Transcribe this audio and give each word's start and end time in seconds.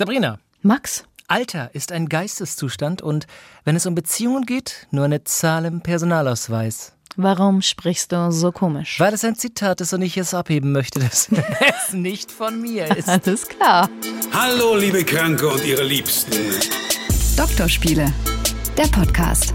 Sabrina. 0.00 0.38
Max. 0.62 1.04
Alter 1.28 1.74
ist 1.74 1.92
ein 1.92 2.08
Geisteszustand 2.08 3.02
und 3.02 3.26
wenn 3.64 3.76
es 3.76 3.84
um 3.84 3.94
Beziehungen 3.94 4.46
geht, 4.46 4.86
nur 4.90 5.04
eine 5.04 5.24
Zahl 5.24 5.66
im 5.66 5.82
Personalausweis. 5.82 6.94
Warum 7.16 7.60
sprichst 7.60 8.10
du 8.10 8.32
so 8.32 8.50
komisch? 8.50 8.98
Weil 8.98 9.12
es 9.12 9.26
ein 9.26 9.36
Zitat 9.36 9.82
ist 9.82 9.92
und 9.92 10.00
ich 10.00 10.16
es 10.16 10.32
abheben 10.32 10.72
möchte, 10.72 11.00
dass 11.00 11.28
es 11.86 11.92
nicht 11.92 12.32
von 12.32 12.62
mir 12.62 12.96
ist. 12.96 13.08
Alles 13.26 13.46
klar. 13.46 13.90
Hallo, 14.32 14.74
liebe 14.74 15.04
Kranke 15.04 15.46
und 15.46 15.62
ihre 15.66 15.84
Liebsten. 15.84 16.32
Doktorspiele, 17.36 18.10
der 18.78 18.86
Podcast. 18.86 19.52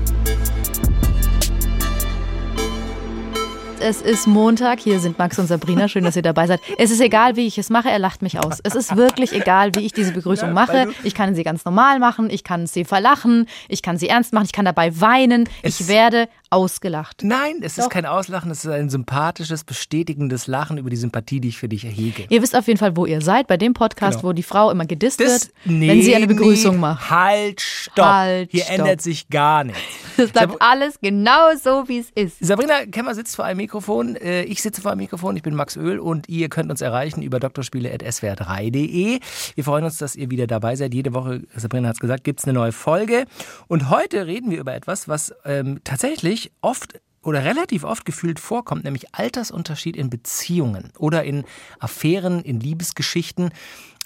Es 3.79 4.01
ist 4.01 4.25
Montag, 4.25 4.79
hier 4.79 4.99
sind 4.99 5.19
Max 5.19 5.37
und 5.37 5.47
Sabrina, 5.47 5.87
schön, 5.87 6.03
dass 6.03 6.15
ihr 6.15 6.21
dabei 6.21 6.47
seid. 6.47 6.61
Es 6.77 6.91
ist 6.91 7.01
egal, 7.01 7.35
wie 7.35 7.45
ich 7.45 7.57
es 7.57 7.69
mache, 7.69 7.89
er 7.89 7.99
lacht 7.99 8.21
mich 8.21 8.39
aus. 8.39 8.59
Es 8.63 8.73
ist 8.73 8.95
wirklich 8.95 9.33
egal, 9.33 9.75
wie 9.75 9.85
ich 9.85 9.91
diese 9.91 10.11
Begrüßung 10.11 10.53
mache. 10.53 10.87
Ich 11.03 11.13
kann 11.13 11.35
sie 11.35 11.43
ganz 11.43 11.65
normal 11.65 11.99
machen, 11.99 12.29
ich 12.29 12.43
kann 12.43 12.67
sie 12.67 12.85
verlachen, 12.85 13.47
ich 13.67 13.81
kann 13.81 13.97
sie 13.97 14.07
ernst 14.07 14.33
machen, 14.33 14.45
ich 14.45 14.53
kann 14.53 14.65
dabei 14.65 14.99
weinen. 14.99 15.47
Ich 15.61 15.87
werde 15.87 16.29
ausgelacht. 16.55 17.21
Nein, 17.23 17.57
es 17.61 17.77
ist 17.77 17.89
kein 17.89 18.05
Auslachen, 18.05 18.49
es 18.49 18.63
ist 18.65 18.71
ein 18.71 18.89
sympathisches, 18.89 19.63
bestätigendes 19.63 20.47
Lachen 20.47 20.77
über 20.77 20.89
die 20.89 20.95
Sympathie, 20.95 21.39
die 21.41 21.49
ich 21.49 21.57
für 21.57 21.67
dich 21.69 21.83
erhege. 21.85 22.25
Ihr 22.29 22.41
wisst 22.41 22.55
auf 22.55 22.65
jeden 22.67 22.79
Fall, 22.79 22.95
wo 22.95 23.05
ihr 23.05 23.21
seid, 23.21 23.47
bei 23.47 23.57
dem 23.57 23.73
Podcast, 23.73 24.19
Genau. 24.19 24.29
wo 24.29 24.33
die 24.33 24.43
Frau 24.43 24.71
immer 24.71 24.85
gedisst 24.85 25.19
Das- 25.19 25.47
wird, 25.47 25.53
nee, 25.65 25.87
wenn 25.89 26.01
sie 26.01 26.15
eine 26.15 26.27
Begrüßung 26.27 26.75
nee, 26.75 26.81
macht. 26.81 27.09
Halt, 27.09 27.61
stopp. 27.61 28.05
Halt, 28.05 28.51
Hier 28.51 28.63
stopp. 28.63 28.79
ändert 28.79 29.01
sich 29.01 29.27
gar 29.29 29.63
nichts. 29.65 29.81
Es 30.17 30.31
bleibt 30.31 30.61
alles 30.61 30.97
genau 31.01 31.53
so, 31.61 31.89
wie 31.89 31.97
es 31.99 32.09
ist. 32.15 32.37
Sabrina 32.39 32.85
Kemmer 32.85 33.13
sitzt 33.13 33.35
vor 33.35 33.43
einem 33.43 33.57
Mikrofon, 33.57 34.15
äh, 34.15 34.43
ich 34.43 34.61
sitze 34.61 34.81
vor 34.81 34.91
einem 34.91 35.01
Mikrofon, 35.01 35.35
ich 35.35 35.43
bin 35.43 35.53
Max 35.55 35.75
Öl 35.75 35.99
und 35.99 36.29
ihr 36.29 36.47
könnt 36.47 36.71
uns 36.71 36.79
erreichen 36.79 37.21
über 37.21 37.37
drspiele.swr3.de. 37.39 39.19
Wir 39.55 39.63
freuen 39.63 39.83
uns, 39.83 39.97
dass 39.97 40.15
ihr 40.15 40.29
wieder 40.31 40.47
dabei 40.47 40.75
seid. 40.77 40.93
Jede 40.93 41.13
Woche, 41.13 41.41
Sabrina 41.55 41.89
hat 41.89 41.95
es 41.95 41.99
gesagt, 41.99 42.23
gibt 42.23 42.39
es 42.39 42.45
eine 42.45 42.53
neue 42.53 42.71
Folge. 42.71 43.25
Und 43.67 43.89
heute 43.89 44.25
reden 44.25 44.51
wir 44.51 44.59
über 44.59 44.73
etwas, 44.73 45.07
was 45.07 45.33
ähm, 45.43 45.81
tatsächlich 45.83 46.44
oft 46.61 46.99
oder 47.23 47.43
relativ 47.43 47.83
oft 47.83 48.05
gefühlt 48.05 48.39
vorkommt, 48.39 48.83
nämlich 48.83 49.13
Altersunterschied 49.15 49.97
in 49.97 50.09
Beziehungen 50.11 50.91
oder 50.99 51.23
in 51.23 51.43
Affären, 51.79 52.41
in 52.41 52.59
Liebesgeschichten. 52.59 53.49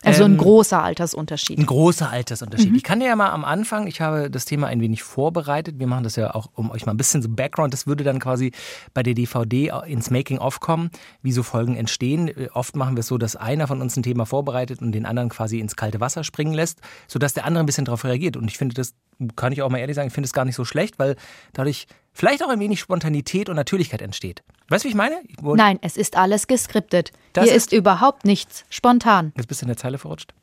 Also 0.01 0.23
ein 0.23 0.31
Ähm, 0.31 0.37
großer 0.37 0.81
Altersunterschied. 0.81 1.59
ein 1.59 1.65
großer 1.65 2.09
Altersunterschied. 2.09 2.73
Ich 2.73 2.83
kann 2.83 3.01
dir 3.01 3.07
ja 3.07 3.17
mal 3.17 3.31
am 3.31 3.43
Anfang, 3.43 3.85
ich 3.85 3.99
habe 3.99 4.31
das 4.31 4.45
Thema 4.45 4.67
ein 4.67 4.79
wenig 4.79 5.03
vorbereitet. 5.03 5.77
Wir 5.77 5.87
machen 5.87 6.05
das 6.05 6.15
ja 6.15 6.33
auch, 6.33 6.49
um 6.53 6.71
euch 6.71 6.85
mal 6.85 6.93
ein 6.93 6.97
bisschen 6.97 7.21
so 7.21 7.27
Background. 7.27 7.73
Das 7.73 7.85
würde 7.85 8.05
dann 8.05 8.19
quasi 8.19 8.53
bei 8.93 9.03
der 9.03 9.13
DVD 9.13 9.73
ins 9.87 10.09
Making-of 10.09 10.61
kommen, 10.61 10.89
wie 11.21 11.33
so 11.33 11.43
Folgen 11.43 11.75
entstehen. 11.75 12.29
Äh, 12.29 12.47
Oft 12.53 12.77
machen 12.77 12.95
wir 12.95 13.01
es 13.01 13.07
so, 13.07 13.17
dass 13.17 13.35
einer 13.35 13.67
von 13.67 13.81
uns 13.81 13.97
ein 13.97 14.03
Thema 14.03 14.25
vorbereitet 14.25 14.81
und 14.81 14.93
den 14.93 15.05
anderen 15.05 15.27
quasi 15.27 15.59
ins 15.59 15.75
kalte 15.75 15.99
Wasser 15.99 16.23
springen 16.23 16.53
lässt, 16.53 16.79
sodass 17.09 17.33
der 17.33 17.43
andere 17.43 17.63
ein 17.63 17.65
bisschen 17.65 17.83
darauf 17.83 18.05
reagiert. 18.05 18.37
Und 18.37 18.47
ich 18.49 18.57
finde 18.57 18.75
das, 18.75 18.93
kann 19.35 19.51
ich 19.51 19.61
auch 19.61 19.69
mal 19.69 19.79
ehrlich 19.79 19.95
sagen, 19.95 20.07
ich 20.07 20.13
finde 20.13 20.27
es 20.27 20.33
gar 20.33 20.45
nicht 20.45 20.55
so 20.55 20.65
schlecht, 20.65 20.99
weil 20.99 21.15
dadurch 21.53 21.87
vielleicht 22.13 22.43
auch 22.43 22.49
ein 22.49 22.59
wenig 22.59 22.79
Spontanität 22.79 23.49
und 23.49 23.55
Natürlichkeit 23.55 24.01
entsteht. 24.01 24.43
Weißt 24.69 24.83
du, 24.83 24.87
wie 24.87 24.91
ich 24.91 24.95
meine? 24.95 25.19
Ich 25.27 25.37
Nein, 25.41 25.79
es 25.81 25.97
ist 25.97 26.15
alles 26.17 26.47
geskriptet. 26.47 27.11
Das 27.33 27.45
Hier 27.45 27.53
ist- 27.55 27.67
ist 27.67 27.73
überhaupt 27.73 28.25
nichts 28.25 28.65
spontan. 28.69 29.33
Jetzt 29.35 29.47
bist 29.47 29.61
du 29.61 29.65
in 29.65 29.69
der 29.69 29.77
Zeile 29.77 29.97
verrutscht. 29.97 30.33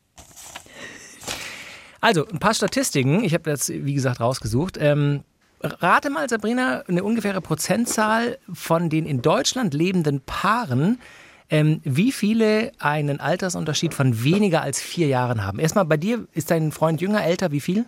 Also, 2.00 2.26
ein 2.28 2.38
paar 2.38 2.54
Statistiken. 2.54 3.24
Ich 3.24 3.34
habe 3.34 3.50
das, 3.50 3.68
wie 3.68 3.94
gesagt, 3.94 4.20
rausgesucht. 4.20 4.76
Ähm, 4.80 5.22
rate 5.62 6.10
mal, 6.10 6.28
Sabrina, 6.28 6.82
eine 6.86 7.02
ungefähre 7.02 7.40
Prozentzahl 7.40 8.38
von 8.52 8.90
den 8.90 9.06
in 9.06 9.22
Deutschland 9.22 9.74
lebenden 9.74 10.20
Paaren, 10.20 11.00
ähm, 11.48 11.80
wie 11.84 12.12
viele 12.12 12.72
einen 12.78 13.18
Altersunterschied 13.20 13.94
von 13.94 14.22
weniger 14.22 14.62
als 14.62 14.80
vier 14.80 15.06
Jahren 15.08 15.44
haben. 15.44 15.58
Erstmal 15.58 15.84
bei 15.84 15.96
dir, 15.96 16.26
ist 16.32 16.50
dein 16.50 16.70
Freund 16.72 17.00
jünger, 17.00 17.24
älter, 17.24 17.50
wie 17.52 17.60
viel? 17.60 17.84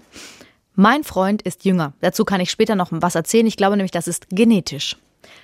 Mein 0.81 1.03
Freund 1.03 1.43
ist 1.43 1.65
jünger. 1.65 1.93
Dazu 2.03 2.25
kann 2.25 2.41
ich 2.41 2.53
später 2.53 2.77
noch 2.77 2.91
was 2.93 3.17
erzählen. 3.17 3.49
Ich 3.49 3.57
glaube 3.57 3.77
nämlich, 3.77 3.91
das 3.91 4.07
ist 4.07 4.29
genetisch. 4.31 4.97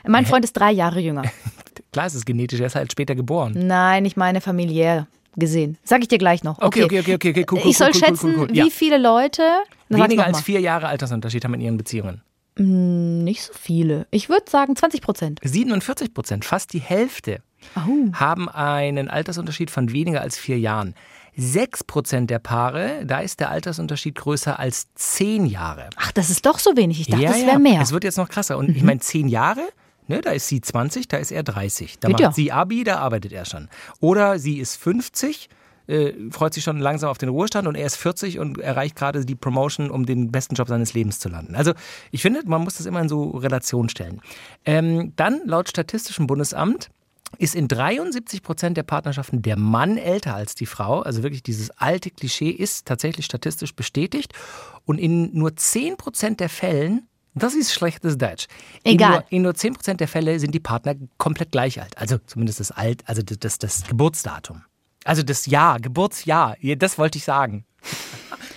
Mein 0.06 0.27
Freund 0.27 0.45
ist 0.45 0.52
drei 0.52 0.70
Jahre 0.70 1.00
jünger. 1.00 1.24
Klar, 1.92 2.06
es 2.06 2.14
ist 2.14 2.24
genetisch, 2.24 2.61
er 2.61 2.67
ist 2.67 2.77
halt 2.77 2.92
später 2.92 3.17
geboren. 3.17 3.52
Nein, 3.56 4.05
ich 4.05 4.17
meine 4.17 4.40
familiär 4.40 5.08
gesehen. 5.34 5.77
Sag 5.83 6.02
ich 6.02 6.08
dir 6.08 6.18
gleich 6.18 6.45
noch. 6.45 6.62
Okay, 6.62 6.84
okay, 6.84 7.00
okay, 7.00 7.14
okay, 7.17 7.30
okay, 7.30 7.46
cool, 7.50 7.58
cool, 7.64 7.68
ich 7.68 7.77
soll 7.77 7.89
cool, 7.89 7.95
schätzen, 7.95 8.34
cool. 8.39 8.56
Ja. 8.56 8.64
wie 8.64 8.70
viele 8.70 8.96
Leute. 8.96 9.42
Weniger 9.89 10.24
als 10.24 10.40
vier 10.40 10.61
Jahre 10.61 10.86
Altersunterschied 10.86 11.42
haben 11.42 11.55
in 11.55 11.62
ihren 11.62 11.77
Beziehungen. 11.78 12.22
Nicht 12.56 13.42
so 13.42 13.52
viele. 13.55 14.06
Ich 14.12 14.28
würde 14.28 14.48
sagen 14.48 14.77
20 14.77 15.02
Prozent. 15.02 15.40
47 15.42 16.14
Prozent, 16.14 16.45
fast 16.45 16.72
die 16.72 16.78
Hälfte, 16.78 17.42
haben 18.12 18.48
einen 18.48 19.08
Altersunterschied 19.08 19.72
von 19.72 19.90
weniger 19.90 20.20
als 20.20 20.39
vier 20.39 20.61
Jahren. 20.61 20.95
6 21.36 21.84
Prozent 21.84 22.30
der 22.30 22.39
Paare, 22.39 23.05
da 23.05 23.20
ist 23.20 23.40
der 23.40 23.50
Altersunterschied 23.50 24.14
größer 24.14 24.58
als 24.58 24.92
10 24.95 25.46
Jahre. 25.46 25.90
Ach, 25.96 26.12
das 26.12 26.30
ist 26.30 26.46
doch 26.46 26.58
so 26.58 26.77
wenig. 26.77 27.00
Ich 27.00 27.06
dachte, 27.08 27.22
ja, 27.22 27.30
das 27.30 27.40
ja. 27.40 27.46
wäre 27.46 27.58
mehr. 27.58 27.77
Mhm. 27.77 27.83
Es 27.83 27.92
wird 27.92 28.05
jetzt 28.05 28.18
noch 28.18 28.28
krasser. 28.28 28.56
Und 28.58 28.70
ich 28.70 28.83
meine, 28.83 29.00
10 29.00 29.28
Jahre, 29.28 29.62
ne, 30.06 30.20
da 30.20 30.30
ist 30.30 30.48
sie 30.48 30.61
20, 30.61 31.08
da 31.08 31.17
ist 31.17 31.33
er 31.33 31.42
30. 31.42 31.98
Da 31.98 32.08
Geht 32.08 32.14
macht 32.14 32.20
ja. 32.22 32.33
sie 32.33 32.52
Abi, 32.52 32.84
da 32.84 32.98
arbeitet 32.98 33.33
er 33.33 33.45
schon. 33.45 33.68
Oder 34.00 34.39
sie 34.39 34.58
ist 34.58 34.77
50, 34.77 35.48
äh, 35.86 36.12
freut 36.30 36.55
sich 36.55 36.64
schon 36.64 36.78
langsam 36.78 37.11
auf 37.11 37.18
den 37.18 37.28
Ruhestand 37.28 37.68
und 37.68 37.74
er 37.74 37.86
ist 37.86 37.96
40 37.96 38.39
und 38.39 38.58
erreicht 38.58 38.96
gerade 38.96 39.24
die 39.24 39.34
Promotion, 39.34 39.90
um 39.90 40.06
den 40.06 40.30
besten 40.30 40.55
Job 40.55 40.68
seines 40.68 40.95
Lebens 40.95 41.18
zu 41.18 41.28
landen. 41.28 41.55
Also 41.56 41.72
ich 42.11 42.22
finde, 42.22 42.40
man 42.46 42.62
muss 42.62 42.77
das 42.77 42.86
immer 42.86 43.01
in 43.01 43.08
so 43.08 43.30
Relation 43.30 43.89
stellen. 43.89 44.20
Ähm, 44.64 45.12
dann, 45.16 45.42
laut 45.45 45.68
Statistischem 45.68 46.27
Bundesamt, 46.27 46.90
ist 47.39 47.55
in 47.55 47.68
73 47.68 48.42
Prozent 48.42 48.77
der 48.77 48.83
Partnerschaften 48.83 49.42
der 49.42 49.58
Mann 49.58 49.96
älter 49.96 50.34
als 50.34 50.55
die 50.55 50.67
Frau. 50.67 51.00
Also 51.00 51.22
wirklich 51.22 51.42
dieses 51.42 51.70
alte 51.70 52.11
Klischee 52.11 52.50
ist 52.50 52.86
tatsächlich 52.86 53.27
statistisch 53.27 53.74
bestätigt. 53.74 54.33
Und 54.84 54.98
in 54.98 55.36
nur 55.36 55.56
10 55.56 55.96
Prozent 55.96 56.40
der 56.40 56.48
Fällen, 56.48 57.08
das 57.34 57.55
ist 57.55 57.72
schlechtes 57.72 58.17
Deutsch. 58.17 58.46
Egal. 58.84 59.08
In 59.08 59.12
nur, 59.12 59.24
in 59.30 59.42
nur 59.42 59.55
10 59.55 59.74
Prozent 59.74 60.00
der 60.00 60.08
Fälle 60.08 60.39
sind 60.39 60.55
die 60.55 60.61
Partner 60.61 60.95
komplett 61.18 61.52
gleich 61.52 61.80
alt. 61.80 61.96
Also 61.98 62.18
zumindest 62.27 62.61
das 62.61 62.70
alt, 62.70 63.02
also 63.06 63.22
das, 63.22 63.39
das, 63.39 63.58
das 63.58 63.84
Geburtsdatum. 63.84 64.62
Also 65.05 65.22
das 65.22 65.46
Jahr, 65.46 65.80
Geburtsjahr. 65.80 66.56
Ja, 66.61 66.74
Das 66.77 66.98
wollte 66.98 67.18
ich 67.18 67.24
sagen. 67.24 67.64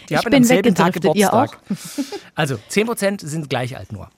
Die 0.09 0.13
Ich 0.13 0.17
haben 0.19 0.31
bin 0.31 0.37
am 0.37 0.43
selben 0.43 0.75
Tag 0.75 0.93
Geburtstag. 0.93 1.59
Also 2.35 2.59
10 2.69 2.85
Prozent 2.85 3.21
sind 3.21 3.49
gleich 3.49 3.75
alt 3.75 3.91
nur. 3.91 4.09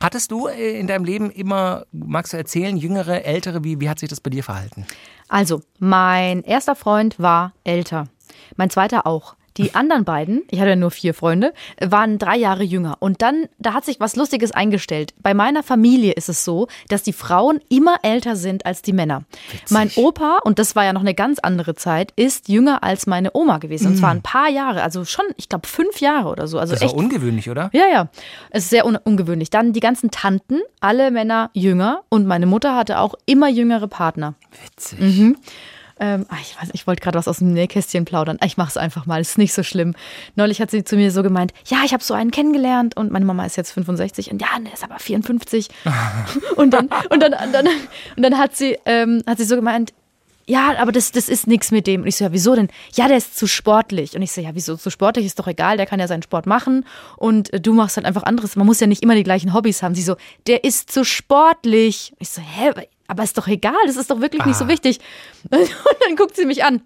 Hattest 0.00 0.30
du 0.30 0.46
äh, 0.46 0.78
in 0.78 0.86
deinem 0.86 1.04
Leben 1.04 1.30
immer, 1.30 1.84
magst 1.92 2.32
du 2.32 2.36
erzählen, 2.36 2.76
jüngere, 2.76 3.24
ältere, 3.24 3.64
wie, 3.64 3.80
wie 3.80 3.88
hat 3.88 3.98
sich 3.98 4.08
das 4.08 4.20
bei 4.20 4.30
dir 4.30 4.44
verhalten? 4.44 4.86
Also, 5.28 5.62
mein 5.78 6.42
erster 6.44 6.76
Freund 6.76 7.18
war 7.18 7.52
älter. 7.64 8.06
Mein 8.56 8.70
zweiter 8.70 9.06
auch. 9.06 9.34
Die 9.58 9.74
anderen 9.74 10.04
beiden, 10.04 10.42
ich 10.50 10.60
hatte 10.60 10.70
ja 10.70 10.76
nur 10.76 10.90
vier 10.90 11.14
Freunde, 11.14 11.52
waren 11.80 12.18
drei 12.18 12.36
Jahre 12.36 12.62
jünger. 12.62 12.96
Und 13.00 13.22
dann, 13.22 13.46
da 13.58 13.74
hat 13.74 13.84
sich 13.84 14.00
was 14.00 14.16
Lustiges 14.16 14.52
eingestellt. 14.52 15.14
Bei 15.20 15.34
meiner 15.34 15.62
Familie 15.62 16.12
ist 16.12 16.28
es 16.28 16.44
so, 16.44 16.68
dass 16.88 17.02
die 17.02 17.12
Frauen 17.12 17.60
immer 17.68 17.96
älter 18.02 18.36
sind 18.36 18.66
als 18.66 18.82
die 18.82 18.92
Männer. 18.92 19.24
Mein 19.70 19.90
Opa, 19.96 20.38
und 20.44 20.58
das 20.58 20.76
war 20.76 20.84
ja 20.84 20.92
noch 20.92 21.00
eine 21.00 21.14
ganz 21.14 21.38
andere 21.40 21.74
Zeit, 21.74 22.12
ist 22.16 22.48
jünger 22.48 22.82
als 22.84 23.06
meine 23.06 23.30
Oma 23.34 23.58
gewesen. 23.58 23.88
Und 23.88 23.96
zwar 23.96 24.10
ein 24.10 24.22
paar 24.22 24.48
Jahre, 24.48 24.82
also 24.82 25.04
schon, 25.04 25.24
ich 25.36 25.48
glaube, 25.48 25.66
fünf 25.66 26.00
Jahre 26.00 26.28
oder 26.28 26.46
so. 26.46 26.58
Also 26.58 26.74
Das 26.74 26.82
echt 26.82 26.94
war 26.94 26.98
ungewöhnlich, 27.02 27.50
oder? 27.50 27.70
ja, 27.72 27.86
ja. 27.92 28.08
Es 28.50 28.64
ist 28.64 28.70
sehr 28.70 28.86
un 28.86 28.96
ungewöhnlich. 28.96 29.50
Dann 29.50 29.72
die 29.72 29.80
ganzen 29.80 30.10
Tanten, 30.10 30.60
alle 30.80 31.10
Männer 31.10 31.50
jünger. 31.52 32.02
Und 32.08 32.26
meine 32.26 32.46
Mutter 32.46 32.76
hatte 32.76 32.98
auch 33.00 33.14
immer 33.26 33.48
jüngere 33.48 33.88
Partner. 33.88 34.34
Witzig. 34.64 34.98
Ähm, 36.00 36.26
ah, 36.28 36.36
ich 36.40 36.56
weiß, 36.60 36.70
ich 36.72 36.86
wollte 36.86 37.02
gerade 37.02 37.18
was 37.18 37.28
aus 37.28 37.38
dem 37.38 37.52
Nähkästchen 37.52 38.04
plaudern. 38.04 38.38
Ah, 38.40 38.46
Ich 38.46 38.56
mache 38.56 38.70
es 38.70 38.76
einfach 38.76 39.06
mal, 39.06 39.20
ist 39.20 39.38
nicht 39.38 39.52
so 39.52 39.62
schlimm. 39.62 39.94
Neulich 40.36 40.60
hat 40.60 40.70
sie 40.70 40.84
zu 40.84 40.96
mir 40.96 41.10
so 41.10 41.22
gemeint, 41.22 41.52
ja, 41.66 41.78
ich 41.84 41.92
habe 41.92 42.02
so 42.04 42.14
einen 42.14 42.30
kennengelernt 42.30 42.96
und 42.96 43.10
meine 43.10 43.24
Mama 43.24 43.44
ist 43.44 43.56
jetzt 43.56 43.72
65 43.72 44.30
und 44.30 44.40
ja, 44.40 44.48
der 44.60 44.72
ist 44.72 44.84
aber 44.84 44.98
54. 44.98 45.68
und 46.56 46.70
dann 46.72 46.88
und 47.10 47.22
dann, 47.22 47.32
dann 47.52 47.66
und 48.16 48.22
dann 48.22 48.38
hat 48.38 48.56
sie 48.56 48.78
ähm, 48.84 49.22
hat 49.26 49.38
sie 49.38 49.44
so 49.44 49.56
gemeint, 49.56 49.92
ja, 50.48 50.78
aber 50.78 50.92
das, 50.92 51.12
das 51.12 51.28
ist 51.28 51.46
nichts 51.46 51.70
mit 51.70 51.86
dem. 51.86 52.00
Und 52.02 52.06
ich 52.06 52.16
so, 52.16 52.24
ja, 52.24 52.32
wieso 52.32 52.54
denn? 52.54 52.68
Ja, 52.94 53.06
der 53.06 53.18
ist 53.18 53.36
zu 53.36 53.46
sportlich. 53.46 54.16
Und 54.16 54.22
ich 54.22 54.32
so, 54.32 54.40
ja, 54.40 54.50
wieso 54.54 54.76
zu 54.76 54.88
sportlich? 54.88 55.26
Ist 55.26 55.38
doch 55.38 55.46
egal, 55.46 55.76
der 55.76 55.84
kann 55.84 56.00
ja 56.00 56.08
seinen 56.08 56.22
Sport 56.22 56.46
machen. 56.46 56.86
Und 57.18 57.52
äh, 57.52 57.60
du 57.60 57.74
machst 57.74 57.98
halt 57.98 58.06
einfach 58.06 58.22
anderes. 58.22 58.56
Man 58.56 58.66
muss 58.66 58.80
ja 58.80 58.86
nicht 58.86 59.02
immer 59.02 59.14
die 59.14 59.24
gleichen 59.24 59.52
Hobbys 59.52 59.82
haben. 59.82 59.94
Sie 59.94 60.02
so, 60.02 60.16
der 60.46 60.64
ist 60.64 60.90
zu 60.90 61.04
sportlich. 61.04 62.14
Ich 62.18 62.30
so, 62.30 62.40
hä, 62.40 62.70
aber 63.08 63.24
ist 63.24 63.36
doch 63.36 63.48
egal, 63.48 63.74
das 63.86 63.96
ist 63.96 64.10
doch 64.10 64.20
wirklich 64.20 64.44
nicht 64.46 64.56
so 64.56 64.66
Ah. 64.66 64.68
wichtig. 64.68 65.00
Und 65.50 65.68
dann 66.06 66.14
guckt 66.16 66.36
sie 66.36 66.46
mich 66.46 66.62
an. 66.64 66.82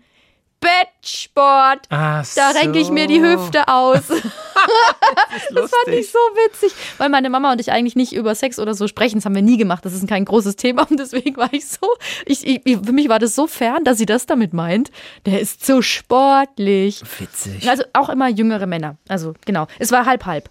Bettsport. 0.61 1.87
Ach 1.91 2.25
Da 2.37 2.51
renke 2.51 2.79
ich 2.79 2.91
mir 2.91 3.09
die 3.09 3.19
so. 3.21 3.27
Hüfte 3.27 3.67
aus. 3.69 4.03
Das 5.55 5.71
fand 5.71 5.97
ich 5.97 6.11
so 6.11 6.19
witzig, 6.19 6.73
weil 6.99 7.09
meine 7.09 7.29
Mama 7.31 7.51
und 7.53 7.61
ich 7.61 7.73
eigentlich 7.73 7.97
nicht 7.97 8.13
über 8.13 8.35
Sex 8.35 8.59
oder 8.61 8.75
so 8.75 8.87
sprechen. 8.87 9.17
Das 9.17 9.25
haben 9.25 9.35
wir 9.35 9.43
nie 9.43 9.57
gemacht. 9.57 9.85
Das 9.85 9.93
ist 9.93 10.07
kein 10.07 10.25
großes 10.25 10.55
Thema 10.57 10.87
und 10.89 11.01
deswegen 11.01 11.37
war 11.37 11.53
ich 11.53 11.67
so, 11.67 11.89
ich, 12.27 12.47
ich, 12.47 12.61
für 12.79 12.93
mich 12.93 13.09
war 13.09 13.19
das 13.19 13.35
so 13.35 13.47
fern, 13.49 13.83
dass 13.85 13.99
sie 13.99 14.07
das 14.07 14.27
damit 14.27 14.53
meint. 14.53 14.91
Der 15.27 15.41
ist 15.41 15.65
zu 15.67 15.83
sportlich. 15.83 17.03
Witzig. 17.19 17.69
Also 17.69 17.83
auch 17.93 18.09
immer 18.09 18.29
jüngere 18.29 18.67
Männer. 18.67 18.97
Also 19.09 19.35
genau. 19.45 19.67
Es 19.81 19.91
war 19.91 20.07
halb 20.07 20.25
halb. 20.27 20.49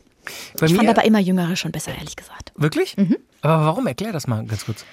Bei 0.60 0.66
Ich 0.66 0.76
fand 0.76 0.90
aber 0.90 1.06
immer 1.06 1.20
jüngere 1.20 1.56
schon 1.56 1.72
besser, 1.72 1.94
ehrlich 1.98 2.16
gesagt. 2.18 2.52
wirklich? 2.56 2.98
Mhm. 2.98 3.16
Aber 3.42 3.66
warum? 3.66 3.88
Erklär 3.88 4.12
das 4.12 4.28
mal 4.28 4.44
ganz 4.46 4.66
kurz. 4.66 4.84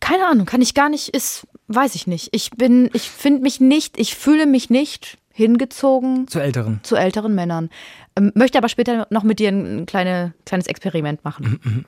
Keine 0.00 0.26
Ahnung, 0.26 0.46
kann 0.46 0.62
ich 0.62 0.74
gar 0.74 0.88
nicht, 0.88 1.08
ist, 1.10 1.46
weiß 1.68 1.94
ich 1.94 2.06
nicht. 2.06 2.30
Ich 2.32 2.50
bin, 2.52 2.88
ich 2.94 3.10
finde 3.10 3.42
mich 3.42 3.60
nicht, 3.60 3.98
ich 3.98 4.14
fühle 4.14 4.46
mich 4.46 4.70
nicht 4.70 5.18
hingezogen 5.32 6.26
Zu 6.26 6.40
älteren. 6.40 6.80
zu 6.82 6.96
älteren 6.96 7.34
Männern. 7.34 7.70
Ähm, 8.16 8.32
möchte 8.34 8.58
aber 8.58 8.68
später 8.68 9.06
noch 9.10 9.22
mit 9.22 9.38
dir 9.38 9.50
ein 9.50 9.86
kleine, 9.86 10.34
kleines 10.44 10.66
Experiment 10.66 11.24
machen. 11.24 11.84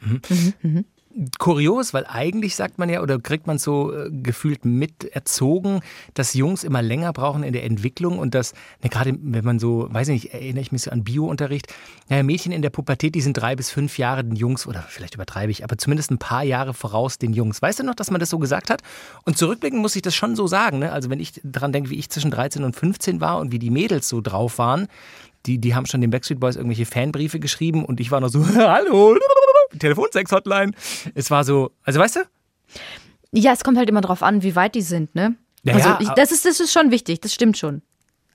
Kurios, 1.38 1.92
weil 1.94 2.06
eigentlich 2.06 2.56
sagt 2.56 2.78
man 2.78 2.88
ja 2.88 3.02
oder 3.02 3.18
kriegt 3.18 3.46
man 3.46 3.58
so 3.58 3.92
äh, 3.92 4.10
gefühlt 4.10 4.64
mit 4.64 5.04
erzogen, 5.04 5.80
dass 6.14 6.34
Jungs 6.34 6.64
immer 6.64 6.82
länger 6.82 7.12
brauchen 7.12 7.42
in 7.42 7.52
der 7.52 7.64
Entwicklung 7.64 8.18
und 8.18 8.34
dass, 8.34 8.54
ne, 8.82 8.88
gerade 8.88 9.14
wenn 9.20 9.44
man 9.44 9.58
so, 9.58 9.88
weiß 9.90 10.08
ich 10.08 10.24
nicht, 10.24 10.34
erinnere 10.34 10.62
ich 10.62 10.72
mich 10.72 10.82
so 10.82 10.90
an 10.90 11.04
Biounterricht, 11.04 11.72
naja, 12.08 12.22
Mädchen 12.22 12.52
in 12.52 12.62
der 12.62 12.70
Pubertät, 12.70 13.14
die 13.14 13.20
sind 13.20 13.34
drei 13.34 13.56
bis 13.56 13.70
fünf 13.70 13.98
Jahre 13.98 14.24
den 14.24 14.36
Jungs, 14.36 14.66
oder 14.66 14.84
vielleicht 14.88 15.14
übertreibe 15.14 15.50
ich, 15.50 15.64
aber 15.64 15.76
zumindest 15.78 16.10
ein 16.10 16.18
paar 16.18 16.42
Jahre 16.42 16.74
voraus 16.74 17.18
den 17.18 17.32
Jungs. 17.32 17.60
Weißt 17.60 17.80
du 17.80 17.84
noch, 17.84 17.94
dass 17.94 18.10
man 18.10 18.20
das 18.20 18.30
so 18.30 18.38
gesagt 18.38 18.70
hat? 18.70 18.82
Und 19.24 19.36
zurückblickend 19.36 19.80
muss 19.80 19.96
ich 19.96 20.02
das 20.02 20.14
schon 20.14 20.36
so 20.36 20.46
sagen, 20.46 20.78
ne? 20.78 20.92
Also 20.92 21.10
wenn 21.10 21.20
ich 21.20 21.40
daran 21.42 21.72
denke, 21.72 21.90
wie 21.90 21.98
ich 21.98 22.10
zwischen 22.10 22.30
13 22.30 22.64
und 22.64 22.76
15 22.76 23.20
war 23.20 23.38
und 23.38 23.52
wie 23.52 23.58
die 23.58 23.70
Mädels 23.70 24.08
so 24.08 24.20
drauf 24.20 24.58
waren, 24.58 24.88
die, 25.46 25.58
die 25.58 25.74
haben 25.74 25.86
schon 25.86 26.00
den 26.00 26.10
Backstreet 26.10 26.40
Boys 26.40 26.56
irgendwelche 26.56 26.86
Fanbriefe 26.86 27.40
geschrieben 27.40 27.84
und 27.84 28.00
ich 28.00 28.10
war 28.10 28.20
noch 28.20 28.28
so, 28.28 28.46
hallo, 28.54 29.16
Telefonsex-Hotline. 29.78 30.72
Es 31.14 31.30
war 31.30 31.44
so, 31.44 31.70
also 31.84 32.00
weißt 32.00 32.16
du? 32.16 32.20
Ja, 33.32 33.52
es 33.52 33.64
kommt 33.64 33.78
halt 33.78 33.88
immer 33.88 34.00
drauf 34.02 34.22
an, 34.22 34.42
wie 34.42 34.54
weit 34.56 34.74
die 34.74 34.82
sind, 34.82 35.14
ne? 35.14 35.34
Ja, 35.64 35.74
also 35.74 35.88
ja, 35.88 35.98
ich, 36.00 36.06
aber- 36.08 36.16
das, 36.16 36.32
ist, 36.32 36.44
das 36.44 36.60
ist 36.60 36.72
schon 36.72 36.90
wichtig, 36.90 37.20
das 37.20 37.32
stimmt 37.32 37.56
schon. 37.56 37.82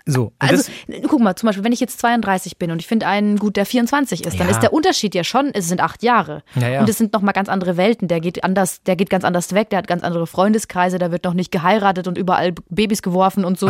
So. 0.09 0.31
Also, 0.39 0.71
guck 1.09 1.19
mal, 1.19 1.35
zum 1.35 1.47
Beispiel, 1.47 1.65
wenn 1.65 1.73
ich 1.73 1.81
jetzt 1.81 1.99
32 1.99 2.57
bin 2.57 2.71
und 2.71 2.79
ich 2.79 2.87
finde 2.87 3.07
einen 3.07 3.37
gut, 3.37 3.57
der 3.57 3.65
24 3.65 4.25
ist, 4.25 4.39
dann 4.39 4.47
Ja. 4.47 4.53
ist 4.53 4.61
der 4.61 4.71
Unterschied 4.71 5.13
ja 5.13 5.25
schon, 5.25 5.51
es 5.53 5.67
sind 5.67 5.81
acht 5.81 6.01
Jahre. 6.01 6.43
Ja, 6.55 6.69
ja. 6.69 6.79
Und 6.79 6.87
es 6.87 6.97
sind 6.97 7.11
nochmal 7.11 7.33
ganz 7.33 7.49
andere 7.49 7.75
Welten. 7.75 8.07
Der 8.07 8.21
geht 8.21 8.41
anders, 8.45 8.81
der 8.83 8.95
geht 8.95 9.09
ganz 9.09 9.25
anders 9.25 9.53
weg, 9.53 9.69
der 9.69 9.79
hat 9.79 9.87
ganz 9.87 10.03
andere 10.03 10.25
Freundeskreise, 10.25 10.97
da 10.97 11.11
wird 11.11 11.25
noch 11.25 11.33
nicht 11.33 11.51
geheiratet 11.51 12.07
und 12.07 12.17
überall 12.17 12.53
Babys 12.69 13.01
geworfen 13.01 13.43
und 13.43 13.59
so. 13.59 13.69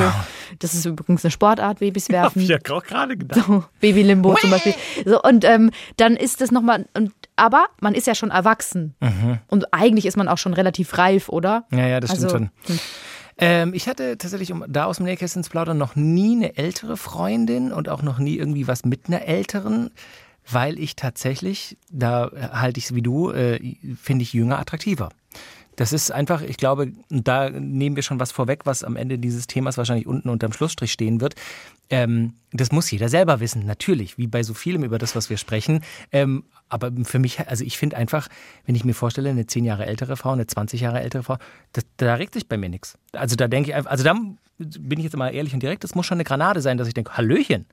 Das 0.59 0.75
ist 0.75 0.85
übrigens 0.85 1.25
eine 1.25 1.31
Sportart, 1.31 1.79
Babys 1.79 2.07
werfen. 2.09 2.43
ja 2.43 2.59
auch 2.69 2.83
gerade 2.83 3.17
gedacht. 3.17 3.43
So, 3.47 3.63
Babylimbo 3.81 4.35
zum 4.35 4.51
Beispiel. 4.51 4.75
So, 5.05 5.19
und 5.23 5.43
ähm, 5.43 5.71
dann 5.97 6.15
ist 6.15 6.39
das 6.39 6.51
nochmal, 6.51 6.85
und, 6.93 7.11
aber 7.37 7.67
man 7.79 7.95
ist 7.95 8.07
ja 8.07 8.15
schon 8.15 8.31
erwachsen. 8.31 8.95
Mhm. 8.99 9.39
Und 9.47 9.73
eigentlich 9.73 10.05
ist 10.05 10.17
man 10.17 10.27
auch 10.27 10.37
schon 10.37 10.53
relativ 10.53 10.97
reif, 10.97 11.29
oder? 11.29 11.65
Ja, 11.71 11.87
ja, 11.87 11.99
das 11.99 12.11
stimmt 12.11 12.23
Also, 12.25 12.37
schon. 12.37 12.79
Ähm, 13.39 13.73
ich 13.73 13.87
hatte 13.87 14.17
tatsächlich, 14.17 14.51
um 14.51 14.65
da 14.67 14.85
aus 14.85 14.97
dem 14.97 15.05
Nähkästchen 15.05 15.43
zu 15.43 15.51
plaudern, 15.51 15.77
noch 15.77 15.95
nie 15.95 16.35
eine 16.35 16.57
ältere 16.57 16.97
Freundin 16.97 17.71
und 17.71 17.87
auch 17.87 18.01
noch 18.01 18.17
nie 18.17 18.35
irgendwie 18.35 18.67
was 18.67 18.83
mit 18.83 19.07
einer 19.07 19.21
älteren, 19.21 19.91
weil 20.49 20.79
ich 20.79 20.95
tatsächlich, 20.95 21.77
da 21.91 22.31
halte 22.51 22.79
ich 22.79 22.85
es 22.85 22.95
wie 22.95 23.01
du, 23.01 23.31
äh, 23.31 23.75
finde 24.01 24.23
ich 24.23 24.33
jünger 24.33 24.59
attraktiver. 24.59 25.09
Das 25.77 25.93
ist 25.93 26.11
einfach, 26.11 26.41
ich 26.41 26.57
glaube, 26.57 26.91
da 27.09 27.49
nehmen 27.49 27.95
wir 27.95 28.03
schon 28.03 28.19
was 28.19 28.31
vorweg, 28.31 28.65
was 28.65 28.83
am 28.83 28.95
Ende 28.95 29.19
dieses 29.19 29.47
Themas 29.47 29.77
wahrscheinlich 29.77 30.07
unten 30.07 30.27
unterm 30.27 30.51
Schlussstrich 30.51 30.91
stehen 30.91 31.21
wird. 31.21 31.35
Ähm, 31.89 32.33
das 32.51 32.71
muss 32.71 32.91
jeder 32.91 33.09
selber 33.09 33.39
wissen, 33.39 33.65
natürlich, 33.65 34.17
wie 34.17 34.27
bei 34.27 34.43
so 34.43 34.53
vielem 34.53 34.83
über 34.83 34.97
das, 34.97 35.15
was 35.15 35.29
wir 35.29 35.37
sprechen. 35.37 35.81
Ähm, 36.11 36.43
aber 36.67 36.91
für 37.03 37.19
mich, 37.19 37.47
also 37.47 37.63
ich 37.63 37.77
finde 37.77 37.95
einfach, 37.95 38.27
wenn 38.65 38.75
ich 38.75 38.83
mir 38.83 38.93
vorstelle, 38.93 39.29
eine 39.29 39.45
10 39.45 39.63
Jahre 39.63 39.85
ältere 39.85 40.17
Frau, 40.17 40.31
eine 40.31 40.47
20 40.47 40.81
Jahre 40.81 40.99
ältere 40.99 41.23
Frau, 41.23 41.37
das, 41.73 41.85
da 41.97 42.15
regt 42.15 42.33
sich 42.33 42.49
bei 42.49 42.57
mir 42.57 42.69
nichts. 42.69 42.97
Also 43.13 43.35
da 43.35 43.47
denke 43.47 43.69
ich 43.69 43.75
einfach, 43.75 43.91
also 43.91 44.03
da 44.03 44.15
bin 44.57 44.99
ich 44.99 45.03
jetzt 45.05 45.15
mal 45.17 45.29
ehrlich 45.29 45.53
und 45.53 45.61
direkt, 45.61 45.83
das 45.83 45.95
muss 45.95 46.05
schon 46.05 46.15
eine 46.17 46.23
Granate 46.23 46.61
sein, 46.61 46.77
dass 46.77 46.87
ich 46.87 46.93
denke, 46.93 47.15
Hallöchen. 47.17 47.65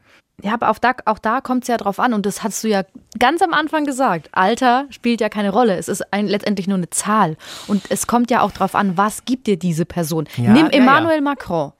Ja, 0.42 0.54
aber 0.54 0.70
auch 0.70 0.78
da, 0.78 0.92
auch 1.04 1.19
da 1.20 1.40
kommt 1.40 1.62
es 1.62 1.69
ja 1.69 1.76
drauf 1.76 2.00
an. 2.00 2.12
Und 2.12 2.26
das 2.26 2.42
hast 2.42 2.64
du 2.64 2.69
ja 2.69 2.82
ganz 3.19 3.40
am 3.40 3.54
Anfang 3.54 3.84
gesagt. 3.84 4.28
Alter 4.32 4.86
spielt 4.90 5.20
ja 5.20 5.28
keine 5.28 5.50
Rolle. 5.50 5.76
Es 5.76 5.86
ist 5.88 6.12
ein, 6.12 6.26
letztendlich 6.26 6.66
nur 6.66 6.76
eine 6.76 6.90
Zahl. 6.90 7.36
Und 7.69 7.84
es 7.90 8.06
kommt 8.08 8.31
ja 8.32 8.40
auch 8.40 8.50
drauf 8.50 8.75
an, 8.75 8.96
was 8.96 9.25
gibt 9.25 9.46
dir 9.46 9.56
diese 9.56 9.84
Person. 9.84 10.26
Ja, 10.36 10.50
Nimm 10.52 10.66
ja, 10.66 10.72
Emmanuel 10.72 11.16
ja. 11.16 11.20
Macron 11.22 11.72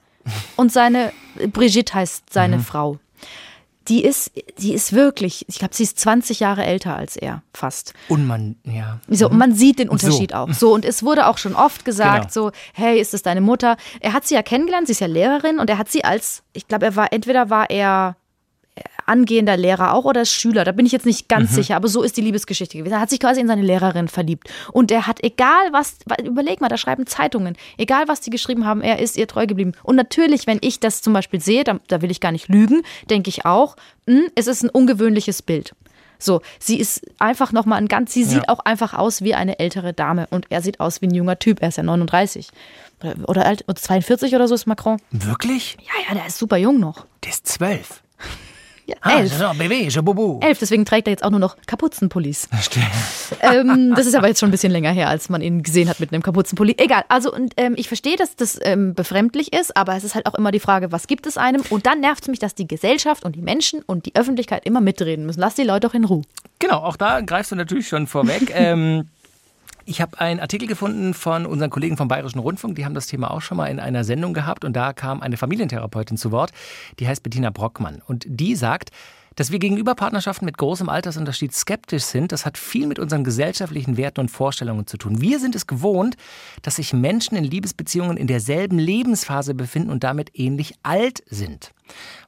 und 0.55 0.71
seine, 0.71 1.11
Brigitte 1.51 1.93
heißt 1.93 2.31
seine 2.31 2.57
Mhm. 2.57 2.61
Frau. 2.61 2.99
Die 3.87 4.03
ist, 4.03 4.31
die 4.57 4.73
ist 4.73 4.93
wirklich, 4.93 5.45
ich 5.47 5.59
glaube, 5.59 5.75
sie 5.75 5.83
ist 5.83 5.99
20 5.99 6.39
Jahre 6.39 6.65
älter 6.65 6.95
als 6.95 7.15
er, 7.17 7.43
fast. 7.53 7.93
Und 8.09 8.25
man, 8.25 8.55
ja. 8.63 8.99
So, 9.07 9.29
und 9.29 9.37
man 9.37 9.53
sieht 9.53 9.77
den 9.79 9.89
Mhm. 9.89 9.97
So. 9.99 10.07
Unterschied 10.07 10.33
auch. 10.33 10.51
So, 10.53 10.73
und 10.73 10.85
es 10.85 11.03
wurde 11.03 11.27
auch 11.27 11.37
schon 11.37 11.55
oft 11.55 11.85
gesagt, 11.85 12.33
Genau. 12.33 12.47
so, 12.47 12.51
hey, 12.73 12.99
ist 12.99 13.13
das 13.13 13.21
deine 13.21 13.41
Mutter? 13.41 13.77
Er 13.99 14.13
hat 14.13 14.25
sie 14.25 14.33
ja 14.35 14.41
kennengelernt, 14.41 14.87
sie 14.87 14.91
ist 14.93 15.01
ja 15.01 15.07
Lehrerin 15.07 15.59
und 15.59 15.69
er 15.69 15.77
hat 15.77 15.89
sie 15.91 16.03
als, 16.03 16.43
ich 16.53 16.67
glaube, 16.67 16.85
er 16.85 16.95
war, 16.95 17.13
entweder 17.13 17.49
war 17.49 17.69
er 17.69 18.15
angehender 19.05 19.55
Lehrer 19.55 19.93
auch 19.93 20.05
oder 20.05 20.25
Schüler, 20.25 20.63
da 20.63 20.71
bin 20.71 20.85
ich 20.85 20.91
jetzt 20.91 21.05
nicht 21.05 21.29
ganz 21.29 21.51
Mhm. 21.51 21.55
sicher, 21.55 21.75
aber 21.75 21.87
so 21.87 22.01
ist 22.03 22.17
die 22.17 22.21
Liebesgeschichte 22.21 22.77
gewesen. 22.77 22.93
Er 22.93 22.99
hat 22.99 23.09
sich 23.09 23.19
quasi 23.19 23.39
in 23.39 23.47
seine 23.47 23.61
Lehrerin 23.61 24.07
verliebt. 24.07 24.49
Und 24.71 24.91
er 24.91 25.07
hat, 25.07 25.23
egal 25.23 25.71
was, 25.71 25.97
überleg 26.23 26.59
mal, 26.61 26.67
da 26.69 26.77
schreiben 26.77 27.05
Zeitungen, 27.07 27.55
egal 27.77 28.07
was 28.07 28.21
die 28.21 28.29
geschrieben 28.31 28.65
haben, 28.65 28.81
er 28.81 28.99
ist 28.99 29.15
ihr 29.17 29.27
treu 29.27 29.45
geblieben. 29.47 29.73
Und 29.83 29.95
natürlich, 29.95 30.47
wenn 30.47 30.57
ich 30.61 30.79
das 30.79 31.01
zum 31.01 31.13
Beispiel 31.13 31.39
sehe, 31.39 31.63
da, 31.63 31.79
da 31.87 32.01
will 32.01 32.11
ich 32.11 32.19
gar 32.19 32.31
nicht 32.31 32.47
lügen, 32.49 32.81
denke 33.09 33.29
ich 33.29 33.45
auch, 33.45 33.75
hm, 34.07 34.23
es 34.35 34.47
ist 34.47 34.63
ein 34.63 34.69
ungewöhnliches 34.69 35.41
Bild. 35.41 35.73
So, 36.17 36.41
sie 36.59 36.79
ist 36.79 37.01
einfach 37.19 37.51
nochmal 37.51 37.77
ein 37.77 37.87
ganz, 37.89 38.13
sie 38.13 38.23
sieht 38.23 38.43
Ja. 38.43 38.49
auch 38.49 38.59
einfach 38.59 38.93
aus 38.93 39.21
wie 39.21 39.35
eine 39.35 39.59
ältere 39.59 39.93
Dame 39.93 40.27
und 40.31 40.45
er 40.49 40.61
sieht 40.61 40.79
aus 40.79 41.01
wie 41.01 41.07
ein 41.07 41.13
junger 41.13 41.37
Typ, 41.37 41.61
er 41.61 41.67
ist 41.69 41.77
ja 41.77 41.83
39. 41.83 42.49
Oder, 43.01 43.15
oder 43.29 43.45
alt, 43.45 43.65
oder 43.67 43.75
42 43.75 44.33
oder 44.33 44.47
so 44.47 44.55
ist 44.55 44.65
Macron. 44.65 44.97
Wirklich? 45.11 45.77
Ja, 45.81 45.93
ja, 46.09 46.15
der 46.15 46.25
ist 46.27 46.37
super 46.37 46.55
jung 46.57 46.79
noch. 46.79 47.05
Der 47.23 47.31
ist 47.31 47.45
zwölf. 47.47 48.01
Ja, 48.87 48.95
Ah, 49.01 49.19
elf. 49.19 49.33
so, 49.33 49.45
Bébé, 49.45 49.89
je 49.89 50.01
bobo. 50.01 50.39
Elf, 50.43 50.59
deswegen 50.59 50.85
trägt 50.85 51.07
er 51.07 51.11
jetzt 51.11 51.23
auch 51.23 51.31
nur 51.31 51.39
noch 51.39 51.57
Kapuzenpullis. 51.65 52.47
ähm, 53.41 53.93
das 53.95 54.05
ist 54.05 54.15
aber 54.15 54.27
jetzt 54.27 54.39
schon 54.39 54.49
ein 54.49 54.51
bisschen 54.51 54.71
länger 54.71 54.91
her, 54.91 55.09
als 55.09 55.29
man 55.29 55.41
ihn 55.41 55.63
gesehen 55.63 55.89
hat 55.89 55.99
mit 55.99 56.13
einem 56.13 56.21
Kapuzenpulli. 56.21 56.75
Egal, 56.77 57.03
also 57.07 57.33
und 57.33 57.53
ähm, 57.57 57.73
ich 57.77 57.87
verstehe, 57.87 58.15
dass 58.15 58.35
das 58.35 58.59
ähm, 58.61 58.93
befremdlich 58.93 59.53
ist, 59.53 59.75
aber 59.75 59.95
es 59.95 60.03
ist 60.03 60.13
halt 60.13 60.27
auch 60.27 60.35
immer 60.35 60.51
die 60.51 60.59
Frage, 60.59 60.91
was 60.91 61.07
gibt 61.07 61.25
es 61.25 61.37
einem? 61.37 61.61
Und 61.69 61.85
dann 61.87 61.99
nervt 61.99 62.23
es 62.23 62.27
mich, 62.27 62.39
dass 62.39 62.53
die 62.53 62.67
Gesellschaft 62.67 63.23
und 63.25 63.35
die 63.35 63.41
Menschen 63.41 63.81
und 63.81 64.05
die 64.05 64.15
Öffentlichkeit 64.15 64.65
immer 64.65 64.81
mitreden 64.81 65.25
müssen. 65.25 65.39
Lass 65.39 65.55
die 65.55 65.63
Leute 65.63 65.87
doch 65.87 65.93
in 65.95 66.05
Ruhe. 66.05 66.21
Genau, 66.59 66.77
auch 66.77 66.95
da 66.95 67.21
greifst 67.21 67.51
du 67.51 67.55
natürlich 67.55 67.87
schon 67.87 68.05
vorweg. 68.07 68.51
ähm, 68.55 69.09
ich 69.85 70.01
habe 70.01 70.19
einen 70.19 70.39
Artikel 70.39 70.67
gefunden 70.67 71.13
von 71.13 71.45
unseren 71.45 71.69
Kollegen 71.69 71.97
vom 71.97 72.07
Bayerischen 72.07 72.39
Rundfunk, 72.39 72.75
die 72.75 72.85
haben 72.85 72.95
das 72.95 73.07
Thema 73.07 73.31
auch 73.31 73.41
schon 73.41 73.57
mal 73.57 73.67
in 73.67 73.79
einer 73.79 74.03
Sendung 74.03 74.33
gehabt 74.33 74.65
und 74.65 74.73
da 74.73 74.93
kam 74.93 75.21
eine 75.21 75.37
Familientherapeutin 75.37 76.17
zu 76.17 76.31
Wort, 76.31 76.51
die 76.99 77.07
heißt 77.07 77.23
Bettina 77.23 77.51
Brockmann 77.51 78.01
und 78.05 78.25
die 78.27 78.55
sagt, 78.55 78.91
dass 79.35 79.51
wir 79.51 79.59
gegenüber 79.59 79.95
Partnerschaften 79.95 80.45
mit 80.45 80.57
großem 80.57 80.89
Altersunterschied 80.89 81.53
skeptisch 81.53 82.03
sind, 82.03 82.31
das 82.31 82.45
hat 82.45 82.57
viel 82.57 82.87
mit 82.87 82.99
unseren 82.99 83.23
gesellschaftlichen 83.23 83.97
Werten 83.97 84.21
und 84.21 84.31
Vorstellungen 84.31 84.87
zu 84.87 84.97
tun. 84.97 85.21
Wir 85.21 85.39
sind 85.39 85.55
es 85.55 85.67
gewohnt, 85.67 86.15
dass 86.61 86.77
sich 86.77 86.93
Menschen 86.93 87.35
in 87.35 87.43
Liebesbeziehungen 87.43 88.17
in 88.17 88.27
derselben 88.27 88.79
Lebensphase 88.79 89.53
befinden 89.53 89.89
und 89.89 90.03
damit 90.03 90.31
ähnlich 90.39 90.75
alt 90.83 91.21
sind. 91.29 91.73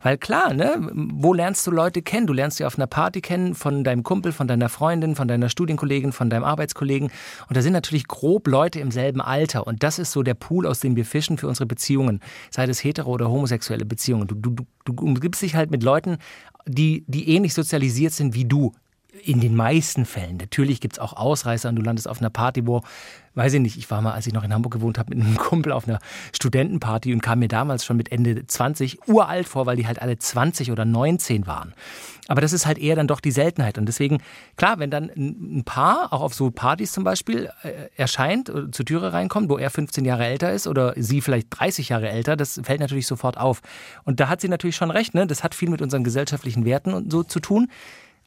Weil 0.02 0.18
klar, 0.18 0.54
ne, 0.54 0.90
wo 0.94 1.34
lernst 1.34 1.66
du 1.66 1.72
Leute 1.72 2.02
kennen? 2.02 2.28
Du 2.28 2.34
lernst 2.34 2.58
sie 2.58 2.66
auf 2.66 2.78
einer 2.78 2.88
Party 2.88 3.22
kennen, 3.22 3.56
von 3.56 3.84
deinem 3.84 4.04
Kumpel, 4.04 4.32
von 4.32 4.48
deiner 4.48 4.70
Freundin, 4.70 5.16
von 5.16 5.28
deiner 5.28 5.50
Studienkollegin, 5.50 6.12
von 6.12 6.30
deinem 6.30 6.44
Arbeitskollegen. 6.44 7.10
Und 7.48 7.58
da 7.58 7.62
sind 7.62 7.74
natürlich 7.74 8.08
grob 8.08 8.48
Leute 8.48 8.80
im 8.80 8.92
selben 8.92 9.22
Alter. 9.22 9.66
Und 9.66 9.84
das 9.84 10.00
ist 10.00 10.12
so 10.12 10.24
der 10.24 10.36
Pool, 10.36 10.68
aus 10.68 10.80
dem 10.80 10.96
wir 10.96 11.06
fischen 11.06 11.38
für 11.38 11.48
unsere 11.48 11.66
Beziehungen. 11.66 12.22
Sei 12.52 12.66
das 12.66 12.84
hetero 12.84 13.12
oder 13.12 13.30
homosexuelle 13.30 13.86
Beziehungen. 13.86 14.28
Du, 14.28 14.36
du, 14.36 14.66
du, 14.86 14.94
umgibst 15.04 15.42
dich 15.42 15.56
halt 15.56 15.72
mit 15.72 15.84
Leuten, 15.84 16.18
die, 16.66 17.04
die 17.08 17.30
ähnlich 17.30 17.54
sozialisiert 17.54 18.14
sind 18.14 18.34
wie 18.34 18.46
du. 18.46 18.74
In 19.24 19.40
den 19.40 19.56
meisten 19.56 20.06
Fällen. 20.06 20.38
Natürlich 20.38 20.82
gibt 20.82 20.96
es 20.96 21.00
auch 21.00 21.14
Ausreißer 21.14 21.70
und 21.70 21.76
du 21.76 21.82
landest 21.82 22.08
auf 22.08 22.20
einer 22.20 22.30
Party, 22.30 22.68
wo, 22.68 22.82
weiß 23.36 23.54
ich 23.54 23.62
nicht, 23.62 23.78
ich 23.78 23.90
war 23.90 24.02
mal, 24.02 24.14
als 24.14 24.28
ich 24.28 24.34
noch 24.34 24.44
in 24.44 24.54
Hamburg 24.54 24.74
gewohnt 24.74 24.98
habe, 24.98 25.16
mit 25.16 25.26
einem 25.26 25.38
Kumpel 25.38 25.72
auf 25.72 25.88
einer 25.88 26.00
Studentenparty 26.34 27.14
und 27.14 27.22
kam 27.22 27.40
mir 27.40 27.48
damals 27.48 27.86
schon 27.86 27.98
mit 27.98 28.12
Ende 28.12 28.46
20 28.46 29.08
uralt 29.08 29.48
vor, 29.48 29.66
weil 29.66 29.78
die 29.78 29.88
halt 29.88 30.02
alle 30.02 30.18
20 30.18 30.72
oder 30.72 30.86
19 30.86 31.48
waren. 31.48 31.74
Aber 32.28 32.42
das 32.42 32.52
ist 32.52 32.66
halt 32.66 32.78
eher 32.78 32.96
dann 32.96 33.08
doch 33.08 33.20
die 33.20 33.32
Seltenheit. 33.32 33.78
Und 33.78 33.86
deswegen, 33.86 34.22
klar, 34.58 34.80
wenn 34.80 34.92
dann 34.92 35.10
ein 35.16 35.64
Paar, 35.64 36.12
auch 36.12 36.22
auf 36.22 36.34
so 36.34 36.52
Partys 36.52 36.92
zum 36.92 37.04
Beispiel, 37.04 37.50
äh, 37.64 37.90
erscheint, 37.96 38.50
oder 38.50 38.72
zur 38.72 38.86
Türe 38.86 39.14
reinkommt, 39.14 39.50
wo 39.50 39.58
er 39.58 39.70
15 39.70 40.04
Jahre 40.04 40.26
älter 40.26 40.52
ist 40.52 40.68
oder 40.68 40.94
sie 40.98 41.22
vielleicht 41.22 41.48
30 41.52 41.90
Jahre 41.90 42.10
älter, 42.10 42.36
das 42.36 42.60
fällt 42.64 42.82
natürlich 42.82 43.08
sofort 43.08 43.38
auf. 43.38 43.62
Und 44.04 44.20
da 44.20 44.30
hat 44.30 44.42
sie 44.42 44.50
natürlich 44.50 44.76
schon 44.76 44.92
recht, 44.92 45.14
ne? 45.14 45.26
Das 45.26 45.44
hat 45.44 45.56
viel 45.56 45.70
mit 45.70 45.82
unseren 45.82 46.04
gesellschaftlichen 46.04 46.66
Werten 46.66 46.94
und 46.94 47.12
so 47.12 47.24
zu 47.24 47.40
tun. 47.40 47.70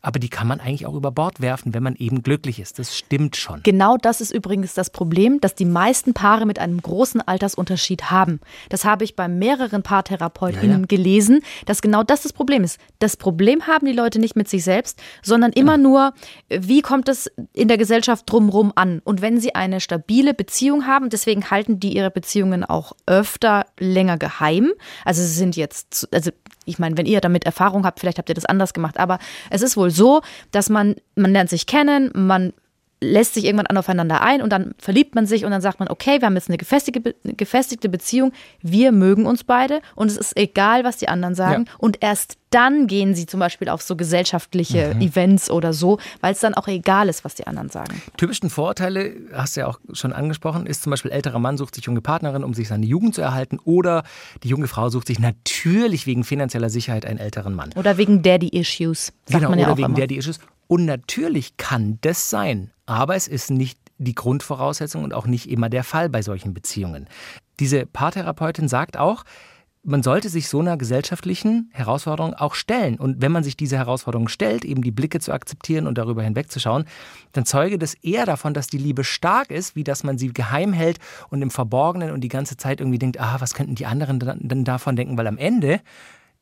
Aber 0.02 0.18
die 0.18 0.28
kann 0.28 0.46
man 0.46 0.60
eigentlich 0.60 0.86
auch 0.86 0.94
über 0.94 1.10
Bord 1.10 1.40
werfen, 1.40 1.74
wenn 1.74 1.82
man 1.82 1.94
eben 1.96 2.22
glücklich 2.22 2.58
ist. 2.58 2.78
Das 2.78 2.96
stimmt 2.96 3.36
schon. 3.36 3.62
Genau 3.62 3.96
das 3.96 4.20
ist 4.20 4.30
übrigens 4.30 4.74
das 4.74 4.90
Problem, 4.90 5.40
dass 5.40 5.54
die 5.54 5.66
meisten 5.66 6.14
Paare 6.14 6.46
mit 6.46 6.58
einem 6.58 6.80
großen 6.80 7.20
Altersunterschied 7.20 8.10
haben. 8.10 8.40
Das 8.70 8.84
habe 8.84 9.04
ich 9.04 9.14
bei 9.14 9.28
mehreren 9.28 9.82
PaartherapeutInnen 9.82 10.70
Ja, 10.70 10.78
ja. 10.78 10.86
gelesen, 10.86 11.42
dass 11.66 11.82
genau 11.82 12.02
das 12.02 12.22
das 12.22 12.32
Problem 12.32 12.64
ist. 12.64 12.78
Das 12.98 13.16
Problem 13.16 13.66
haben 13.66 13.86
die 13.86 13.92
Leute 13.92 14.18
nicht 14.18 14.36
mit 14.36 14.48
sich 14.48 14.64
selbst, 14.64 15.00
sondern 15.22 15.52
immer 15.52 15.76
nur, 15.76 16.14
wie 16.48 16.80
kommt 16.80 17.08
es 17.08 17.30
in 17.52 17.68
der 17.68 17.76
Gesellschaft 17.76 18.24
drumherum 18.30 18.72
an? 18.74 19.00
Und 19.04 19.20
wenn 19.20 19.38
sie 19.38 19.54
eine 19.54 19.80
stabile 19.80 20.32
Beziehung 20.32 20.86
haben, 20.86 21.10
deswegen 21.10 21.50
halten 21.50 21.78
die 21.78 21.94
ihre 21.94 22.10
Beziehungen 22.10 22.64
auch 22.64 22.92
öfter 23.06 23.66
länger 23.78 24.16
geheim. 24.16 24.72
Also 25.04 25.20
sie 25.22 25.28
sind 25.28 25.56
jetzt, 25.56 26.08
also 26.12 26.30
ich 26.64 26.78
meine, 26.78 26.96
wenn 26.96 27.06
ihr 27.06 27.20
damit 27.20 27.44
Erfahrung 27.44 27.84
habt, 27.84 28.00
vielleicht 28.00 28.18
habt 28.18 28.28
ihr 28.28 28.34
das 28.34 28.44
anders 28.44 28.72
gemacht, 28.72 28.98
aber 28.98 29.18
es 29.50 29.62
ist 29.62 29.76
wohl 29.76 29.89
so, 29.90 30.22
dass 30.50 30.70
man, 30.70 30.96
man 31.14 31.32
lernt 31.32 31.50
sich 31.50 31.66
kennen, 31.66 32.10
man 32.14 32.52
lässt 33.00 33.34
sich 33.34 33.44
irgendwann 33.44 33.66
aufeinander 33.76 34.20
ein 34.20 34.42
und 34.42 34.50
dann 34.50 34.74
verliebt 34.78 35.14
man 35.14 35.26
sich 35.26 35.44
und 35.44 35.50
dann 35.50 35.62
sagt 35.62 35.80
man, 35.80 35.88
okay, 35.88 36.20
wir 36.20 36.26
haben 36.26 36.34
jetzt 36.34 36.48
eine 36.48 36.58
gefestigte, 36.58 37.14
gefestigte 37.24 37.88
Beziehung, 37.88 38.32
wir 38.60 38.92
mögen 38.92 39.26
uns 39.26 39.42
beide 39.44 39.80
und 39.94 40.08
es 40.08 40.16
ist 40.16 40.36
egal, 40.36 40.84
was 40.84 40.98
die 40.98 41.08
anderen 41.08 41.34
sagen. 41.34 41.64
Ja. 41.66 41.74
Und 41.78 41.98
erst 42.02 42.36
dann 42.50 42.88
gehen 42.88 43.14
sie 43.14 43.26
zum 43.26 43.40
Beispiel 43.40 43.68
auf 43.68 43.80
so 43.80 43.94
gesellschaftliche 43.96 44.94
Mhm. 44.94 45.00
Events 45.00 45.50
oder 45.50 45.72
so, 45.72 45.98
weil 46.20 46.32
es 46.32 46.40
dann 46.40 46.54
auch 46.54 46.66
egal 46.66 47.08
ist, 47.08 47.24
was 47.24 47.36
die 47.36 47.46
anderen 47.46 47.70
sagen. 47.70 48.02
Typischen 48.16 48.50
Vorurteile, 48.50 49.14
hast 49.32 49.56
du 49.56 49.60
ja 49.60 49.68
auch 49.68 49.78
schon 49.92 50.12
angesprochen, 50.12 50.66
ist 50.66 50.82
zum 50.82 50.90
Beispiel 50.90 51.12
älterer 51.12 51.38
Mann 51.38 51.56
sucht 51.56 51.76
sich 51.76 51.84
junge 51.84 52.00
Partnerin, 52.00 52.42
um 52.42 52.52
sich 52.52 52.68
seine 52.68 52.86
Jugend 52.86 53.14
zu 53.14 53.22
erhalten 53.22 53.58
oder 53.64 54.02
die 54.42 54.48
junge 54.48 54.66
Frau 54.66 54.88
sucht 54.90 55.06
sich 55.06 55.20
natürlich 55.20 56.06
wegen 56.06 56.24
finanzieller 56.24 56.70
Sicherheit 56.70 57.06
einen 57.06 57.18
älteren 57.18 57.54
Mann. 57.54 57.70
Oder 57.76 57.96
wegen 57.96 58.22
Daddy-Issues, 58.22 59.12
sagt 59.24 59.38
genau, 59.38 59.50
man 59.50 59.58
ja 59.58 59.66
oder 59.66 59.74
auch 59.74 59.78
wegen 59.78 59.96
immer. 59.96 59.96
Und 60.70 60.84
natürlich 60.84 61.56
kann 61.56 61.98
das 62.00 62.30
sein, 62.30 62.70
aber 62.86 63.16
es 63.16 63.26
ist 63.26 63.50
nicht 63.50 63.80
die 63.98 64.14
Grundvoraussetzung 64.14 65.02
und 65.02 65.12
auch 65.12 65.26
nicht 65.26 65.50
immer 65.50 65.68
der 65.68 65.82
Fall 65.82 66.08
bei 66.08 66.22
solchen 66.22 66.54
Beziehungen. 66.54 67.08
Diese 67.58 67.86
Paartherapeutin 67.86 68.68
sagt 68.68 68.96
auch, 68.96 69.24
man 69.82 70.04
sollte 70.04 70.28
sich 70.28 70.48
so 70.48 70.60
einer 70.60 70.76
gesellschaftlichen 70.76 71.70
Herausforderung 71.72 72.34
auch 72.34 72.54
stellen. 72.54 73.00
Und 73.00 73.20
wenn 73.20 73.32
man 73.32 73.42
sich 73.42 73.56
diese 73.56 73.78
Herausforderung 73.78 74.28
stellt, 74.28 74.64
eben 74.64 74.82
die 74.82 74.92
Blicke 74.92 75.18
zu 75.18 75.32
akzeptieren 75.32 75.88
und 75.88 75.98
darüber 75.98 76.22
hinwegzuschauen, 76.22 76.84
dann 77.32 77.46
zeuge 77.46 77.76
das 77.76 77.94
eher 77.94 78.24
davon, 78.24 78.54
dass 78.54 78.68
die 78.68 78.78
Liebe 78.78 79.02
stark 79.02 79.50
ist, 79.50 79.74
wie 79.74 79.82
dass 79.82 80.04
man 80.04 80.18
sie 80.18 80.28
geheim 80.28 80.72
hält 80.72 81.00
und 81.30 81.42
im 81.42 81.50
Verborgenen 81.50 82.12
und 82.12 82.20
die 82.20 82.28
ganze 82.28 82.56
Zeit 82.56 82.78
irgendwie 82.78 83.00
denkt, 83.00 83.18
ah, 83.18 83.38
was 83.40 83.54
könnten 83.54 83.74
die 83.74 83.86
anderen 83.86 84.20
denn 84.20 84.64
davon 84.64 84.94
denken? 84.94 85.18
Weil 85.18 85.26
am 85.26 85.36
Ende 85.36 85.80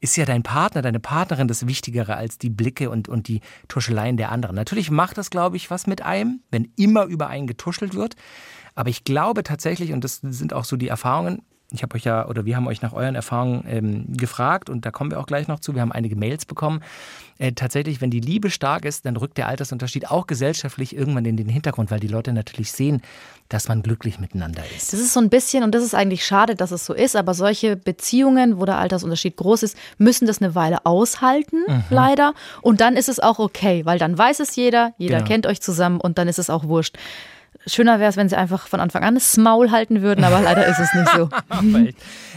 ist 0.00 0.16
ja 0.16 0.24
dein 0.24 0.42
Partner, 0.42 0.82
deine 0.82 1.00
Partnerin 1.00 1.48
das 1.48 1.66
Wichtigere 1.66 2.16
als 2.16 2.38
die 2.38 2.50
Blicke 2.50 2.90
und, 2.90 3.08
und 3.08 3.28
die 3.28 3.40
Tuscheleien 3.66 4.16
der 4.16 4.30
anderen. 4.30 4.54
Natürlich 4.54 4.90
macht 4.90 5.18
das, 5.18 5.30
glaube 5.30 5.56
ich, 5.56 5.70
was 5.70 5.86
mit 5.86 6.02
einem, 6.02 6.40
wenn 6.50 6.72
immer 6.76 7.04
über 7.04 7.28
einen 7.28 7.46
getuschelt 7.46 7.94
wird. 7.94 8.14
Aber 8.74 8.90
ich 8.90 9.02
glaube 9.02 9.42
tatsächlich, 9.42 9.92
und 9.92 10.04
das 10.04 10.20
sind 10.22 10.52
auch 10.52 10.64
so 10.64 10.76
die 10.76 10.88
Erfahrungen, 10.88 11.42
ich 11.70 11.82
habe 11.82 11.96
euch 11.96 12.04
ja, 12.04 12.26
oder 12.26 12.46
wir 12.46 12.56
haben 12.56 12.66
euch 12.66 12.80
nach 12.80 12.94
euren 12.94 13.14
Erfahrungen 13.14 13.64
ähm, 13.68 14.06
gefragt 14.16 14.70
und 14.70 14.86
da 14.86 14.90
kommen 14.90 15.10
wir 15.10 15.20
auch 15.20 15.26
gleich 15.26 15.48
noch 15.48 15.60
zu. 15.60 15.74
Wir 15.74 15.82
haben 15.82 15.92
einige 15.92 16.16
Mails 16.16 16.46
bekommen. 16.46 16.80
Äh, 17.36 17.52
tatsächlich, 17.52 18.00
wenn 18.00 18.10
die 18.10 18.20
Liebe 18.20 18.50
stark 18.50 18.86
ist, 18.86 19.04
dann 19.04 19.16
rückt 19.16 19.36
der 19.36 19.48
Altersunterschied 19.48 20.10
auch 20.10 20.26
gesellschaftlich 20.26 20.96
irgendwann 20.96 21.26
in 21.26 21.36
den 21.36 21.48
Hintergrund, 21.48 21.90
weil 21.90 22.00
die 22.00 22.08
Leute 22.08 22.32
natürlich 22.32 22.72
sehen, 22.72 23.02
dass 23.50 23.68
man 23.68 23.82
glücklich 23.82 24.18
miteinander 24.18 24.62
ist. 24.76 24.92
Das 24.94 24.98
ist 25.00 25.12
so 25.12 25.20
ein 25.20 25.28
bisschen, 25.28 25.62
und 25.62 25.74
das 25.74 25.84
ist 25.84 25.94
eigentlich 25.94 26.24
schade, 26.24 26.54
dass 26.54 26.70
es 26.70 26.86
so 26.86 26.94
ist, 26.94 27.14
aber 27.16 27.34
solche 27.34 27.76
Beziehungen, 27.76 28.58
wo 28.58 28.64
der 28.64 28.78
Altersunterschied 28.78 29.36
groß 29.36 29.62
ist, 29.62 29.76
müssen 29.98 30.26
das 30.26 30.40
eine 30.40 30.54
Weile 30.54 30.86
aushalten, 30.86 31.58
Mhm. 31.68 31.84
leider. 31.90 32.32
Und 32.62 32.80
dann 32.80 32.96
ist 32.96 33.08
es 33.10 33.20
auch 33.20 33.38
okay, 33.38 33.84
weil 33.84 33.98
dann 33.98 34.16
weiß 34.16 34.40
es 34.40 34.56
jeder, 34.56 34.94
jeder 34.96 35.18
Genau. 35.18 35.28
kennt 35.28 35.46
euch 35.46 35.60
zusammen 35.60 36.00
und 36.00 36.16
dann 36.18 36.28
ist 36.28 36.38
es 36.38 36.48
auch 36.50 36.64
wurscht. 36.64 36.96
Schöner 37.66 37.98
wäre 37.98 38.10
es, 38.10 38.16
wenn 38.16 38.28
sie 38.28 38.36
einfach 38.36 38.66
von 38.66 38.80
Anfang 38.80 39.02
an 39.02 39.14
das 39.14 39.36
Maul 39.36 39.70
halten 39.70 40.02
würden, 40.02 40.24
aber 40.24 40.40
leider 40.40 40.66
ist 40.66 40.78
es 40.78 40.94
nicht 40.94 41.10
so. 41.14 41.28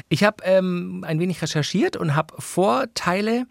Ich 0.09 0.25
habe 0.25 0.43
ähm, 0.43 1.05
ein 1.07 1.19
wenig 1.19 1.41
recherchiert 1.41 1.95
und 1.95 2.17
habe 2.17 2.33
Vorteile 2.37 3.45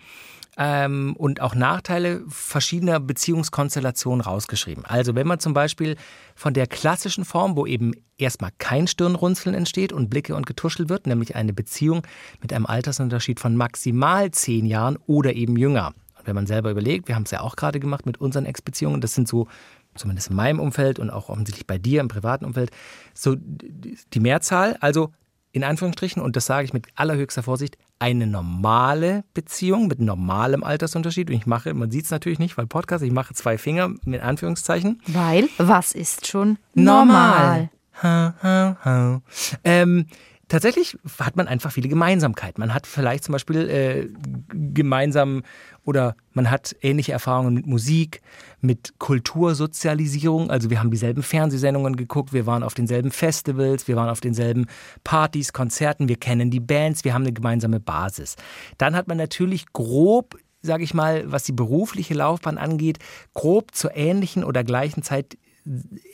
ähm, 0.58 1.14
und 1.16 1.40
auch 1.40 1.54
Nachteile 1.54 2.22
verschiedener 2.28 3.00
Beziehungskonstellationen 3.00 4.20
rausgeschrieben. 4.20 4.84
Also 4.84 5.14
wenn 5.14 5.26
man 5.26 5.40
zum 5.40 5.54
Beispiel 5.54 5.96
von 6.34 6.52
der 6.52 6.66
klassischen 6.66 7.24
Form, 7.24 7.56
wo 7.56 7.64
eben 7.64 7.94
erstmal 8.18 8.50
kein 8.58 8.86
Stirnrunzeln 8.86 9.54
entsteht 9.54 9.90
und 9.90 10.10
Blicke 10.10 10.34
und 10.36 10.44
getuschelt 10.44 10.90
wird, 10.90 11.06
nämlich 11.06 11.34
eine 11.34 11.54
Beziehung 11.54 12.02
mit 12.42 12.52
einem 12.52 12.66
Altersunterschied 12.66 13.40
von 13.40 13.56
maximal 13.56 14.30
zehn 14.32 14.66
Jahren 14.66 14.98
oder 15.06 15.32
eben 15.32 15.56
jünger. 15.56 15.94
Und 16.18 16.26
wenn 16.26 16.34
man 16.34 16.46
selber 16.46 16.70
überlegt, 16.70 17.08
wir 17.08 17.14
haben 17.14 17.22
es 17.22 17.30
ja 17.30 17.40
auch 17.40 17.56
gerade 17.56 17.80
gemacht 17.80 18.04
mit 18.04 18.20
unseren 18.20 18.44
Ex-Beziehungen, 18.44 19.00
das 19.00 19.14
sind 19.14 19.28
so 19.28 19.48
zumindest 19.94 20.30
in 20.30 20.36
meinem 20.36 20.60
Umfeld 20.60 20.98
und 20.98 21.10
auch 21.10 21.28
offensichtlich 21.28 21.66
bei 21.66 21.78
dir 21.78 22.00
im 22.00 22.08
privaten 22.08 22.44
Umfeld, 22.44 22.70
so 23.14 23.36
die 23.36 24.20
Mehrzahl, 24.20 24.76
also 24.80 25.10
in 25.52 25.64
Anführungsstrichen, 25.64 26.22
und 26.22 26.36
das 26.36 26.46
sage 26.46 26.64
ich 26.64 26.72
mit 26.72 26.86
allerhöchster 26.94 27.42
Vorsicht, 27.42 27.76
eine 27.98 28.26
normale 28.26 29.24
Beziehung 29.34 29.88
mit 29.88 30.00
normalem 30.00 30.62
Altersunterschied. 30.64 31.28
Und 31.28 31.36
ich 31.36 31.46
mache, 31.46 31.74
man 31.74 31.90
sieht 31.90 32.04
es 32.04 32.10
natürlich 32.10 32.38
nicht, 32.38 32.56
weil 32.56 32.66
Podcast, 32.66 33.04
ich 33.04 33.12
mache 33.12 33.34
zwei 33.34 33.58
Finger 33.58 33.90
mit 34.04 34.22
Anführungszeichen. 34.22 35.02
Weil, 35.06 35.48
was 35.58 35.92
ist 35.92 36.26
schon 36.26 36.58
normal? 36.74 37.68
Ha, 38.02 38.34
ha, 38.42 38.76
ha. 38.82 39.22
Ähm, 39.64 40.06
tatsächlich 40.48 40.96
hat 41.18 41.36
man 41.36 41.48
einfach 41.48 41.72
viele 41.72 41.88
Gemeinsamkeiten. 41.88 42.60
Man 42.60 42.72
hat 42.72 42.86
vielleicht 42.86 43.24
zum 43.24 43.32
Beispiel 43.32 43.68
äh, 43.68 44.08
gemeinsam 44.48 45.42
oder 45.84 46.16
man 46.32 46.50
hat 46.50 46.76
ähnliche 46.80 47.12
Erfahrungen 47.12 47.54
mit 47.54 47.66
Musik, 47.66 48.22
mit 48.60 48.94
Kultursozialisierung. 48.98 50.50
Also 50.50 50.70
wir 50.70 50.80
haben 50.80 50.90
dieselben 50.90 51.22
Fernsehsendungen 51.22 51.96
geguckt, 51.96 52.32
wir 52.32 52.46
waren 52.46 52.62
auf 52.62 52.74
denselben 52.74 53.10
Festivals, 53.10 53.88
wir 53.88 53.96
waren 53.96 54.08
auf 54.08 54.20
denselben 54.20 54.66
Partys, 55.04 55.52
Konzerten, 55.52 56.08
wir 56.08 56.16
kennen 56.16 56.50
die 56.50 56.60
Bands, 56.60 57.04
wir 57.04 57.14
haben 57.14 57.22
eine 57.22 57.32
gemeinsame 57.32 57.80
Basis. 57.80 58.36
Dann 58.78 58.94
hat 58.94 59.08
man 59.08 59.16
natürlich 59.16 59.72
grob 59.72 60.38
sage 60.62 60.84
ich 60.84 60.92
mal, 60.92 61.24
was 61.32 61.44
die 61.44 61.52
berufliche 61.52 62.12
Laufbahn 62.12 62.58
angeht, 62.58 62.98
grob 63.32 63.74
zur 63.74 63.96
ähnlichen 63.96 64.44
oder 64.44 64.62
gleichen 64.62 65.02
Zeit 65.02 65.38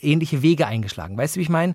ähnliche 0.01 0.43
Wege 0.43 0.67
eingeschlagen. 0.67 1.17
Weißt 1.17 1.37
du, 1.37 1.39
wie 1.39 1.43
ich 1.43 1.49
meine? 1.49 1.75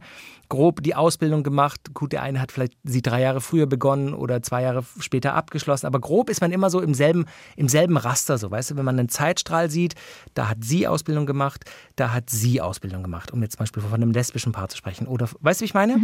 Grob 0.51 0.83
die 0.83 0.95
Ausbildung 0.95 1.43
gemacht. 1.43 1.93
Gut, 1.93 2.11
der 2.11 2.23
eine 2.23 2.41
hat 2.41 2.51
vielleicht 2.51 2.73
sie 2.83 3.01
drei 3.01 3.21
Jahre 3.21 3.39
früher 3.39 3.67
begonnen 3.67 4.13
oder 4.13 4.43
zwei 4.43 4.63
Jahre 4.63 4.83
später 4.99 5.33
abgeschlossen. 5.33 5.85
Aber 5.85 6.01
grob 6.01 6.29
ist 6.29 6.41
man 6.41 6.51
immer 6.51 6.69
so 6.69 6.81
im 6.81 6.93
selben, 6.93 7.25
im 7.55 7.69
selben 7.69 7.95
Raster. 7.95 8.37
So, 8.37 8.51
weißt 8.51 8.71
du, 8.71 8.75
wenn 8.75 8.83
man 8.83 8.99
einen 8.99 9.07
Zeitstrahl 9.07 9.71
sieht, 9.71 9.95
da 10.33 10.49
hat 10.49 10.57
sie 10.59 10.89
Ausbildung 10.89 11.25
gemacht, 11.25 11.63
da 11.95 12.11
hat 12.11 12.29
sie 12.29 12.59
Ausbildung 12.59 13.01
gemacht, 13.01 13.31
um 13.31 13.41
jetzt 13.41 13.53
zum 13.53 13.59
Beispiel 13.59 13.81
von 13.81 13.93
einem 13.93 14.11
lesbischen 14.11 14.51
Paar 14.51 14.67
zu 14.67 14.75
sprechen. 14.75 15.07
Oder, 15.07 15.29
weißt 15.39 15.61
du, 15.61 15.63
wie 15.63 15.67
ich 15.67 15.73
meine? 15.73 15.97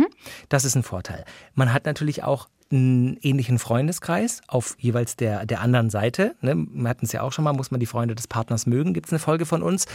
Das 0.48 0.64
ist 0.64 0.76
ein 0.76 0.84
Vorteil. 0.84 1.26
Man 1.54 1.74
hat 1.74 1.86
natürlich 1.86 2.24
auch 2.24 2.48
einen 2.72 3.18
ähnlichen 3.22 3.60
Freundeskreis 3.60 4.42
auf 4.48 4.76
jeweils 4.80 5.16
der, 5.16 5.46
der 5.46 5.62
anderen 5.62 5.90
Seite. 5.90 6.36
Ne? 6.42 6.56
Wir 6.56 6.90
hatten 6.90 7.06
es 7.06 7.12
ja 7.12 7.22
auch 7.22 7.32
schon 7.32 7.44
mal, 7.44 7.54
muss 7.54 7.72
man 7.72 7.80
die 7.80 7.86
Freunde 7.86 8.16
des 8.16 8.28
Partners 8.28 8.66
mögen, 8.66 8.94
gibt 8.94 9.08
es 9.08 9.14
eine 9.14 9.20
Folge 9.20 9.46
von 9.46 9.62
uns. 9.62 9.86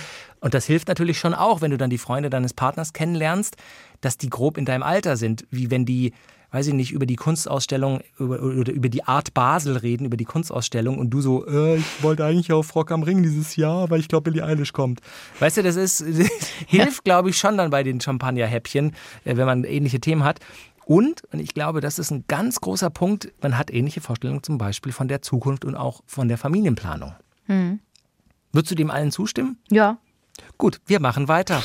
Und 0.41 0.55
das 0.55 0.67
hilft 0.67 0.89
natürlich 0.89 1.19
schon 1.19 1.35
auch, 1.35 1.61
wenn 1.61 1.71
du 1.71 1.79
dann 1.79 1.91
die 1.91 1.99
Freunde 1.99 2.31
deines 2.31 2.55
Partners 2.55 2.93
kennenlernst, 2.93 3.57
dass 4.01 4.19
die 4.19 4.31
grob 4.31 4.59
in 4.59 4.65
deinem 4.65 4.83
Alter 4.83 5.17
sind, 5.17 5.47
wie 5.51 5.71
wenn 5.71 5.85
die, 5.85 6.13
weiß 6.51 6.67
ich 6.67 6.75
nicht, 6.75 6.93
über 6.93 7.07
die 7.07 7.17
Kunstausstellung 7.17 8.01
über, 8.19 8.43
oder 8.43 8.73
über 8.73 8.89
die 8.89 9.05
Art 9.05 9.33
Basel 9.33 9.77
reden, 9.77 10.05
über 10.05 10.17
die 10.17 10.25
Kunstausstellung 10.25 10.99
und 10.99 11.11
du 11.11 11.21
so, 11.21 11.47
äh, 11.47 11.77
ich 11.77 12.03
wollte 12.03 12.25
eigentlich 12.25 12.53
auf 12.53 12.75
Rock 12.75 12.91
am 12.91 13.03
Ring 13.03 13.23
dieses 13.23 13.57
Jahr, 13.57 13.83
aber 13.83 13.99
ich 13.99 14.09
glaube, 14.09 14.31
Billie 14.31 14.45
Eilish 14.45 14.73
kommt. 14.73 15.01
Weißt 15.41 15.57
du, 15.57 15.63
das 15.63 15.77
ist, 15.77 16.05
hilft, 16.67 17.05
glaube 17.05 17.31
ich, 17.31 17.39
schon 17.39 17.57
dann 17.57 17.71
bei 17.71 17.83
den 17.83 18.01
Champagnerhäppchen, 18.01 18.93
äh, 19.25 19.37
wenn 19.37 19.47
man 19.47 19.65
ähnliche 19.65 20.01
Themen 20.01 20.25
hat. 20.25 20.41
Und, 20.85 21.23
und 21.33 21.39
ich 21.41 21.55
glaube, 21.55 21.81
das 21.81 21.99
ist 21.99 22.11
ein 22.11 22.25
ganz 22.29 22.61
großer 22.61 22.91
Punkt, 22.91 23.33
man 23.43 23.57
hat 23.59 23.71
ähnliche 23.73 24.01
Vorstellungen 24.01 24.43
zum 24.43 24.59
Beispiel 24.59 24.93
von 24.93 25.09
der 25.09 25.23
Zukunft 25.23 25.65
und 25.65 25.75
auch 25.77 26.03
von 26.07 26.29
der 26.29 26.39
Familienplanung. 26.39 27.15
Würdest 28.53 28.71
du 28.71 28.75
dem 28.75 28.91
allen 28.91 29.11
zustimmen? 29.11 29.59
Ja. 29.71 29.99
Gut, 30.59 30.81
wir 30.87 31.01
machen 31.01 31.29
weiter. 31.29 31.63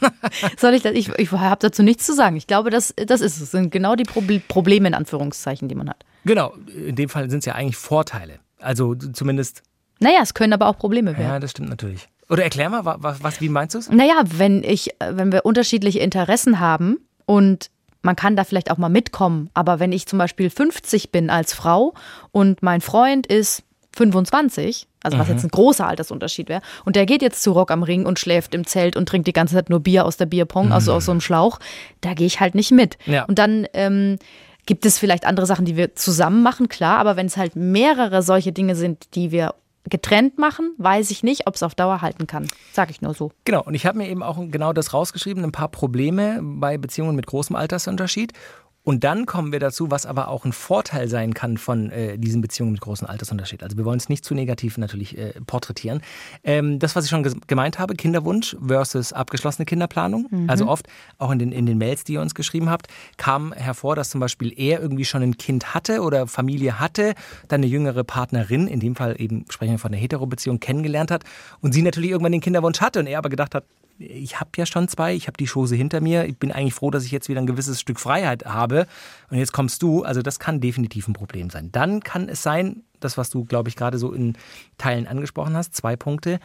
Soll 0.58 0.74
ich 0.74 0.82
das? 0.82 0.92
Ich, 0.92 1.08
ich 1.16 1.30
habe 1.32 1.58
dazu 1.60 1.82
nichts 1.82 2.06
zu 2.06 2.14
sagen. 2.14 2.36
Ich 2.36 2.46
glaube, 2.46 2.70
das, 2.70 2.94
das 2.96 3.20
ist 3.20 3.34
es. 3.34 3.40
Das 3.40 3.50
sind 3.52 3.70
genau 3.70 3.94
die 3.94 4.04
Proble 4.04 4.40
Probleme 4.40 4.88
in 4.88 4.94
Anführungszeichen, 4.94 5.68
die 5.68 5.74
man 5.74 5.88
hat. 5.88 6.04
Genau, 6.24 6.54
in 6.74 6.96
dem 6.96 7.08
Fall 7.08 7.30
sind 7.30 7.40
es 7.40 7.44
ja 7.44 7.54
eigentlich 7.54 7.76
Vorteile. 7.76 8.40
Also 8.58 8.94
zumindest, 8.94 9.62
Naja, 10.00 10.18
es 10.22 10.34
können 10.34 10.52
aber 10.52 10.66
auch 10.66 10.76
Probleme 10.78 11.12
werden. 11.16 11.28
ja, 11.28 11.38
das 11.38 11.52
stimmt 11.52 11.68
natürlich. 11.68 12.08
Oder 12.28 12.42
erklär 12.42 12.68
mal, 12.70 12.84
was, 12.84 13.22
was 13.22 13.40
wie 13.40 13.48
meinst 13.48 13.74
du 13.74 13.78
es? 13.78 13.90
Naja, 13.90 14.22
wenn 14.24 14.62
ich, 14.62 14.90
wenn 15.00 15.32
wir 15.32 15.46
unterschiedliche 15.46 16.00
Interessen 16.00 16.60
haben 16.60 16.98
und 17.24 17.70
man 18.02 18.16
kann 18.16 18.36
da 18.36 18.44
vielleicht 18.44 18.70
auch 18.70 18.78
mal 18.78 18.88
mitkommen, 18.88 19.50
aber 19.54 19.80
wenn 19.80 19.92
ich 19.92 20.06
zum 20.06 20.18
Beispiel 20.18 20.50
50 20.50 21.10
bin 21.10 21.30
als 21.30 21.52
Frau 21.52 21.94
und 22.30 22.62
mein 22.62 22.80
Freund 22.80 23.26
ist 23.26 23.64
25, 23.96 24.86
also 25.02 25.18
was 25.18 25.28
jetzt 25.28 25.44
ein 25.44 25.50
großer 25.50 25.86
Altersunterschied 25.86 26.48
wäre, 26.48 26.62
und 26.84 26.94
der 26.94 27.06
geht 27.06 27.22
jetzt 27.22 27.42
zu 27.42 27.52
Rock 27.52 27.70
am 27.70 27.82
Ring 27.82 28.06
und 28.06 28.18
schläft 28.18 28.54
im 28.54 28.66
Zelt 28.66 28.94
und 28.94 29.08
trinkt 29.08 29.26
die 29.26 29.32
ganze 29.32 29.54
Zeit 29.54 29.70
nur 29.70 29.80
Bier 29.80 30.06
aus 30.06 30.16
der 30.16 30.26
Bierpong, 30.26 30.72
also 30.72 30.92
aus 30.92 31.06
so 31.06 31.10
einem 31.10 31.20
Schlauch, 31.20 31.58
da 32.00 32.14
gehe 32.14 32.26
ich 32.26 32.38
halt 32.40 32.54
nicht 32.54 32.70
mit. 32.70 32.96
Ja. 33.06 33.24
Und 33.24 33.38
dann 33.38 33.66
ähm, 33.74 34.18
gibt 34.66 34.86
es 34.86 34.98
vielleicht 34.98 35.26
andere 35.26 35.46
Sachen, 35.46 35.64
die 35.64 35.76
wir 35.76 35.96
zusammen 35.96 36.42
machen, 36.42 36.68
klar, 36.68 36.98
aber 36.98 37.16
wenn 37.16 37.26
es 37.26 37.36
halt 37.36 37.56
mehrere 37.56 38.22
solche 38.22 38.52
Dinge 38.52 38.76
sind, 38.76 39.14
die 39.14 39.32
wir 39.32 39.54
getrennt 39.88 40.38
machen, 40.38 40.74
weiß 40.78 41.10
ich 41.10 41.22
nicht, 41.22 41.46
ob 41.46 41.54
es 41.54 41.62
auf 41.62 41.74
Dauer 41.74 42.02
halten 42.02 42.26
kann. 42.26 42.46
Sag 42.72 42.90
ich 42.90 43.00
nur 43.00 43.14
so. 43.14 43.32
Genau, 43.44 43.62
und 43.62 43.74
ich 43.74 43.86
habe 43.86 43.98
mir 43.98 44.08
eben 44.08 44.22
auch 44.22 44.38
genau 44.50 44.72
das 44.72 44.92
rausgeschrieben, 44.92 45.44
ein 45.44 45.52
paar 45.52 45.68
Probleme 45.68 46.40
bei 46.42 46.78
Beziehungen 46.78 47.16
mit 47.16 47.26
großem 47.26 47.56
Altersunterschied. 47.56 48.32
Und 48.88 49.04
dann 49.04 49.26
kommen 49.26 49.52
wir 49.52 49.60
dazu, 49.60 49.90
was 49.90 50.06
aber 50.06 50.28
auch 50.28 50.46
ein 50.46 50.54
Vorteil 50.54 51.08
sein 51.08 51.34
kann 51.34 51.58
von 51.58 51.90
äh, 51.90 52.16
diesen 52.16 52.40
Beziehungen 52.40 52.72
mit 52.72 52.80
großem 52.80 53.06
Altersunterschied. 53.06 53.62
Also 53.62 53.76
wir 53.76 53.84
wollen 53.84 53.98
es 53.98 54.08
nicht 54.08 54.24
zu 54.24 54.34
negativ 54.34 54.78
natürlich 54.78 55.18
äh, 55.18 55.34
porträtieren. 55.46 56.00
Ähm, 56.42 56.78
das, 56.78 56.96
was 56.96 57.04
ich 57.04 57.10
schon 57.10 57.22
gemeint 57.46 57.78
habe, 57.78 57.96
Kinderwunsch 57.96 58.56
versus 58.66 59.12
abgeschlossene 59.12 59.66
Kinderplanung. 59.66 60.30
Also 60.48 60.66
oft, 60.68 60.86
auch 61.18 61.30
in 61.30 61.38
den, 61.38 61.52
in 61.52 61.66
den 61.66 61.76
Mails, 61.76 62.04
die 62.04 62.14
ihr 62.14 62.22
uns 62.22 62.34
geschrieben 62.34 62.70
habt, 62.70 62.86
kam 63.18 63.52
hervor, 63.52 63.94
dass 63.94 64.08
zum 64.08 64.22
Beispiel 64.22 64.54
er 64.56 64.80
irgendwie 64.80 65.04
schon 65.04 65.22
ein 65.22 65.36
Kind 65.36 65.74
hatte 65.74 66.00
oder 66.00 66.26
Familie 66.26 66.80
hatte, 66.80 67.12
dann 67.48 67.60
eine 67.60 67.66
jüngere 67.66 68.04
Partnerin, 68.04 68.68
in 68.68 68.80
dem 68.80 68.96
Fall 68.96 69.20
eben 69.20 69.44
sprechen 69.50 69.72
wir 69.72 69.78
von 69.78 69.92
einer 69.92 70.00
Hetero-Beziehung, 70.00 70.60
kennengelernt 70.60 71.10
hat 71.10 71.24
und 71.60 71.74
sie 71.74 71.82
natürlich 71.82 72.12
irgendwann 72.12 72.32
den 72.32 72.40
Kinderwunsch 72.40 72.80
hatte 72.80 73.00
und 73.00 73.06
er 73.06 73.18
aber 73.18 73.28
gedacht 73.28 73.54
hat, 73.54 73.64
ich 73.98 74.40
habe 74.40 74.50
ja 74.56 74.66
schon 74.66 74.88
zwei, 74.88 75.14
ich 75.14 75.26
habe 75.26 75.36
die 75.36 75.46
Chose 75.46 75.74
hinter 75.74 76.00
mir. 76.00 76.24
Ich 76.26 76.38
bin 76.38 76.52
eigentlich 76.52 76.74
froh, 76.74 76.90
dass 76.90 77.04
ich 77.04 77.10
jetzt 77.10 77.28
wieder 77.28 77.40
ein 77.40 77.46
gewisses 77.46 77.80
Stück 77.80 77.98
Freiheit 78.00 78.44
habe. 78.44 78.86
Und 79.30 79.38
jetzt 79.38 79.52
kommst 79.52 79.82
du. 79.82 80.04
Also 80.04 80.22
das 80.22 80.38
kann 80.38 80.60
definitiv 80.60 81.08
ein 81.08 81.12
Problem 81.12 81.50
sein. 81.50 81.70
Dann 81.72 82.00
kann 82.00 82.28
es 82.28 82.42
sein, 82.42 82.84
das, 83.00 83.18
was 83.18 83.30
du, 83.30 83.44
glaube 83.44 83.68
ich, 83.68 83.76
gerade 83.76 83.98
so 83.98 84.12
in 84.12 84.36
Teilen 84.78 85.06
angesprochen 85.06 85.56
hast, 85.56 85.74
zwei 85.74 85.96
Punkte, 85.96 86.40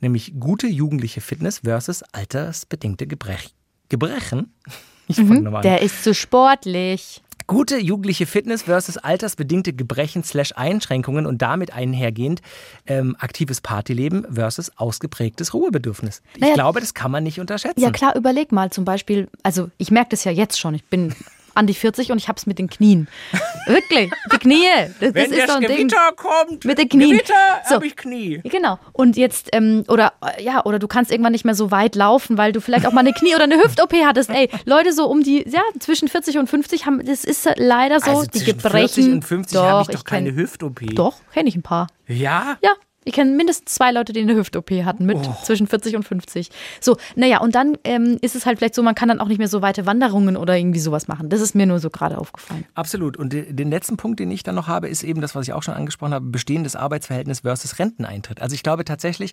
nämlich 0.00 0.34
gute 0.38 0.66
jugendliche 0.66 1.20
Fitness 1.20 1.60
versus 1.60 2.02
altersbedingte 2.12 3.06
Gebrech 3.06 3.54
Gebrechen. 3.88 4.52
Ich 5.06 5.18
Mhm, 5.18 5.60
der 5.60 5.82
ist 5.82 6.02
zu 6.02 6.14
sportlich. 6.14 7.22
Gute 7.46 7.78
jugendliche 7.78 8.26
Fitness 8.26 8.62
versus 8.62 8.96
altersbedingte 8.96 9.72
Gebrechen 9.72 10.24
slash 10.24 10.52
Einschränkungen 10.56 11.26
und 11.26 11.42
damit 11.42 11.72
einhergehend 11.74 12.40
ähm, 12.86 13.16
aktives 13.18 13.60
Partyleben 13.60 14.26
versus 14.32 14.72
ausgeprägtes 14.76 15.52
Ruhebedürfnis. 15.54 16.22
Ich 16.34 16.40
Naja. 16.40 16.54
glaube, 16.54 16.80
das 16.80 16.94
kann 16.94 17.10
man 17.10 17.22
nicht 17.22 17.40
unterschätzen. 17.40 17.80
Ja 17.80 17.90
klar, 17.90 18.16
überleg 18.16 18.50
mal 18.52 18.70
zum 18.70 18.84
Beispiel, 18.84 19.28
also 19.42 19.70
ich 19.78 19.90
merke 19.90 20.10
das 20.10 20.24
ja 20.24 20.32
jetzt 20.32 20.58
schon, 20.58 20.74
ich 20.74 20.84
bin 20.84 21.14
an 21.54 21.66
die 21.66 21.74
40 21.74 22.10
und 22.12 22.18
ich 22.18 22.28
hab's 22.28 22.46
mit 22.46 22.58
den 22.58 22.68
Knien. 22.68 23.08
Wirklich, 23.66 24.10
die 24.32 24.38
Knie. 24.38 24.64
Das, 25.00 25.12
das 25.12 25.28
ist 25.28 25.48
so 25.48 25.54
ein 25.54 25.60
Ding. 25.62 25.88
Gewitter 25.88 26.12
kommt, 26.16 26.64
Mit 26.64 26.78
den 26.78 26.88
Knien. 26.88 27.10
Gewitter, 27.10 27.34
So. 27.68 27.76
habe 27.76 27.86
ich 27.86 27.96
Knie. 27.96 28.40
Genau. 28.44 28.78
Und 28.92 29.16
jetzt, 29.16 29.48
ähm, 29.52 29.84
oder 29.88 30.12
äh, 30.36 30.42
ja, 30.42 30.64
oder 30.64 30.78
du 30.78 30.86
kannst 30.88 31.10
irgendwann 31.10 31.32
nicht 31.32 31.44
mehr 31.44 31.54
so 31.54 31.70
weit 31.70 31.94
laufen, 31.94 32.36
weil 32.38 32.52
du 32.52 32.60
vielleicht 32.60 32.86
auch 32.86 32.92
mal 32.92 33.00
eine 33.00 33.12
Knie- 33.12 33.34
oder 33.34 33.44
eine 33.44 33.56
Hüft-OP 33.56 33.92
hattest. 34.04 34.30
Ey, 34.30 34.48
Leute 34.64 34.92
so 34.92 35.06
um 35.06 35.22
die, 35.22 35.48
ja, 35.48 35.62
zwischen 35.78 36.08
40 36.08 36.38
und 36.38 36.48
50 36.48 36.86
haben, 36.86 37.04
das 37.04 37.24
ist 37.24 37.48
leider 37.56 38.00
so, 38.00 38.10
also 38.10 38.24
die 38.24 38.30
zwischen 38.40 38.56
Gebrechen. 38.58 38.88
40 38.88 39.12
und 39.12 39.24
50 39.24 39.58
habe 39.58 39.82
ich 39.90 39.96
doch 39.96 40.04
keine 40.04 40.30
kenn- 40.30 40.36
Hüft-OP. 40.36 40.80
Doch, 40.94 41.16
kenne 41.32 41.48
ich 41.48 41.56
ein 41.56 41.62
paar. 41.62 41.86
Ja? 42.06 42.58
Ja, 42.62 42.72
ich 43.04 43.12
kenne 43.12 43.32
mindestens 43.32 43.74
zwei 43.74 43.92
Leute, 43.92 44.12
die 44.12 44.20
eine 44.20 44.34
Hüft-OP 44.34 44.70
hatten 44.84 45.06
mit 45.06 45.16
Oh. 45.18 45.36
zwischen 45.44 45.66
40 45.66 45.96
und 45.96 46.02
50. 46.04 46.50
So, 46.80 46.96
naja, 47.16 47.40
und 47.40 47.54
dann 47.54 47.76
ähm, 47.84 48.18
ist 48.20 48.34
es 48.34 48.46
halt 48.46 48.58
vielleicht 48.58 48.74
so, 48.74 48.82
man 48.82 48.94
kann 48.94 49.08
dann 49.08 49.20
auch 49.20 49.28
nicht 49.28 49.38
mehr 49.38 49.48
so 49.48 49.62
weite 49.62 49.86
Wanderungen 49.86 50.36
oder 50.36 50.56
irgendwie 50.56 50.80
sowas 50.80 51.08
machen. 51.08 51.28
Das 51.28 51.40
ist 51.40 51.54
mir 51.54 51.66
nur 51.66 51.78
so 51.78 51.90
gerade 51.90 52.18
aufgefallen. 52.18 52.64
Absolut. 52.74 53.16
Und 53.16 53.32
de- 53.32 53.52
den 53.52 53.70
letzten 53.70 53.96
Punkt, 53.96 54.20
den 54.20 54.30
ich 54.30 54.42
dann 54.42 54.54
noch 54.54 54.68
habe, 54.68 54.88
ist 54.88 55.02
eben 55.04 55.20
das, 55.20 55.34
was 55.34 55.46
ich 55.46 55.52
auch 55.52 55.62
schon 55.62 55.74
angesprochen 55.74 56.14
habe, 56.14 56.26
bestehendes 56.26 56.76
Arbeitsverhältnis 56.76 57.40
versus 57.40 57.78
Renteneintritt. 57.78 58.40
Also 58.42 58.54
ich 58.54 58.62
glaube 58.62 58.84
tatsächlich, 58.84 59.32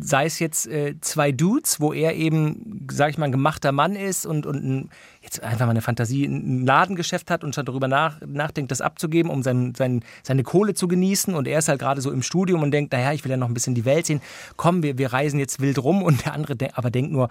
sei 0.00 0.24
es 0.26 0.38
jetzt 0.38 0.66
äh, 0.66 0.94
zwei 1.00 1.32
Dudes, 1.32 1.80
wo 1.80 1.92
er 1.92 2.14
eben, 2.14 2.86
sage 2.90 3.10
ich 3.10 3.18
mal, 3.18 3.26
ein 3.26 3.32
gemachter 3.32 3.72
Mann 3.72 3.96
ist 3.96 4.26
und, 4.26 4.46
und 4.46 4.64
ein, 4.64 4.90
jetzt 5.34 5.42
einfach 5.42 5.66
mal 5.66 5.70
eine 5.70 5.82
Fantasie, 5.82 6.24
ein 6.24 6.64
Ladengeschäft 6.64 7.30
hat 7.30 7.44
und 7.44 7.54
schon 7.54 7.64
darüber 7.64 7.88
nach, 7.88 8.20
nachdenkt, 8.26 8.70
das 8.70 8.80
abzugeben, 8.80 9.30
um 9.30 9.42
sein, 9.42 9.74
sein, 9.76 10.02
seine 10.22 10.42
Kohle 10.42 10.74
zu 10.74 10.88
genießen. 10.88 11.34
Und 11.34 11.46
er 11.46 11.58
ist 11.58 11.68
halt 11.68 11.80
gerade 11.80 12.00
so 12.00 12.10
im 12.10 12.22
Studium 12.22 12.62
und 12.62 12.70
denkt, 12.70 12.92
naja, 12.92 13.12
ich 13.12 13.24
will 13.24 13.30
ja 13.30 13.36
noch 13.36 13.48
ein 13.48 13.54
bisschen 13.54 13.74
die 13.74 13.84
Welt 13.84 14.06
sehen. 14.06 14.20
Komm, 14.56 14.82
wir, 14.82 14.98
wir 14.98 15.12
reisen 15.12 15.38
jetzt 15.38 15.60
wild 15.60 15.78
rum. 15.78 16.02
Und 16.02 16.24
der 16.24 16.34
andere 16.34 16.56
de 16.56 16.70
aber 16.74 16.90
denkt 16.90 17.12
nur, 17.12 17.28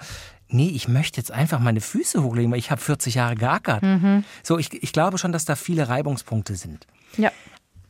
nee, 0.50 0.70
ich 0.70 0.88
möchte 0.88 1.20
jetzt 1.20 1.32
einfach 1.32 1.60
meine 1.60 1.82
Füße 1.82 2.24
hochlegen, 2.24 2.52
weil 2.52 2.60
ich 2.60 2.72
habe 2.72 2.82
40 2.82 3.16
Jahre 3.16 3.36
geackert. 3.36 3.84
So, 4.44 4.58
ich, 4.58 4.72
ich 4.82 4.94
glaube 4.94 5.18
schon, 5.18 5.32
dass 5.32 5.46
da 5.46 5.56
viele 5.56 5.90
Reibungspunkte 5.90 6.56
sind. 6.56 6.88
Ja. 7.18 7.32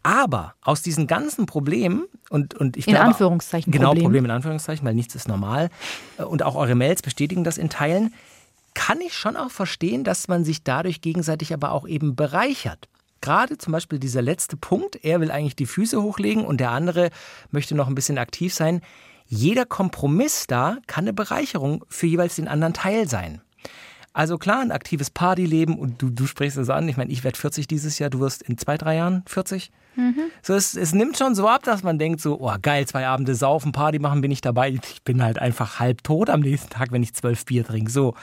Aber 0.04 0.54
aus 0.62 0.82
diesen 0.82 1.06
ganzen 1.06 1.48
Problemen 1.48 2.06
und, 2.30 2.54
und 2.54 2.78
ich 2.78 2.88
In 2.88 2.94
glaube, 2.94 3.08
Anführungszeichen 3.10 3.74
Genau, 3.74 3.90
Problem. 3.90 4.06
Problem 4.06 4.26
in 4.26 4.32
Anführungszeichen, 4.32 4.86
weil 4.86 4.94
nichts 4.94 5.16
ist 5.16 5.28
normal. 5.28 5.70
Und 6.18 6.44
auch 6.44 6.56
eure 6.56 6.76
Mails 6.76 7.02
bestätigen 7.02 7.44
das 7.44 7.58
in 7.58 7.70
Teilen. 7.70 8.14
Kann 8.78 9.02
ich 9.02 9.16
schon 9.16 9.38
auch 9.38 9.50
verstehen, 9.50 10.04
dass 10.04 10.28
man 10.28 10.46
sich 10.46 10.64
dadurch 10.64 11.02
gegenseitig 11.02 11.52
aber 11.52 11.72
auch 11.72 11.88
eben 11.88 12.16
bereichert. 12.16 12.88
Gerade 13.22 13.58
zum 13.58 13.74
Beispiel 13.74 13.98
dieser 13.98 14.22
letzte 14.22 14.56
Punkt, 14.56 15.04
er 15.04 15.20
will 15.20 15.32
eigentlich 15.32 15.56
die 15.56 15.66
Füße 15.66 16.00
hochlegen 16.00 16.46
und 16.46 16.60
der 16.60 16.70
andere 16.70 17.10
möchte 17.50 17.74
noch 17.74 17.88
ein 17.88 17.96
bisschen 17.96 18.20
aktiv 18.20 18.54
sein. 18.54 18.82
Jeder 19.26 19.66
Kompromiss 19.66 20.46
da 20.46 20.78
kann 20.86 21.06
eine 21.06 21.14
Bereicherung 21.14 21.86
für 21.90 22.06
jeweils 22.06 22.36
den 22.36 22.48
anderen 22.48 22.76
Teil 22.76 23.10
sein. 23.10 23.42
Also 24.14 24.38
klar, 24.38 24.62
ein 24.62 24.72
aktives 24.72 25.10
Partyleben 25.10 25.80
und 25.80 26.00
du, 26.00 26.12
du 26.12 26.28
sprichst 26.28 26.58
es 26.58 26.70
an. 26.70 26.88
Ich 26.88 26.98
meine, 26.98 27.12
ich 27.12 27.24
werde 27.24 27.38
40 27.38 27.68
dieses 27.68 27.98
Jahr, 27.98 28.12
du 28.12 28.20
wirst 28.20 28.44
in 28.44 28.60
zwei, 28.60 28.78
drei 28.78 28.98
Jahren 28.98 29.24
40. 29.26 29.72
So, 30.44 30.54
es, 30.54 30.75
es 30.75 30.94
nimmt 30.94 31.18
schon 31.18 31.36
so 31.36 31.48
ab, 31.48 31.63
dass 31.63 31.84
man 31.84 31.98
denkt 31.98 32.22
so, 32.22 32.39
oh 32.39 32.54
geil, 32.62 32.86
zwei 32.88 33.08
Abende 33.08 33.36
saufen, 33.36 33.72
Party 33.72 34.00
machen, 34.00 34.22
bin 34.22 34.32
ich 34.32 34.42
dabei. 34.42 34.70
Ich 34.70 35.04
bin 35.04 35.24
halt 35.24 35.39
einfach 35.39 35.80
halb 35.80 36.04
tot 36.04 36.30
am 36.30 36.41
nächsten 36.41 36.69
Tag, 36.69 36.91
wenn 36.91 37.04
ich 37.04 37.13
zwölf 37.13 37.45
Bier 37.45 37.65
trinke. 37.65 37.91
So. 37.91 38.13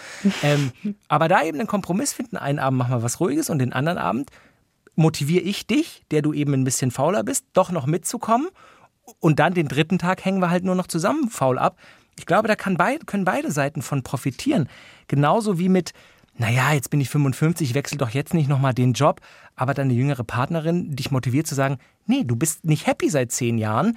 ähm, 0.43 0.73
aber 1.09 1.29
da 1.29 1.43
eben 1.43 1.59
einen 1.59 1.69
Kompromiss 1.69 2.13
finden, 2.13 2.37
einen 2.37 2.59
Abend 2.59 2.79
machen 2.79 2.93
wir 2.93 3.03
was 3.03 3.21
Ruhiges 3.21 3.51
und 3.51 3.59
den 3.59 3.73
anderen 3.73 3.99
Abend 3.99 4.31
motiviere 4.97 5.43
ich 5.43 5.67
dich, 5.67 6.05
der 6.11 6.23
du 6.23 6.33
eben 6.33 6.55
ein 6.55 6.65
bisschen 6.65 6.91
fauler 6.91 7.25
bist, 7.25 7.47
doch 7.53 7.71
noch 7.71 7.87
mitzukommen. 7.87 8.49
Und 9.21 9.39
dann 9.39 9.55
den 9.55 9.69
dritten 9.69 9.99
Tag 9.99 10.25
hängen 10.25 10.41
wir 10.41 10.51
halt 10.51 10.65
nur 10.65 10.75
noch 10.75 10.87
zusammen 10.87 11.29
faul 11.29 11.59
ab. 11.59 11.77
Ich 12.17 12.27
glaube, 12.27 12.49
da 12.49 12.55
kann 12.55 12.77
beid, 12.77 13.07
können 13.07 13.25
beide 13.25 13.51
Seiten 13.51 13.83
von 13.83 14.03
profitieren. 14.03 14.69
Genauso 15.09 15.59
wie 15.59 15.69
mit, 15.69 15.93
naja, 16.37 16.73
jetzt 16.73 16.91
bin 16.91 17.01
ich 17.01 17.09
55, 17.09 17.71
ich 17.71 17.75
wechsle 17.75 17.99
doch 17.99 18.11
jetzt 18.11 18.35
nicht 18.35 18.49
nochmal 18.49 18.75
den 18.75 18.93
Job, 18.93 19.21
aber 19.55 19.73
deine 19.73 19.93
jüngere 19.93 20.25
Partnerin 20.25 20.97
dich 20.97 21.11
motiviert 21.11 21.47
zu 21.47 21.55
sagen, 21.55 21.79
nee, 22.07 22.25
du 22.25 22.35
bist 22.35 22.65
nicht 22.65 22.87
happy 22.87 23.09
seit 23.09 23.31
zehn 23.31 23.57
Jahren, 23.57 23.97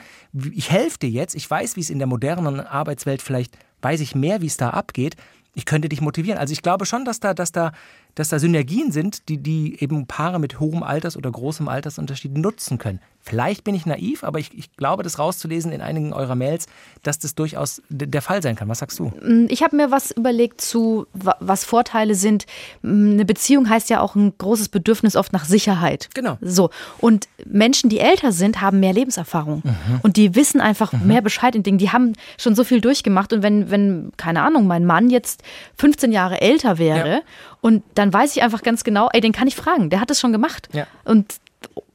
ich 0.52 0.72
helfe 0.72 1.00
dir 1.00 1.10
jetzt, 1.10 1.36
ich 1.36 1.50
weiß, 1.50 1.76
wie 1.76 1.82
es 1.82 1.90
in 1.90 1.98
der 1.98 2.08
modernen 2.08 2.60
Arbeitswelt 2.60 3.22
vielleicht, 3.22 3.58
weiß 3.82 4.02
ich 4.02 4.14
mehr, 4.14 4.42
wie 4.42 4.48
es 4.48 4.58
da 4.58 4.70
abgeht, 4.70 5.16
ich 5.58 5.66
könnte 5.66 5.90
dich 5.90 6.02
motivieren. 6.02 6.38
Also 6.38 6.52
ich 6.52 6.62
glaube 6.62 6.86
schon, 6.86 7.04
dass 7.04 7.20
da, 7.20 7.34
dass 7.34 7.52
da, 7.52 7.72
dass 8.14 8.30
da 8.30 8.38
Synergien 8.38 8.92
sind, 8.92 9.28
die, 9.28 9.40
die 9.40 9.82
eben 9.82 10.06
Paare 10.06 10.40
mit 10.40 10.60
hohem 10.60 10.84
Alters- 10.84 11.18
oder 11.18 11.32
großem 11.32 11.68
Altersunterschied 11.68 12.38
nutzen 12.38 12.78
können. 12.78 13.00
Vielleicht 13.28 13.64
bin 13.64 13.76
ich 13.76 13.86
naiv, 13.86 14.24
aber 14.24 14.40
ich, 14.40 14.58
ich 14.58 14.76
glaube, 14.78 15.04
das 15.04 15.20
rauszulesen 15.20 15.72
in 15.72 15.82
einigen 15.82 16.14
eurer 16.14 16.36
Mails, 16.36 16.66
dass 17.04 17.20
das 17.20 17.36
durchaus 17.36 17.82
der 17.90 18.22
Fall 18.22 18.42
sein 18.42 18.56
kann. 18.56 18.70
Was 18.70 18.80
sagst 18.80 18.98
du? 19.00 19.12
Ich 19.50 19.64
habe 19.64 19.76
mir 19.76 19.92
was 19.92 20.12
überlegt 20.12 20.62
zu, 20.62 21.08
wa- 21.14 21.36
was 21.40 21.64
Vorteile 21.66 22.16
sind. 22.16 22.46
Eine 22.84 23.26
Beziehung 23.26 23.70
heißt 23.70 23.90
ja 23.90 24.00
auch 24.02 24.16
ein 24.16 24.34
großes 24.38 24.70
Bedürfnis 24.70 25.16
oft 25.16 25.34
nach 25.34 25.46
Sicherheit. 25.46 26.10
Genau. 26.14 26.38
So. 26.42 26.70
Und 27.00 27.28
Menschen, 27.46 27.90
die 27.90 28.00
älter 28.00 28.32
sind, 28.32 28.62
haben 28.62 28.80
mehr 28.80 28.94
Lebenserfahrung. 28.94 29.62
Und 30.04 30.16
die 30.18 30.36
wissen 30.36 30.62
einfach 30.62 30.94
mehr 30.94 31.22
Bescheid 31.22 31.56
in 31.56 31.64
Dingen. 31.64 31.78
Die 31.78 31.92
haben 31.92 32.14
schon 32.38 32.56
so 32.56 32.64
viel 32.64 32.82
durchgemacht. 32.82 33.34
Und 33.34 33.44
wenn, 33.44 33.70
wenn, 33.70 34.12
keine 34.18 34.42
Ahnung, 34.44 34.68
mein 34.68 34.86
Mann 34.86 35.10
jetzt 35.10 35.44
15 35.78 36.12
Jahre 36.12 36.40
älter 36.42 36.78
wäre 36.78 37.10
Ja. 37.10 37.20
und 37.62 37.84
dann 37.96 38.14
weiß 38.14 38.36
ich 38.36 38.42
einfach 38.44 38.62
ganz 38.64 38.84
genau, 38.84 39.10
ey, 39.12 39.20
den 39.22 39.32
kann 39.34 39.48
ich 39.48 39.56
fragen. 39.56 39.90
Der 39.90 40.00
hat 40.00 40.12
es 40.12 40.20
schon 40.20 40.32
gemacht. 40.32 40.70
Ja. 40.72 40.88
Und 41.04 41.36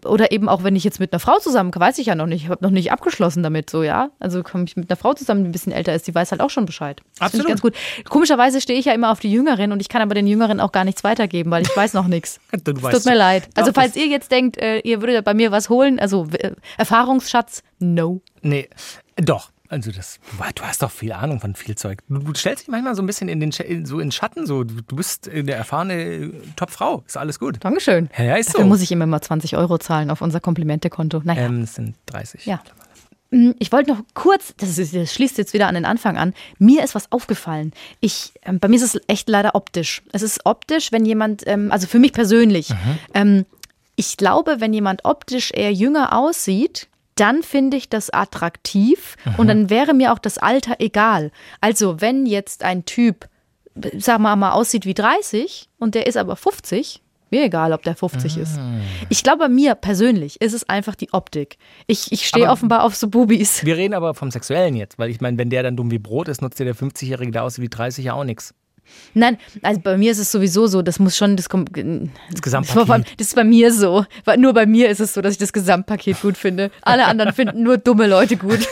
oder 0.04 0.32
eben 0.32 0.48
auch 0.48 0.64
wenn 0.64 0.74
ich 0.74 0.84
jetzt 0.84 0.98
mit 0.98 1.12
einer 1.12 1.20
Frau 1.20 1.38
zusammen, 1.38 1.72
weiß 1.74 1.98
ich 1.98 2.06
ja 2.06 2.14
noch 2.14 2.26
nicht, 2.26 2.44
ich 2.44 2.50
habe 2.50 2.64
noch 2.64 2.70
nicht 2.70 2.90
abgeschlossen 2.90 3.42
damit, 3.42 3.70
so 3.70 3.82
ja. 3.82 4.10
Also 4.18 4.42
komme 4.42 4.64
ich 4.64 4.76
mit 4.76 4.90
einer 4.90 4.96
Frau 4.96 5.14
zusammen, 5.14 5.44
die 5.44 5.48
ein 5.48 5.52
bisschen 5.52 5.72
älter 5.72 5.94
ist, 5.94 6.06
die 6.06 6.14
weiß 6.14 6.32
halt 6.32 6.40
auch 6.40 6.50
schon 6.50 6.66
Bescheid. 6.66 7.00
Das 7.18 7.28
Absolut. 7.28 7.46
ganz 7.48 7.62
gut. 7.62 7.74
Komischerweise 8.08 8.60
stehe 8.60 8.78
ich 8.78 8.86
ja 8.86 8.92
immer 8.92 9.12
auf 9.12 9.20
die 9.20 9.30
Jüngeren 9.30 9.72
und 9.72 9.80
ich 9.80 9.88
kann 9.88 10.02
aber 10.02 10.14
den 10.14 10.26
Jüngeren 10.26 10.60
auch 10.60 10.72
gar 10.72 10.84
nichts 10.84 11.04
weitergeben, 11.04 11.50
weil 11.50 11.62
ich 11.62 11.76
weiß 11.76 11.94
noch 11.94 12.08
nichts. 12.08 12.40
Tut 12.64 13.04
mir 13.04 13.14
leid. 13.14 13.48
Also 13.54 13.72
falls 13.72 13.94
ihr 13.94 14.06
jetzt 14.06 14.32
denkt, 14.32 14.56
äh, 14.56 14.78
ihr 14.80 15.00
würdet 15.00 15.24
bei 15.24 15.34
mir 15.34 15.52
was 15.52 15.68
holen, 15.68 16.00
also 16.00 16.26
äh, 16.32 16.52
Erfahrungsschatz, 16.78 17.62
no. 17.78 18.22
Nee, 18.42 18.68
doch. 19.16 19.50
Also 19.72 19.90
das, 19.90 20.20
du 20.54 20.62
hast 20.64 20.82
doch 20.82 20.90
viel 20.90 21.12
Ahnung 21.12 21.40
von 21.40 21.54
viel 21.54 21.76
Zeug. 21.76 22.00
Du, 22.06 22.34
stellst 22.34 22.64
dich 22.64 22.68
manchmal 22.68 22.94
so 22.94 23.02
ein 23.02 23.06
bisschen 23.06 23.30
in 23.30 23.40
den 23.40 23.52
so 23.86 24.00
in 24.00 24.12
Schatten. 24.12 24.46
So, 24.46 24.64
du, 24.64 24.82
bist 24.94 25.30
eine 25.30 25.52
erfahrene 25.52 25.94
äh, 25.94 26.32
Top-Frau. 26.56 27.02
Ist 27.06 27.16
alles 27.16 27.38
gut. 27.38 27.56
Dankeschön. 27.60 28.10
Ja, 28.18 28.24
ja, 28.24 28.36
ist 28.36 28.50
Dafür 28.50 28.64
so. 28.64 28.66
muss 28.66 28.82
ich 28.82 28.92
immer 28.92 29.06
mal 29.06 29.22
20 29.22 29.56
Euro 29.56 29.78
zahlen 29.78 30.10
auf 30.10 30.20
unser 30.20 30.40
Komplimentekonto. 30.40 31.22
Naja. 31.24 31.46
Ähm, 31.46 31.62
es 31.62 31.76
sind 31.76 31.94
30. 32.04 32.44
Ja. 32.44 32.62
Mm, 33.30 33.52
Ich 33.60 33.72
wollte 33.72 33.92
noch 33.92 34.02
kurz, 34.12 34.52
das, 34.58 34.76
ist, 34.76 34.94
das 34.94 35.14
schließt 35.14 35.38
jetzt 35.38 35.54
wieder 35.54 35.68
an 35.68 35.74
den 35.74 35.86
Anfang 35.86 36.18
an. 36.18 36.34
Mir 36.58 36.84
ist 36.84 36.94
was 36.94 37.10
aufgefallen. 37.10 37.72
Ich, 38.00 38.34
ähm, 38.44 38.58
bei 38.60 38.68
mir 38.68 38.76
ist 38.76 38.82
es 38.94 39.00
echt 39.06 39.30
leider 39.30 39.54
optisch. 39.54 40.02
Es 40.12 40.20
ist 40.20 40.44
optisch, 40.44 40.92
wenn 40.92 41.06
jemand, 41.06 41.46
ähm, 41.46 41.72
also 41.72 41.86
für 41.86 41.98
mich 41.98 42.12
persönlich, 42.12 42.68
ähm, 43.14 43.46
ich 43.96 44.18
glaube, 44.18 44.56
wenn 44.58 44.74
jemand 44.74 45.06
optisch 45.06 45.50
eher 45.50 45.72
jünger 45.72 46.14
aussieht, 46.14 46.88
dann 47.22 47.44
finde 47.44 47.76
ich 47.76 47.88
das 47.88 48.10
attraktiv 48.10 49.16
und 49.36 49.46
dann 49.46 49.70
wäre 49.70 49.94
mir 49.94 50.12
auch 50.12 50.18
das 50.18 50.38
Alter 50.38 50.76
egal. 50.80 51.30
Also 51.60 52.00
wenn 52.00 52.26
jetzt 52.26 52.64
ein 52.64 52.84
Typ, 52.84 53.28
sagen 53.96 54.24
wir 54.24 54.34
mal, 54.34 54.50
aussieht 54.50 54.86
wie 54.86 54.94
30 54.94 55.68
und 55.78 55.94
der 55.94 56.08
ist 56.08 56.16
aber 56.16 56.34
50, 56.34 57.00
mir 57.30 57.44
egal, 57.44 57.72
ob 57.72 57.82
der 57.84 57.94
50 57.94 58.36
ist. 58.36 58.58
Ich 59.08 59.22
glaube, 59.22 59.38
bei 59.38 59.48
mir 59.48 59.74
persönlich 59.76 60.40
ist 60.40 60.52
es 60.52 60.68
einfach 60.68 60.96
die 60.96 61.12
Optik. 61.12 61.56
Ich, 61.86 62.10
ich 62.10 62.26
stehe 62.26 62.50
offenbar 62.50 62.82
auf 62.82 62.94
so 62.96 63.08
Bubis. 63.08 63.64
Wir 63.64 63.76
reden 63.76 63.94
aber 63.94 64.14
vom 64.14 64.30
Sexuellen 64.30 64.74
jetzt, 64.74 64.98
weil 64.98 65.08
ich 65.08 65.20
meine, 65.20 65.38
wenn 65.38 65.48
der 65.48 65.62
dann 65.62 65.76
dumm 65.76 65.90
wie 65.90 65.98
Brot 65.98 66.28
ist, 66.28 66.42
nutzt 66.42 66.58
der 66.58 66.74
50-Jährige, 66.74 67.30
der 67.30 67.44
aussieht 67.44 67.62
wie 67.62 67.70
30 67.70 68.04
ja 68.04 68.14
auch 68.14 68.24
nichts. 68.24 68.52
Nein, 69.14 69.38
also 69.62 69.80
bei 69.80 69.96
mir 69.96 70.10
ist 70.12 70.18
es 70.18 70.30
sowieso 70.32 70.66
so, 70.66 70.82
das 70.82 70.98
muss 70.98 71.16
schon 71.16 71.36
das, 71.36 71.48
Kom- 71.50 71.66
Das 72.30 72.42
Gesamtpaket. 72.42 72.88
Das, 72.88 73.16
das 73.18 73.26
ist 73.28 73.34
bei 73.34 73.44
mir 73.44 73.72
so. 73.72 74.04
Nur 74.36 74.52
bei 74.54 74.66
mir 74.66 74.88
ist 74.90 75.00
es 75.00 75.14
so, 75.14 75.20
dass 75.20 75.32
ich 75.32 75.38
das 75.38 75.52
Gesamtpaket 75.52 76.20
gut 76.20 76.36
finde. 76.36 76.70
Alle 76.82 77.04
anderen 77.06 77.32
finden 77.34 77.62
nur 77.62 77.78
dumme 77.78 78.06
Leute 78.06 78.36
gut. 78.36 78.60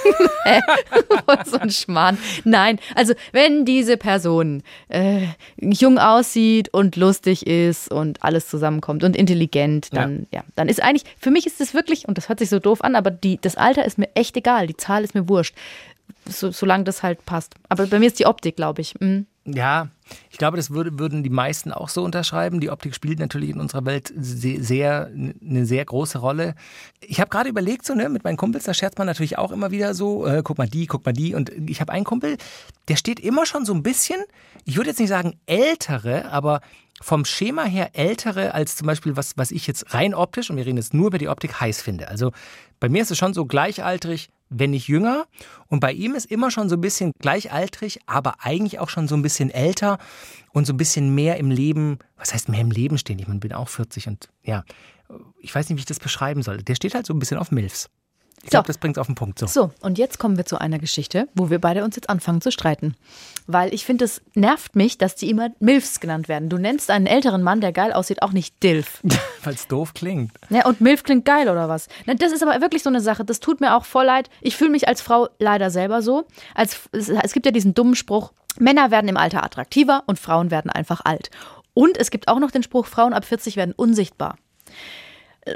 So 1.47 1.59
ein 1.59 1.71
Schmarrn. 1.71 2.19
Nein, 2.45 2.79
also 2.95 3.15
wenn 3.33 3.65
diese 3.65 3.97
Person 3.97 4.63
äh, 4.89 5.27
jung 5.61 5.99
aussieht 5.99 6.73
und 6.73 6.97
lustig 6.97 7.47
ist 7.47 7.91
und 7.91 8.23
alles 8.25 8.49
zusammenkommt 8.49 9.05
und 9.05 9.17
intelligent, 9.17 9.89
dann 9.93 10.27
ja. 10.33 10.43
dann 10.57 10.69
ist 10.69 10.83
eigentlich 10.83 11.05
für 11.19 11.31
mich 11.31 11.47
ist 11.47 11.61
es 11.61 11.73
wirklich 11.75 12.09
und 12.09 12.19
das 12.19 12.29
hört 12.29 12.39
sich 12.41 12.49
so 12.49 12.59
doof 12.59 12.83
an, 12.83 12.97
aber 12.97 13.11
die 13.11 13.39
das 13.41 13.57
Alter 13.57 13.85
ist 13.85 13.99
mir 13.99 14.09
echt 14.15 14.37
egal, 14.37 14.67
die 14.67 14.77
Zahl 14.77 15.05
ist 15.05 15.15
mir 15.15 15.29
wurscht. 15.29 15.55
so, 16.29 16.51
solange 16.51 16.85
das 16.85 17.03
halt 17.03 17.25
passt. 17.27 17.55
Aber 17.69 17.87
bei 17.87 17.99
mir 17.99 18.07
ist 18.07 18.19
die 18.19 18.27
Optik, 18.27 18.57
glaube 18.57 18.81
ich. 18.81 18.99
Mhm. 19.01 19.27
Ja, 19.47 19.89
ich 20.31 20.37
glaube, 20.37 20.59
das 20.59 20.71
würde, 20.71 20.99
würden 20.99 21.23
die 21.23 21.31
meisten 21.31 21.73
auch 21.73 21.89
so 21.89 22.05
unterschreiben. 22.05 22.61
Die 22.61 22.71
Optik 22.71 22.95
spielt 22.95 23.19
natürlich 23.19 23.51
in 23.51 23.61
unserer 23.61 23.87
Welt 23.87 24.13
sehr, 24.15 24.63
sehr 24.63 25.07
eine 25.07 25.65
sehr 25.65 25.85
große 25.85 26.19
Rolle. 26.19 26.55
Ich 27.01 27.21
habe 27.21 27.31
gerade 27.31 27.49
überlegt, 27.49 27.87
so 27.87 27.95
ne, 27.95 28.11
mit 28.11 28.23
meinen 28.23 28.37
Kumpels, 28.37 28.65
da 28.65 28.75
scherzt 28.75 28.99
man 28.99 29.07
natürlich 29.07 29.39
auch 29.39 29.51
immer 29.51 29.71
wieder 29.71 29.95
so, 29.95 30.27
äh, 30.27 30.43
guck 30.45 30.59
mal 30.59 30.69
die, 30.69 30.87
guck 30.87 31.07
mal 31.07 31.13
die. 31.13 31.35
Und 31.35 31.51
ich 31.71 31.81
habe 31.81 31.93
einen 31.93 32.05
Kumpel, 32.05 32.37
der 32.89 32.97
steht 32.97 33.19
immer 33.19 33.47
schon 33.47 33.65
so 33.65 33.73
ein 33.73 33.83
bisschen, 33.83 34.21
ich 34.67 34.77
würde 34.77 34.91
jetzt 34.91 35.01
nicht 35.01 35.09
sagen 35.09 35.39
ältere, 35.47 36.31
aber 36.31 36.61
vom 37.01 37.25
Schema 37.25 37.65
her 37.65 37.91
ältere 37.95 38.53
als 38.53 38.77
zum 38.77 38.87
Beispiel, 38.87 39.17
was, 39.17 39.39
was 39.39 39.53
ich 39.53 39.67
jetzt 39.67 39.95
rein 39.95 40.15
optisch, 40.15 40.51
und 40.51 40.57
wir 40.59 40.67
reden 40.67 40.77
jetzt 40.77 40.93
nur 40.93 41.07
über 41.07 41.19
die 41.19 41.29
Optik, 41.29 41.61
heiß 41.61 41.81
finde. 41.81 42.09
Also 42.09 42.33
bei 42.79 42.91
mir 42.91 43.01
ist 43.01 43.11
es 43.11 43.17
schon 43.17 43.33
so 43.33 43.47
gleichaltrig, 43.47 44.29
wenn 44.51 44.71
nicht 44.71 44.89
jünger. 44.89 45.27
Und 45.69 45.81
bei 45.81 45.93
ihm 45.93 46.15
ist 46.15 46.27
immer 46.27 46.51
schon 46.51 46.69
so 46.69 46.77
ein 46.77 46.81
bisschen 46.81 47.13
gleichaltrig, 47.19 48.01
aber 48.07 48.35
eigentlich 48.41 48.79
auch 48.79 48.91
schon 48.91 49.09
so 49.09 49.15
ein 49.15 49.23
bisschen 49.23 49.51
älter 49.51 49.99
und 50.53 50.67
so 50.67 50.73
ein 50.73 50.77
bisschen 50.77 51.15
mehr 51.15 51.39
im 51.39 51.51
Leben, 51.51 51.99
was 52.17 52.35
heißt 52.35 52.49
mehr 52.49 52.61
im 52.61 52.71
Leben 52.71 52.99
stehen? 52.99 53.19
Ich 53.19 53.27
bin 53.27 53.53
auch 53.53 53.69
40 53.69 54.09
und 54.09 54.29
ja, 54.43 54.65
ich 55.39 55.55
weiß 55.55 55.69
nicht, 55.69 55.77
wie 55.77 55.81
ich 55.81 55.87
das 55.87 56.01
beschreiben 56.01 56.43
soll. 56.43 56.59
Der 56.59 56.75
steht 56.75 56.95
halt 56.95 57.07
so 57.07 57.15
ein 57.15 57.19
bisschen 57.19 57.39
auf 57.39 57.51
Milfs. 57.51 57.89
Ich 58.43 58.47
So. 58.47 58.51
glaube, 58.53 58.67
das 58.69 58.79
bringt 58.79 58.97
es 58.97 59.01
auf 59.01 59.07
den 59.07 59.15
Punkt. 59.17 59.39
So. 59.39 59.47
So, 59.47 59.71
und 59.81 59.99
jetzt 59.99 60.19
kommen 60.19 60.37
wir 60.39 60.47
zu 60.47 60.59
einer 60.59 60.79
Geschichte, 60.79 61.29
wo 61.35 61.51
wir 61.51 61.59
beide 61.61 61.85
uns 61.85 61.95
jetzt 61.97 62.09
anfangen 62.09 62.41
zu 62.41 62.51
streiten. 62.51 62.95
Weil 63.47 63.75
ich 63.75 63.85
finde, 63.85 64.07
es 64.07 64.23
nervt 64.35 64.77
mich, 64.77 64.97
dass 64.97 65.15
die 65.15 65.29
immer 65.29 65.51
Milfs 65.61 66.01
genannt 66.01 66.29
werden. 66.29 66.49
Du 66.49 66.57
nennst 66.57 66.91
einen 66.91 67.07
älteren 67.07 67.43
Mann, 67.43 67.61
der 67.61 67.73
geil 67.73 67.93
aussieht, 67.93 68.23
auch 68.23 68.33
nicht 68.33 68.63
Dilf. 68.63 69.01
Weil 69.45 69.55
es 69.55 69.67
doof 69.69 69.93
klingt. 69.93 70.33
Ja, 70.49 70.67
und 70.67 70.81
Milf 70.81 71.03
klingt 71.03 71.25
geil 71.27 71.49
oder 71.49 71.69
was? 71.69 71.89
Na, 72.07 72.15
das 72.15 72.33
ist 72.33 72.43
aber 72.43 72.61
wirklich 72.63 72.83
so 72.83 72.89
eine 72.89 73.01
Sache. 73.01 73.25
Das 73.25 73.41
tut 73.41 73.61
mir 73.61 73.77
auch 73.77 73.85
voll 73.85 74.07
leid. 74.07 74.31
Ich 74.41 74.57
fühle 74.57 74.71
mich 74.71 74.89
als 74.89 75.03
Frau 75.03 75.29
leider 75.39 75.71
selber 75.71 76.01
so. 76.01 76.25
Als, 76.55 76.81
es, 76.93 77.09
es 77.11 77.33
gibt 77.33 77.45
ja 77.47 77.53
diesen 77.53 77.75
dummen 77.75 77.95
Spruch, 77.95 78.33
Männer 78.59 78.91
werden 78.91 79.09
im 79.09 79.17
Alter 79.17 79.45
attraktiver 79.45 80.03
und 80.07 80.19
Frauen 80.19 80.51
werden 80.51 80.71
einfach 80.71 81.03
alt. 81.05 81.31
Und 81.75 81.97
es 81.99 82.11
gibt 82.11 82.29
auch 82.29 82.39
noch 82.41 82.51
den 82.51 82.63
Spruch, 82.63 82.87
Frauen 82.87 83.13
ab 83.13 83.25
40 83.25 83.57
werden 83.57 83.73
unsichtbar. 83.77 84.37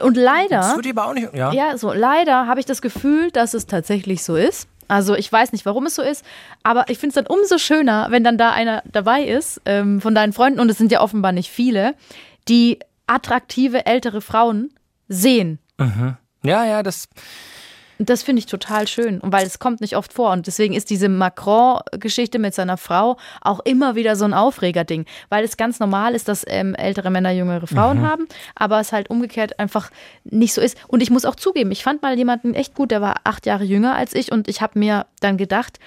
Und 0.01 0.17
leider. 0.17 0.57
Das 0.57 0.75
würde 0.77 0.89
ich 0.89 0.97
aber 0.97 1.09
auch 1.09 1.15
nicht. 1.15 1.35
Ja. 1.35 1.53
Ja, 1.53 1.77
so 1.77 1.93
leider 1.93 2.47
habe 2.47 2.61
ich 2.61 2.67
das 2.67 2.81
Gefühl, 2.83 3.31
dass 3.31 3.55
es 3.55 3.67
tatsächlich 3.67 4.23
so 4.23 4.37
ist. 4.37 4.69
Also 4.89 5.15
ich 5.15 5.31
weiß 5.31 5.53
nicht, 5.53 5.65
warum 5.65 5.87
es 5.87 5.95
so 5.95 6.03
ist, 6.03 6.25
aber 6.63 6.89
ich 6.89 6.99
finde 6.99 7.19
es 7.19 7.25
dann 7.25 7.27
umso 7.27 7.59
schöner, 7.59 8.09
wenn 8.11 8.23
dann 8.23 8.37
da 8.37 8.51
einer 8.51 8.83
dabei 8.85 9.25
ist 9.25 9.61
ähm, 9.65 10.01
von 10.01 10.15
deinen 10.15 10.33
Freunden, 10.33 10.61
und 10.61 10.69
es 10.69 10.79
sind 10.79 10.93
ja 10.93 11.01
offenbar 11.01 11.33
nicht 11.33 11.51
viele, 11.51 11.95
die 12.49 12.79
attraktive 13.07 13.87
ältere 13.87 14.21
Frauen 14.21 14.75
sehen. 15.09 15.59
ja, 16.43 16.65
ja, 16.65 16.83
das. 16.83 17.09
Das 17.99 18.23
finde 18.23 18.41
ich 18.41 18.47
total 18.47 18.89
schön, 18.89 19.21
und 19.21 19.33
weil 19.33 19.47
es 19.47 19.59
kommt 19.59 19.81
nicht 19.81 19.97
oft 19.97 20.13
vor. 20.13 20.33
Und 20.33 20.47
deswegen 20.47 20.75
ist 20.75 20.91
diese 20.91 21.09
Macron-Geschichte 21.09 22.39
mit 22.39 22.55
seiner 22.55 22.77
Frau 22.77 23.17
auch 23.41 23.61
immer 23.61 23.95
wieder 23.95 24.17
so 24.17 24.25
ein 24.25 24.35
Aufregerding, 24.35 25.05
weil 25.29 25.45
es 25.45 25.57
ganz 25.57 25.79
normal 25.79 26.15
ist, 26.15 26.29
dass 26.29 26.45
ähm, 26.47 26.75
ältere 26.75 27.11
Männer 27.11 27.31
jüngere 27.31 27.67
Frauen 27.67 28.03
haben, 28.03 28.27
aber 28.55 28.81
es 28.81 28.93
halt 28.93 29.11
umgekehrt 29.11 29.59
einfach 29.59 29.91
nicht 30.25 30.55
so 30.55 30.61
ist. 30.61 30.77
Und 30.89 31.03
ich 31.03 31.11
muss 31.11 31.25
auch 31.25 31.37
zugeben, 31.37 31.71
ich 31.71 31.85
fand 31.85 32.03
mal 32.03 32.17
jemanden 32.17 32.55
echt 32.55 32.75
gut, 32.75 32.91
der 32.91 33.01
war 33.01 33.17
acht 33.25 33.47
Jahre 33.47 33.65
jünger 33.65 33.95
als 33.95 34.15
ich 34.15 34.33
und 34.33 34.49
ich 34.49 34.61
habe 34.61 34.79
mir 34.79 35.07
dann 35.21 35.37
gedacht, 35.37 35.79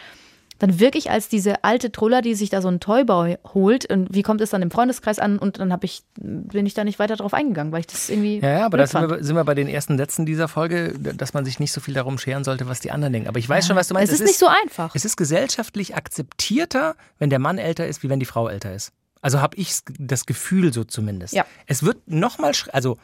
dann 0.59 0.79
wirklich 0.79 1.11
als 1.11 1.29
diese 1.29 1.63
alte 1.63 1.91
Truller, 1.91 2.21
die 2.21 2.35
sich 2.35 2.49
da 2.49 2.61
so 2.61 2.67
einen 2.67 2.79
Toyboy 2.79 3.37
holt 3.53 3.85
und 3.91 4.13
wie 4.13 4.23
kommt 4.23 4.41
es 4.41 4.49
dann 4.49 4.61
im 4.61 4.71
Freundeskreis 4.71 5.19
an 5.19 5.39
und 5.39 5.59
dann 5.59 5.77
ich 5.81 6.03
bin 6.17 6.65
ich 6.65 6.73
da 6.73 6.83
nicht 6.83 6.99
weiter 6.99 7.15
drauf 7.15 7.33
eingegangen, 7.33 7.71
weil 7.71 7.81
ich 7.81 7.87
das 7.87 8.09
irgendwie 8.09 8.39
Ja, 8.39 8.59
ja, 8.59 8.65
aber 8.65 8.77
da 8.77 8.87
sind 8.87 9.09
wir, 9.09 9.23
sind 9.23 9.35
wir 9.35 9.43
bei 9.43 9.55
den 9.55 9.67
ersten 9.67 9.97
Sätzen 9.97 10.25
dieser 10.25 10.47
Folge, 10.47 10.93
dass 10.97 11.33
man 11.33 11.45
sich 11.45 11.59
nicht 11.59 11.71
so 11.71 11.81
viel 11.81 11.93
darum 11.93 12.17
scheren 12.17 12.43
sollte, 12.43 12.67
was 12.67 12.79
die 12.79 12.91
anderen 12.91 13.13
denken. 13.13 13.29
Aber 13.29 13.39
ich 13.39 13.47
weiß 13.47 13.67
schon, 13.67 13.75
was 13.75 13.87
du 13.87 13.93
meinst. 13.93 14.11
Es 14.11 14.19
ist 14.19 14.25
nicht 14.25 14.39
so 14.39 14.47
einfach. 14.47 14.95
Es 14.95 15.05
ist 15.05 15.17
gesellschaftlich 15.17 15.95
akzeptierter, 15.95 16.95
wenn 17.19 17.29
der 17.29 17.39
Mann 17.39 17.57
älter 17.57 17.87
ist, 17.87 18.03
wie 18.03 18.09
wenn 18.09 18.19
die 18.19 18.25
Frau 18.25 18.47
älter 18.47 18.73
ist. 18.73 18.91
Also 19.21 19.41
habe 19.41 19.57
ich 19.57 19.79
das 19.99 20.25
Gefühl 20.25 20.73
so 20.73 20.83
zumindest. 20.83 21.33
Ja. 21.33 21.45
Es 21.65 21.83
wird 21.83 22.07
nochmal, 22.07 22.53
also 22.71 22.97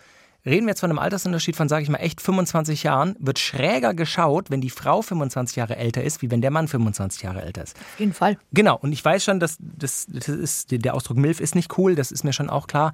reden 0.46 0.66
wir 0.66 0.72
jetzt 0.72 0.82
von 0.82 0.90
einem 0.90 1.00
Altersunterschied 1.00 1.56
von, 1.56 1.70
sage 1.70 1.84
ich 1.84 1.90
mal, 1.90 1.98
echt 1.98 2.22
25 2.22 2.84
Jahren, 2.84 3.16
wird 3.20 3.40
schräger 3.40 3.94
geschaut, 3.94 4.52
wenn 4.52 4.62
die 4.62 4.70
Frau 4.70 5.02
25 5.02 5.56
Jahre 5.56 5.78
älter 5.78 6.04
ist, 6.04 6.22
wie 6.22 6.32
wenn 6.32 6.42
der 6.42 6.52
Mann 6.52 6.68
25 6.68 7.22
Jahre 7.22 7.42
älter 7.42 7.64
ist. 7.64 7.78
Auf 7.78 8.00
jeden 8.00 8.14
Fall. 8.14 8.38
Genau, 8.52 8.78
und 8.78 8.92
ich 8.92 9.04
weiß 9.04 9.24
schon, 9.24 9.40
dass 9.40 9.58
das, 9.60 10.06
das 10.10 10.28
ist, 10.28 10.72
der 10.72 10.94
Ausdruck 10.94 11.18
MILF 11.18 11.40
ist 11.40 11.56
nicht 11.56 11.78
cool, 11.78 11.96
das 11.96 12.12
ist 12.12 12.24
mir 12.24 12.34
schon 12.34 12.50
auch 12.50 12.68
klar. 12.68 12.94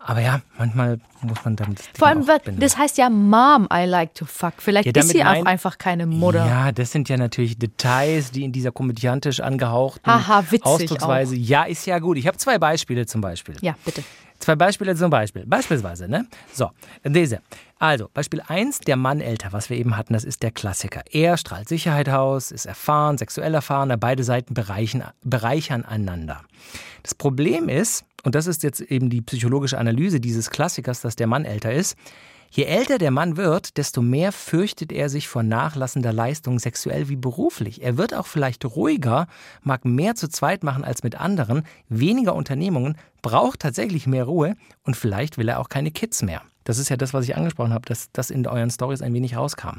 Aber 0.00 0.20
ja, 0.20 0.40
manchmal 0.56 1.00
muss 1.22 1.44
man 1.44 1.56
damit. 1.56 1.82
Vor 1.98 2.08
allem, 2.08 2.22
auch 2.22 2.38
das 2.46 2.78
heißt 2.78 2.98
ja 2.98 3.10
Mom, 3.10 3.68
I 3.72 3.84
like 3.84 4.14
to 4.14 4.24
fuck. 4.24 4.54
Vielleicht 4.58 4.86
Ja, 4.86 5.02
ist 5.02 5.10
sie 5.10 5.24
auch 5.24 5.44
einfach 5.44 5.76
keine 5.76 6.06
Mutter. 6.06 6.46
Ja, 6.46 6.72
das 6.72 6.92
sind 6.92 7.08
ja 7.08 7.16
natürlich 7.16 7.58
Details, 7.58 8.30
die 8.30 8.44
in 8.44 8.52
dieser 8.52 8.70
komödiantisch 8.70 9.40
angehauchten 9.40 10.10
witzig 10.50 10.64
Ausdrucksweise. 10.64 11.34
Ja, 11.34 11.64
ist 11.64 11.84
ja 11.84 11.98
gut. 11.98 12.16
Ich 12.16 12.28
habe 12.28 12.38
zwei 12.38 12.58
Beispiele 12.58 13.06
zum 13.06 13.20
Beispiel. 13.20 13.56
Ja, 13.60 13.74
bitte. 13.84 14.04
Zwei 14.38 14.54
Beispiele 14.56 14.94
zum 14.94 15.10
Beispiel. 15.10 15.44
Beispielsweise, 15.46 16.08
ne? 16.08 16.26
So, 16.52 16.70
diese. 17.04 17.40
Also, 17.78 18.08
Beispiel 18.12 18.40
1, 18.46 18.80
der 18.80 18.96
Mann 18.96 19.20
älter, 19.20 19.52
was 19.52 19.70
wir 19.70 19.76
eben 19.76 19.96
hatten, 19.96 20.12
das 20.12 20.24
ist 20.24 20.42
der 20.42 20.50
Klassiker. 20.50 21.02
Er 21.10 21.36
strahlt 21.36 21.68
Sicherheit 21.68 22.08
aus, 22.08 22.50
ist 22.50 22.66
erfahren, 22.66 23.18
sexuell 23.18 23.54
erfahrener, 23.54 23.96
beide 23.96 24.24
Seiten 24.24 24.54
bereichen, 24.54 25.02
bereichern 25.22 25.84
einander. 25.84 26.42
Das 27.02 27.14
Problem 27.14 27.68
ist, 27.68 28.04
und 28.24 28.34
das 28.34 28.46
ist 28.46 28.62
jetzt 28.62 28.80
eben 28.80 29.10
die 29.10 29.22
psychologische 29.22 29.78
Analyse 29.78 30.20
dieses 30.20 30.50
Klassikers, 30.50 31.00
dass 31.00 31.16
der 31.16 31.26
Mann 31.26 31.44
älter 31.44 31.72
ist, 31.72 31.96
Je 32.50 32.64
älter 32.64 32.98
der 32.98 33.10
Mann 33.10 33.36
wird, 33.36 33.76
desto 33.76 34.00
mehr 34.00 34.32
fürchtet 34.32 34.90
er 34.92 35.08
sich 35.08 35.28
vor 35.28 35.42
nachlassender 35.42 36.12
Leistung, 36.12 36.58
sexuell 36.58 37.08
wie 37.08 37.16
beruflich. 37.16 37.82
Er 37.82 37.98
wird 37.98 38.14
auch 38.14 38.26
vielleicht 38.26 38.64
ruhiger, 38.64 39.26
mag 39.62 39.84
mehr 39.84 40.14
zu 40.14 40.28
zweit 40.28 40.62
machen 40.64 40.84
als 40.84 41.02
mit 41.02 41.20
anderen, 41.20 41.64
weniger 41.88 42.34
Unternehmungen, 42.34 42.96
braucht 43.22 43.60
tatsächlich 43.60 44.06
mehr 44.06 44.24
Ruhe 44.24 44.54
und 44.84 44.96
vielleicht 44.96 45.36
will 45.36 45.48
er 45.48 45.60
auch 45.60 45.68
keine 45.68 45.90
Kids 45.90 46.22
mehr. 46.22 46.42
Das 46.64 46.76
ist 46.76 46.90
ja 46.90 46.98
das, 46.98 47.14
was 47.14 47.24
ich 47.24 47.34
angesprochen 47.34 47.72
habe, 47.72 47.86
dass 47.86 48.12
das 48.12 48.28
in 48.30 48.46
euren 48.46 48.70
Stories 48.70 49.00
ein 49.00 49.14
wenig 49.14 49.34
rauskam. 49.36 49.78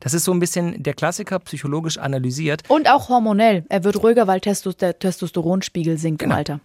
Das 0.00 0.14
ist 0.14 0.24
so 0.24 0.32
ein 0.32 0.38
bisschen 0.40 0.82
der 0.82 0.94
Klassiker 0.94 1.38
psychologisch 1.40 1.98
analysiert. 1.98 2.62
Und 2.68 2.88
auch 2.90 3.10
hormonell. 3.10 3.66
Er 3.68 3.84
wird 3.84 4.02
ruhiger, 4.02 4.26
weil 4.26 4.40
der 4.40 4.98
Testosteronspiegel 4.98 5.98
sinkt 5.98 6.20
Genau. 6.20 6.32
im 6.32 6.38
Alter. 6.38 6.60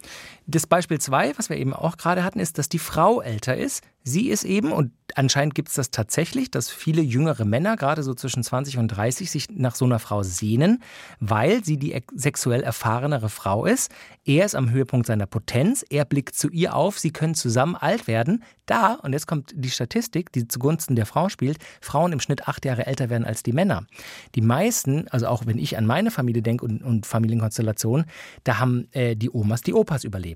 Das 0.47 0.67
Beispiel 0.67 0.99
zwei, 0.99 1.33
was 1.37 1.49
wir 1.49 1.57
eben 1.57 1.73
auch 1.73 1.97
gerade 1.97 2.23
hatten, 2.23 2.39
ist, 2.39 2.57
dass 2.57 2.69
die 2.69 2.79
Frau 2.79 3.21
älter 3.21 3.57
ist. 3.57 3.83
Sie 4.07 4.29
ist 4.29 4.43
eben, 4.43 4.71
und 4.71 4.91
anscheinend 5.15 5.55
gibt 5.55 5.69
es 5.69 5.73
das 5.73 5.89
tatsächlich, 5.89 6.51
dass 6.51 6.69
viele 6.69 7.01
jüngere 7.01 7.43
Männer, 7.43 7.75
gerade 7.75 8.03
so 8.03 8.13
zwischen 8.13 8.43
20 8.43 8.77
und 8.77 8.89
30, 8.89 9.31
sich 9.31 9.47
nach 9.49 9.73
so 9.73 9.85
einer 9.85 9.97
Frau 9.97 10.21
sehnen, 10.21 10.83
weil 11.19 11.65
sie 11.65 11.77
die 11.77 11.93
ex- 11.93 12.13
sexuell 12.15 12.61
erfahrenere 12.61 13.29
Frau 13.29 13.65
ist. 13.65 13.91
Er 14.23 14.45
ist 14.45 14.53
am 14.53 14.69
Höhepunkt 14.69 15.07
seiner 15.07 15.25
Potenz, 15.25 15.83
er 15.89 16.05
blickt 16.05 16.35
zu 16.35 16.49
ihr 16.51 16.75
auf, 16.75 16.99
sie 16.99 17.09
können 17.09 17.33
zusammen 17.33 17.75
alt 17.75 18.05
werden. 18.05 18.43
Da, 18.67 18.93
und 19.01 19.13
jetzt 19.13 19.25
kommt 19.25 19.53
die 19.55 19.71
Statistik, 19.71 20.31
die 20.31 20.47
zugunsten 20.47 20.95
der 20.95 21.07
Frau 21.07 21.29
spielt, 21.29 21.57
Frauen 21.81 22.11
im 22.11 22.19
Schnitt 22.19 22.47
acht 22.47 22.63
Jahre 22.65 22.85
älter 22.85 23.09
werden 23.09 23.25
als 23.25 23.41
die 23.41 23.53
Männer. 23.53 23.87
Die 24.35 24.41
meisten, 24.41 25.07
also 25.07 25.27
auch 25.27 25.47
wenn 25.47 25.57
ich 25.57 25.79
an 25.79 25.87
meine 25.87 26.11
Familie 26.11 26.43
denke 26.43 26.65
und, 26.65 26.83
und 26.83 27.07
Familienkonstellationen, 27.07 28.05
da 28.43 28.59
haben 28.59 28.87
äh, 28.91 29.15
die 29.15 29.31
Omas 29.31 29.61
die 29.61 29.73
Opas 29.73 30.03
überlebt. 30.03 30.34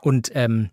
Und 0.00 0.30
ähm, 0.34 0.70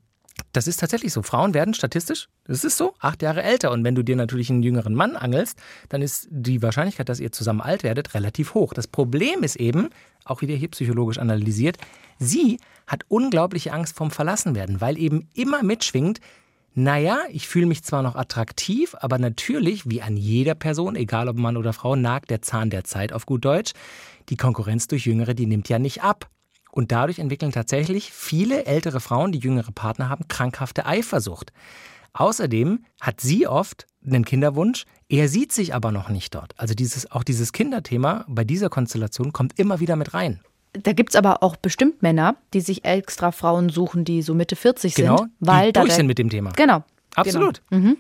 das 0.54 0.68
ist 0.68 0.80
tatsächlich 0.80 1.14
so. 1.14 1.24
Frauen 1.24 1.54
werden 1.54 1.74
statistisch, 1.74 2.30
das 2.46 2.64
ist 2.64 2.78
so, 2.78 2.94
acht 3.00 3.22
Jahre 3.22 3.44
älter. 3.44 3.72
Und 3.72 3.84
wenn 3.84 3.96
du 3.96 4.04
dir 4.04 4.16
natürlich 4.16 4.50
einen 4.50 4.64
jüngeren 4.64 4.96
Mann 4.96 5.16
angelst, 5.16 5.58
dann 5.90 6.02
ist 6.02 6.28
die 6.30 6.62
Wahrscheinlichkeit, 6.62 7.10
dass 7.10 7.20
ihr 7.20 7.32
zusammen 7.32 7.62
alt 7.62 7.84
werdet, 7.84 8.14
relativ 8.14 8.54
hoch. 8.54 8.74
Das 8.74 8.88
Problem 8.88 9.44
ist 9.44 9.56
eben, 9.56 9.90
auch 10.26 10.42
wieder 10.42 10.56
hier 10.56 10.70
psychologisch 10.70 11.18
analysiert, 11.18 11.78
sie 12.20 12.60
hat 12.86 13.04
unglaubliche 13.08 13.74
Angst 13.74 13.96
vom 13.96 14.12
Verlassenwerden, 14.12 14.82
weil 14.82 14.98
eben 14.98 15.28
immer 15.34 15.64
mitschwingt, 15.64 16.22
naja, 16.74 17.22
ich 17.32 17.48
fühle 17.48 17.66
mich 17.66 17.84
zwar 17.84 18.04
noch 18.04 18.16
attraktiv, 18.16 18.96
aber 19.00 19.18
natürlich, 19.18 19.90
wie 19.90 20.04
an 20.04 20.16
jeder 20.16 20.54
Person, 20.54 20.96
egal 20.96 21.28
ob 21.28 21.36
Mann 21.36 21.58
oder 21.58 21.74
Frau, 21.74 21.96
nagt 21.96 22.30
der 22.30 22.44
Zahn 22.44 22.70
der 22.70 22.84
Zeit 22.84 23.14
auf 23.14 23.26
gut 23.26 23.44
Deutsch. 23.46 23.74
Die 24.30 24.38
Konkurrenz 24.38 24.88
durch 24.88 25.08
Jüngere, 25.08 25.34
die 25.34 25.48
nimmt 25.48 25.70
ja 25.70 25.80
nicht 25.80 26.04
ab. 26.04 26.30
Und 26.78 26.92
dadurch 26.92 27.18
entwickeln 27.18 27.52
tatsächlich 27.52 28.12
viele 28.12 28.66
ältere 28.66 29.00
Frauen, 29.00 29.32
die 29.32 29.40
jüngere 29.40 29.72
Partner 29.72 30.10
haben, 30.10 30.28
krankhafte 30.28 30.86
Eifersucht. 30.86 31.52
Außerdem 32.14 32.86
hat 33.02 33.20
sie 33.20 33.48
oft 33.48 33.88
einen 34.06 34.24
Kinderwunsch, 34.24 34.86
er 35.10 35.28
sieht 35.28 35.52
sich 35.52 35.74
aber 35.74 35.92
noch 35.92 36.10
nicht 36.10 36.36
dort. 36.36 36.54
Also 36.56 36.76
dieses, 36.76 37.12
auch 37.12 37.24
dieses 37.24 37.52
Kinderthema 37.52 38.26
bei 38.28 38.44
dieser 38.44 38.70
Konstellation 38.70 39.34
kommt 39.34 39.58
immer 39.58 39.80
wieder 39.80 39.96
mit 39.96 40.14
rein. 40.14 40.40
Da 40.74 40.94
gibt 40.94 41.10
es 41.10 41.16
aber 41.16 41.42
auch 41.42 41.56
bestimmt 41.56 42.04
Männer, 42.04 42.36
die 42.54 42.62
sich 42.62 42.86
extra 42.86 43.32
Frauen 43.32 43.70
suchen, 43.70 44.06
die 44.06 44.22
so 44.22 44.36
Mitte 44.36 44.56
40 44.56 44.94
sind. 44.94 45.04
Genau, 45.04 45.26
weil 45.40 45.72
die 45.72 45.80
durch 45.80 45.88
der, 45.88 45.96
sind 45.96 46.06
mit 46.06 46.20
dem 46.20 46.30
Thema. 46.30 46.52
Genau. 46.52 46.84
Absolut. 47.18 47.62
Also 47.70 47.78
Mhm. 47.78 47.98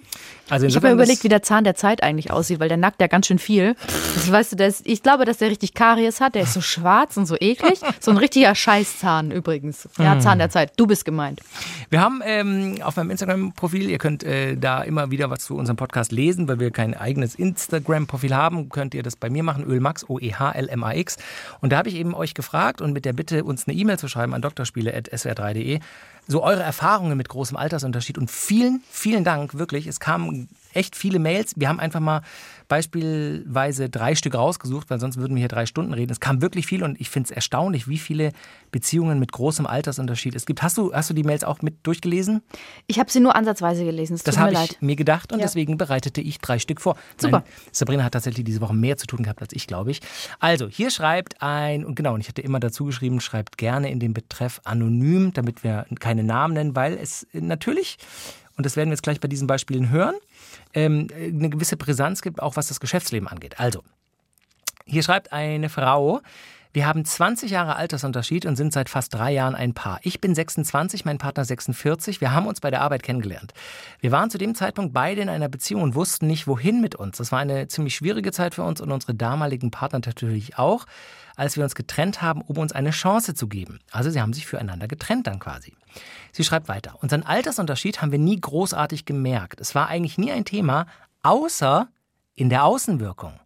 Ich 0.49 0.75
habe 0.75 0.87
mir 0.87 0.93
überlegt, 0.93 1.23
wie 1.23 1.29
der 1.29 1.41
Zahn 1.43 1.63
der 1.65 1.75
Zeit 1.75 2.03
eigentlich 2.03 2.31
aussieht, 2.31 2.59
weil 2.59 2.69
der 2.69 2.77
nackt 2.77 3.01
ja 3.01 3.07
ganz 3.07 3.27
schön 3.27 3.39
viel. 3.39 3.75
Das, 4.15 4.31
weißt 4.31 4.53
du, 4.53 4.55
der 4.55 4.67
ist, 4.67 4.81
ich 4.85 5.03
glaube, 5.03 5.25
dass 5.25 5.37
der 5.39 5.49
richtig 5.49 5.73
Karies 5.73 6.21
hat. 6.21 6.35
Der 6.35 6.43
ist 6.43 6.53
so 6.53 6.61
schwarz 6.61 7.17
und 7.17 7.25
so 7.25 7.35
eklig. 7.37 7.79
So 7.99 8.11
ein 8.11 8.17
richtiger 8.17 8.55
Scheißzahn 8.55 9.31
übrigens. 9.31 9.89
Ja, 9.97 10.19
Zahn 10.19 10.37
der 10.39 10.49
Zeit. 10.49 10.71
Du 10.77 10.87
bist 10.87 11.03
gemeint. 11.03 11.41
Wir 11.89 11.99
haben 11.99 12.21
ähm, 12.23 12.75
auf 12.81 12.95
meinem 12.95 13.11
Instagram-Profil, 13.11 13.89
ihr 13.89 13.97
könnt 13.97 14.23
äh, 14.23 14.55
da 14.55 14.81
immer 14.83 15.11
wieder 15.11 15.29
was 15.29 15.39
zu 15.39 15.55
unserem 15.55 15.75
Podcast 15.77 16.11
lesen, 16.11 16.47
weil 16.47 16.59
wir 16.59 16.71
kein 16.71 16.93
eigenes 16.93 17.35
Instagram-Profil 17.35 18.33
haben, 18.35 18.69
könnt 18.69 18.93
ihr 18.93 19.03
das 19.03 19.15
bei 19.15 19.29
mir 19.29 19.43
machen, 19.43 19.65
Ölmax, 19.65 20.07
O-E-H-L-M-A-X. 20.07 21.17
Und 21.59 21.71
da 21.73 21.77
habe 21.77 21.89
ich 21.89 21.95
eben 21.95 22.13
euch 22.13 22.33
gefragt 22.33 22.81
und 22.81 22.93
mit 22.93 23.03
der 23.05 23.13
Bitte, 23.13 23.43
uns 23.43 23.67
eine 23.67 23.75
E-Mail 23.75 23.99
zu 23.99 24.07
schreiben 24.07 24.33
an 24.33 24.41
drspiele.swr3.de, 24.41 25.79
so 26.27 26.43
eure 26.43 26.61
Erfahrungen 26.63 27.17
mit 27.17 27.29
großem 27.29 27.55
Altersunterschied. 27.57 28.17
Und 28.17 28.29
vielen, 28.29 28.81
vielen 28.89 29.23
Dank, 29.23 29.53
wirklich. 29.57 29.87
Es 29.87 29.99
kamen 29.99 30.49
echt 30.73 30.95
viele 30.95 31.19
Mails. 31.19 31.53
Wir 31.55 31.69
haben 31.69 31.79
einfach 31.79 31.99
mal 32.01 32.21
beispielsweise 32.91 33.89
drei 33.89 34.15
Stück 34.15 34.35
rausgesucht, 34.35 34.89
weil 34.89 34.99
sonst 34.99 35.17
würden 35.17 35.35
wir 35.35 35.39
hier 35.39 35.47
drei 35.47 35.65
Stunden 35.65 35.93
reden. 35.93 36.11
Es 36.11 36.19
kam 36.19 36.41
wirklich 36.41 36.65
viel 36.67 36.83
und 36.83 36.99
ich 36.99 37.09
finde 37.09 37.27
es 37.27 37.31
erstaunlich, 37.31 37.87
wie 37.87 37.97
viele 37.97 38.31
Beziehungen 38.71 39.19
mit 39.19 39.31
großem 39.31 39.65
Altersunterschied 39.65 40.35
es 40.35 40.45
gibt. 40.45 40.61
Hast 40.61 40.77
du, 40.77 40.93
hast 40.93 41.09
du 41.09 41.13
die 41.13 41.23
Mails 41.23 41.43
auch 41.43 41.61
mit 41.61 41.85
durchgelesen? 41.87 42.41
Ich 42.87 42.99
habe 42.99 43.09
sie 43.11 43.19
nur 43.19 43.35
ansatzweise 43.35 43.83
gelesen. 43.85 44.13
Es 44.15 44.23
Das 44.23 44.37
habe 44.37 44.51
ich 44.51 44.57
leid. 44.57 44.77
mir 44.81 44.95
gedacht 44.95 45.31
und 45.31 45.39
Ja. 45.39 45.45
deswegen 45.45 45.77
bereitete 45.77 46.21
ich 46.21 46.39
drei 46.39 46.59
Stück 46.59 46.81
vor. 46.81 46.97
Super. 47.17 47.39
Nein, 47.39 47.53
Sabrina 47.71 48.03
hat 48.03 48.13
tatsächlich 48.13 48.45
diese 48.45 48.61
Woche 48.61 48.73
mehr 48.75 48.97
zu 48.97 49.07
tun 49.07 49.23
gehabt 49.23 49.41
als 49.41 49.53
ich, 49.53 49.67
glaube 49.67 49.91
ich. 49.91 50.01
Also, 50.39 50.67
hier 50.67 50.91
schreibt 50.91 51.41
ein, 51.41 51.85
und 51.85 51.95
genau, 51.95 52.13
und 52.13 52.21
ich 52.21 52.27
hatte 52.27 52.41
immer 52.41 52.59
dazu 52.59 52.85
geschrieben, 52.85 53.21
schreibt 53.21 53.57
gerne 53.57 53.89
in 53.91 53.99
den 53.99 54.13
Betreff 54.13 54.61
anonym, 54.63 55.31
damit 55.33 55.63
wir 55.63 55.85
keine 55.99 56.16
Namen 56.23 56.53
nennen, 56.53 56.75
weil 56.75 56.97
es 56.97 57.27
natürlich, 57.33 57.97
und 58.55 58.65
das 58.65 58.75
werden 58.75 58.89
wir 58.89 58.93
jetzt 58.93 59.03
gleich 59.03 59.19
bei 59.19 59.27
diesen 59.27 59.47
Beispielen 59.47 59.89
hören, 59.89 60.15
ähm, 60.73 61.07
eine 61.13 61.49
gewisse 61.49 61.77
Brisanz 61.77 62.21
gibt, 62.21 62.41
auch 62.41 62.55
was 62.55 62.67
das 62.67 62.79
Geschäftsleben 62.79 63.27
angeht. 63.27 63.59
Also, 63.59 63.83
hier 64.85 65.03
schreibt 65.03 65.33
eine 65.33 65.69
Frau, 65.69 66.21
wir 66.77 66.85
haben 66.85 67.03
20 67.03 67.49
Jahre 67.49 67.75
Altersunterschied 67.75 68.45
und 68.45 68.55
sind 68.55 68.71
seit 68.71 68.87
fast 68.87 69.13
drei 69.13 69.31
Jahren 69.31 69.55
ein 69.55 69.73
Paar. 69.73 69.99
Ich 70.03 70.21
bin 70.21 70.35
26, 70.35 71.05
mein 71.05 71.17
Partner 71.17 71.43
46. 71.43 72.21
Wir 72.21 72.33
haben 72.33 72.45
uns 72.45 72.59
bei 72.59 72.69
der 72.69 72.81
Arbeit 72.81 73.01
kennengelernt. 73.01 73.53
Wir 73.99 74.11
waren 74.11 74.29
zu 74.29 74.37
dem 74.37 74.53
Zeitpunkt 74.53 74.93
beide 74.93 75.21
in 75.21 75.29
einer 75.29 75.49
Beziehung 75.49 75.81
und 75.81 75.95
wussten 75.95 76.27
nicht, 76.27 76.45
wohin 76.45 76.79
mit 76.79 76.93
uns. 76.93 77.17
Das 77.17 77.31
war 77.31 77.39
eine 77.39 77.67
ziemlich 77.67 77.95
schwierige 77.95 78.31
Zeit 78.31 78.53
für 78.53 78.63
uns 78.63 78.79
und 78.79 78.91
unsere 78.91 79.15
damaligen 79.15 79.71
Partner 79.71 80.01
natürlich 80.05 80.59
auch, 80.59 80.85
als 81.37 81.55
wir 81.55 81.63
uns 81.63 81.75
getrennt 81.75 82.21
haben, 82.21 82.41
um 82.41 82.57
uns 82.57 82.73
eine 82.73 82.89
Chance 82.89 83.33
zu 83.33 83.47
geben. 83.47 83.79
Also 83.91 84.09
sie 84.09 84.19
haben 84.19 84.33
sich 84.33 84.45
füreinander 84.45 84.89
getrennt 84.89 85.27
dann 85.27 85.39
quasi. 85.39 85.73
Sie 86.33 86.43
schreibt 86.43 86.67
weiter. 86.67 86.95
Unseren 87.01 87.23
Altersunterschied 87.23 88.01
haben 88.01 88.11
wir 88.11 88.19
nie 88.19 88.41
großartig 88.41 89.05
gemerkt. 89.05 89.61
Es 89.61 89.73
war 89.73 89.87
eigentlich 89.87 90.17
nie 90.17 90.31
ein 90.31 90.43
Thema, 90.43 90.87
außer 91.23 91.87
in 92.33 92.49
der 92.49 92.65
Außenwirkung. 92.65 93.39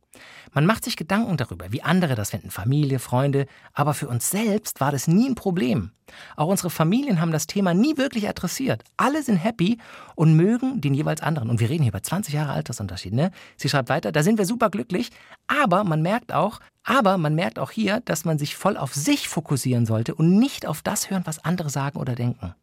Man 0.53 0.65
macht 0.65 0.83
sich 0.83 0.97
Gedanken 0.97 1.37
darüber, 1.37 1.71
wie 1.71 1.81
andere 1.81 2.15
das 2.15 2.31
finden, 2.31 2.51
Familie, 2.51 2.99
Freunde, 2.99 3.45
aber 3.73 3.93
für 3.93 4.07
uns 4.07 4.29
selbst 4.29 4.81
war 4.81 4.91
das 4.91 5.07
nie 5.07 5.29
ein 5.29 5.35
Problem. 5.35 5.91
Auch 6.35 6.47
unsere 6.47 6.69
Familien 6.69 7.21
haben 7.21 7.31
das 7.31 7.47
Thema 7.47 7.73
nie 7.73 7.97
wirklich 7.97 8.27
adressiert. 8.27 8.83
Alle 8.97 9.23
sind 9.23 9.37
happy 9.37 9.77
und 10.15 10.35
mögen 10.35 10.81
den 10.81 10.93
jeweils 10.93 11.21
anderen. 11.21 11.49
Und 11.49 11.59
wir 11.59 11.69
reden 11.69 11.83
hier 11.83 11.91
über 11.91 12.03
20 12.03 12.33
Jahre 12.33 12.51
Altersunterschied, 12.51 13.13
ne? 13.13 13.31
Sie 13.55 13.69
schreibt 13.69 13.89
weiter, 13.89 14.11
da 14.11 14.23
sind 14.23 14.37
wir 14.37 14.45
super 14.45 14.69
glücklich, 14.69 15.11
aber 15.47 15.83
man 15.83 16.01
merkt 16.01 16.33
auch, 16.33 16.59
aber 16.83 17.17
man 17.17 17.35
merkt 17.35 17.59
auch 17.59 17.71
hier, 17.71 18.01
dass 18.01 18.25
man 18.25 18.37
sich 18.37 18.55
voll 18.55 18.75
auf 18.77 18.93
sich 18.93 19.29
fokussieren 19.29 19.85
sollte 19.85 20.15
und 20.15 20.37
nicht 20.37 20.65
auf 20.65 20.81
das 20.81 21.09
hören, 21.09 21.23
was 21.25 21.43
andere 21.43 21.69
sagen 21.69 21.99
oder 21.99 22.15
denken. 22.15 22.55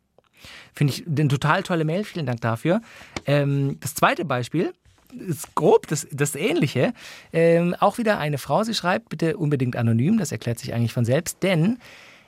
Finde 0.73 0.92
ich 0.92 1.07
eine 1.07 1.29
total 1.29 1.62
tolle 1.62 1.85
Mail, 1.85 2.05
vielen 2.05 2.27
Dank 2.27 2.40
dafür. 2.40 2.81
Ähm, 3.27 3.79
das 3.81 3.94
zweite 3.94 4.25
Beispiel 4.25 4.73
ist 5.12 5.55
grob 5.55 5.87
das, 5.87 6.07
das 6.11 6.35
Ähnliche. 6.35 6.92
Ähm, 7.33 7.75
auch 7.79 7.99
wieder 7.99 8.18
eine 8.18 8.38
Frau, 8.38 8.62
sie 8.62 8.75
schreibt, 8.75 9.09
bitte 9.09 9.37
unbedingt 9.37 9.77
anonym, 9.77 10.18
das 10.18 10.33
erklärt 10.33 10.59
sich 10.59 10.75
eigentlich 10.75 10.92
von 10.92 11.05
selbst, 11.05 11.42
denn 11.42 11.79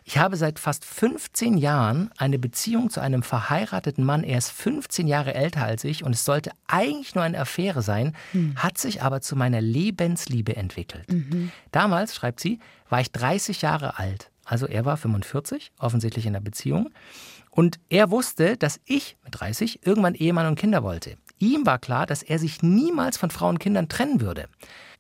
ich 0.04 0.18
habe 0.18 0.36
seit 0.36 0.58
fast 0.58 0.84
15 0.84 1.56
Jahren 1.58 2.10
eine 2.16 2.38
Beziehung 2.38 2.90
zu 2.90 3.00
einem 3.00 3.22
verheirateten 3.22 4.02
Mann. 4.02 4.24
Er 4.24 4.38
ist 4.38 4.50
15 4.50 5.06
Jahre 5.06 5.34
älter 5.34 5.62
als 5.62 5.84
ich 5.84 6.02
und 6.02 6.12
es 6.14 6.24
sollte 6.24 6.50
eigentlich 6.66 7.14
nur 7.14 7.22
eine 7.22 7.38
Affäre 7.38 7.82
sein, 7.82 8.16
hat 8.56 8.78
sich 8.78 9.02
aber 9.02 9.20
zu 9.20 9.36
meiner 9.36 9.60
Lebensliebe 9.60 10.56
entwickelt. 10.56 11.06
Damals, 11.70 12.14
schreibt 12.14 12.40
sie, 12.40 12.58
war 12.88 13.00
ich 13.00 13.12
30 13.12 13.62
Jahre 13.62 13.98
alt. 13.98 14.30
Also 14.44 14.66
er 14.66 14.84
war 14.84 14.96
45, 14.96 15.70
offensichtlich 15.78 16.26
in 16.26 16.32
der 16.32 16.40
Beziehung. 16.40 16.90
Und 17.50 17.78
er 17.88 18.10
wusste, 18.10 18.56
dass 18.56 18.80
ich 18.86 19.16
mit 19.22 19.38
30 19.38 19.86
irgendwann 19.86 20.14
Ehemann 20.14 20.46
und 20.46 20.58
Kinder 20.58 20.82
wollte. 20.82 21.16
Ihm 21.40 21.64
war 21.64 21.78
klar, 21.78 22.06
dass 22.06 22.22
er 22.22 22.38
sich 22.38 22.62
niemals 22.62 23.16
von 23.16 23.30
Frauen 23.30 23.56
und 23.56 23.58
Kindern 23.58 23.88
trennen 23.88 24.20
würde. 24.20 24.46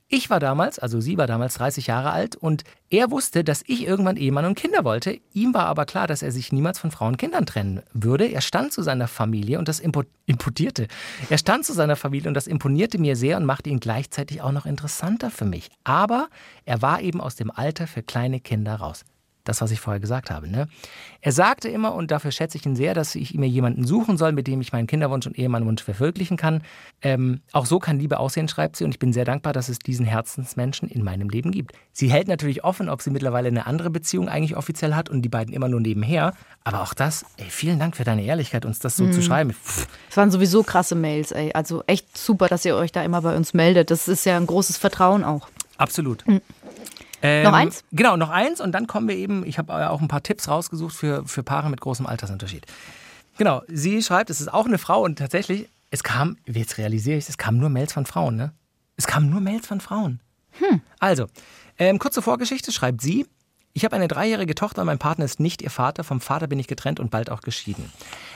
Ich 0.08 0.28
war 0.28 0.40
damals, 0.40 0.80
also 0.80 1.00
sie 1.00 1.18
war 1.18 1.28
damals 1.28 1.54
30 1.54 1.86
Jahre 1.86 2.10
alt 2.10 2.34
und 2.34 2.64
er 2.88 3.12
wusste, 3.12 3.44
dass 3.44 3.62
ich 3.66 3.86
irgendwann 3.86 4.16
Ehemann 4.16 4.44
und 4.44 4.56
Kinder 4.56 4.82
wollte. 4.84 5.20
Ihm 5.34 5.54
war 5.54 5.66
aber 5.66 5.84
klar, 5.84 6.08
dass 6.08 6.22
er 6.22 6.32
sich 6.32 6.50
niemals 6.50 6.80
von 6.80 6.90
Frauen 6.90 7.12
und 7.12 7.16
Kindern 7.18 7.46
trennen 7.46 7.82
würde. 7.92 8.24
Er 8.24 8.40
stand 8.40 8.72
zu 8.72 8.82
seiner 8.82 9.06
Familie 9.06 9.60
und 9.60 9.68
das 9.68 9.78
impo 9.78 10.02
imputierte. 10.26 10.88
Er 11.28 11.38
stand 11.38 11.64
zu 11.64 11.74
seiner 11.74 11.94
Familie 11.94 12.26
und 12.26 12.34
das 12.34 12.48
imponierte 12.48 12.98
mir 12.98 13.14
sehr 13.14 13.36
und 13.36 13.44
machte 13.44 13.70
ihn 13.70 13.78
gleichzeitig 13.78 14.42
auch 14.42 14.52
noch 14.52 14.66
interessanter 14.66 15.30
für 15.30 15.44
mich. 15.44 15.68
Aber 15.84 16.28
er 16.64 16.82
war 16.82 17.02
eben 17.02 17.20
aus 17.20 17.36
dem 17.36 17.52
Alter 17.52 17.86
für 17.86 18.02
kleine 18.02 18.40
Kinder 18.40 18.76
raus. 18.76 19.04
Das, 19.50 19.60
was 19.60 19.72
ich 19.72 19.80
vorher 19.80 19.98
gesagt 19.98 20.30
habe. 20.30 20.48
Ne? 20.48 20.68
Er 21.22 21.32
sagte 21.32 21.68
immer, 21.68 21.92
und 21.94 22.12
dafür 22.12 22.30
schätze 22.30 22.56
ich 22.56 22.64
ihn 22.66 22.76
sehr, 22.76 22.94
dass 22.94 23.16
ich 23.16 23.34
mir 23.34 23.48
jemanden 23.48 23.84
suchen 23.84 24.16
soll, 24.16 24.30
mit 24.30 24.46
dem 24.46 24.60
ich 24.60 24.72
meinen 24.72 24.86
Kinderwunsch 24.86 25.26
und 25.26 25.36
Ehemannwunsch 25.36 25.82
verwirklichen 25.82 26.36
kann. 26.36 26.62
Ähm, 27.02 27.40
auch 27.50 27.66
so 27.66 27.80
kann 27.80 27.98
Liebe 27.98 28.20
aussehen, 28.20 28.46
schreibt 28.46 28.76
sie, 28.76 28.84
und 28.84 28.92
ich 28.92 29.00
bin 29.00 29.12
sehr 29.12 29.24
dankbar, 29.24 29.52
dass 29.52 29.68
es 29.68 29.80
diesen 29.80 30.06
Herzensmenschen 30.06 30.88
in 30.88 31.02
meinem 31.02 31.28
Leben 31.28 31.50
gibt. 31.50 31.72
Sie 31.90 32.12
hält 32.12 32.28
natürlich 32.28 32.62
offen, 32.62 32.88
ob 32.88 33.02
sie 33.02 33.10
mittlerweile 33.10 33.48
eine 33.48 33.66
andere 33.66 33.90
Beziehung 33.90 34.28
eigentlich 34.28 34.56
offiziell 34.56 34.94
hat 34.94 35.08
und 35.08 35.22
die 35.22 35.28
beiden 35.28 35.52
immer 35.52 35.68
nur 35.68 35.80
nebenher. 35.80 36.32
Aber 36.62 36.82
auch 36.82 36.94
das, 36.94 37.24
ey, 37.38 37.46
vielen 37.50 37.80
Dank 37.80 37.96
für 37.96 38.04
deine 38.04 38.22
Ehrlichkeit, 38.22 38.64
uns 38.64 38.78
das 38.78 38.96
so 38.96 39.10
zu 39.10 39.20
schreiben. 39.20 39.52
Es 40.08 40.16
waren 40.16 40.30
sowieso 40.30 40.62
krasse 40.62 40.94
Mails, 40.94 41.32
ey. 41.32 41.52
Also 41.54 41.82
echt 41.88 42.16
super, 42.16 42.46
dass 42.46 42.64
ihr 42.64 42.76
euch 42.76 42.92
da 42.92 43.02
immer 43.02 43.20
bei 43.22 43.34
uns 43.34 43.52
meldet. 43.52 43.90
Das 43.90 44.06
ist 44.06 44.24
ja 44.26 44.36
ein 44.36 44.46
großes 44.46 44.76
Vertrauen 44.76 45.24
auch. 45.24 45.48
Absolut. 45.76 46.24
Ähm, 47.22 47.44
Noch 47.44 47.52
eins? 47.52 47.84
Genau, 47.92 48.16
noch 48.16 48.30
eins 48.30 48.60
und 48.60 48.72
dann 48.72 48.86
kommen 48.86 49.08
wir 49.08 49.16
eben, 49.16 49.44
ich 49.46 49.58
habe 49.58 49.90
auch 49.90 50.00
ein 50.00 50.08
paar 50.08 50.22
Tipps 50.22 50.48
rausgesucht 50.48 50.94
für, 50.94 51.26
für 51.26 51.42
Paare 51.42 51.68
mit 51.68 51.80
großem 51.80 52.06
Altersunterschied. 52.06 52.66
Genau, 53.36 53.62
sie 53.68 54.02
schreibt, 54.02 54.30
es 54.30 54.40
ist 54.40 54.52
auch 54.52 54.66
eine 54.66 54.78
Frau 54.78 55.02
und 55.02 55.18
tatsächlich, 55.18 55.68
es 55.90 56.02
kam, 56.02 56.36
jetzt 56.46 56.78
realisiere 56.78 57.18
ich 57.18 57.24
es, 57.24 57.30
es 57.30 57.38
kamen 57.38 57.58
nur 57.58 57.68
Mails 57.68 57.92
von 57.92 58.06
Frauen, 58.06 58.36
ne? 58.36 58.52
Es 58.96 59.06
kamen 59.06 59.30
nur 59.30 59.40
Mails 59.40 59.66
von 59.66 59.80
Frauen. 59.80 60.20
Also, 60.98 61.26
ähm, 61.78 61.98
kurze 61.98 62.20
Vorgeschichte 62.22 62.72
schreibt 62.72 63.00
sie. 63.00 63.26
Ich 63.72 63.84
habe 63.84 63.94
eine 63.94 64.08
dreijährige 64.08 64.54
Tochter 64.54 64.82
und 64.82 64.86
mein 64.86 64.98
Partner 64.98 65.24
ist 65.24 65.40
nicht 65.40 65.62
ihr 65.62 65.70
Vater. 65.70 66.02
Vom 66.04 66.20
Vater 66.20 66.48
bin 66.48 66.58
ich 66.58 66.66
getrennt 66.66 67.00
und 67.00 67.10
bald 67.10 67.30
auch 67.30 67.40
geschieden. 67.40 67.90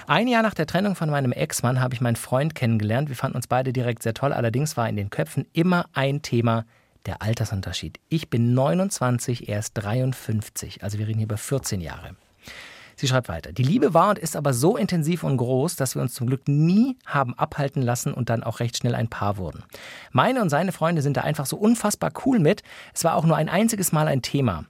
Ein 0.06 0.28
Jahr 0.28 0.42
nach 0.42 0.54
der 0.54 0.66
Trennung 0.66 0.94
von 0.94 1.10
meinem 1.10 1.32
Ex-Mann 1.32 1.80
habe 1.80 1.92
ich 1.92 2.00
meinen 2.00 2.16
Freund 2.16 2.54
kennengelernt. 2.54 3.08
Wir 3.08 3.16
fanden 3.16 3.36
uns 3.36 3.48
beide 3.48 3.72
direkt 3.72 4.02
sehr 4.04 4.14
toll. 4.14 4.32
Allerdings 4.32 4.76
war 4.76 4.88
in 4.88 4.96
den 4.96 5.10
Köpfen 5.10 5.46
immer 5.52 5.86
ein 5.92 6.22
Thema 6.22 6.64
der 7.06 7.22
Altersunterschied. 7.22 8.00
Ich 8.08 8.30
bin 8.30 8.54
29, 8.54 9.48
er 9.48 9.58
ist 9.58 9.74
53. 9.74 10.82
Also 10.82 10.98
wir 10.98 11.06
reden 11.06 11.18
hier 11.18 11.26
über 11.26 11.36
14 11.36 11.80
Jahre. 11.80 12.16
Sie 12.96 13.08
schreibt 13.08 13.28
weiter. 13.28 13.52
Die 13.52 13.64
Liebe 13.64 13.92
war 13.92 14.10
und 14.10 14.18
ist 14.18 14.36
aber 14.36 14.52
so 14.52 14.76
intensiv 14.76 15.24
und 15.24 15.36
groß, 15.36 15.76
dass 15.76 15.94
wir 15.94 16.02
uns 16.02 16.14
zum 16.14 16.28
Glück 16.28 16.46
nie 16.46 16.96
haben 17.06 17.34
abhalten 17.34 17.82
lassen 17.82 18.14
und 18.14 18.30
dann 18.30 18.44
auch 18.44 18.60
recht 18.60 18.76
schnell 18.76 18.94
ein 18.94 19.08
Paar 19.08 19.36
wurden. 19.36 19.64
Meine 20.12 20.40
und 20.40 20.48
seine 20.48 20.72
Freunde 20.72 21.02
sind 21.02 21.16
da 21.16 21.22
einfach 21.22 21.46
so 21.46 21.56
unfassbar 21.56 22.12
cool 22.24 22.38
mit. 22.38 22.62
Es 22.94 23.04
war 23.04 23.16
auch 23.16 23.24
nur 23.24 23.36
ein 23.36 23.48
einziges 23.48 23.92
Mal 23.92 24.06
ein 24.06 24.22
Thema. 24.22 24.64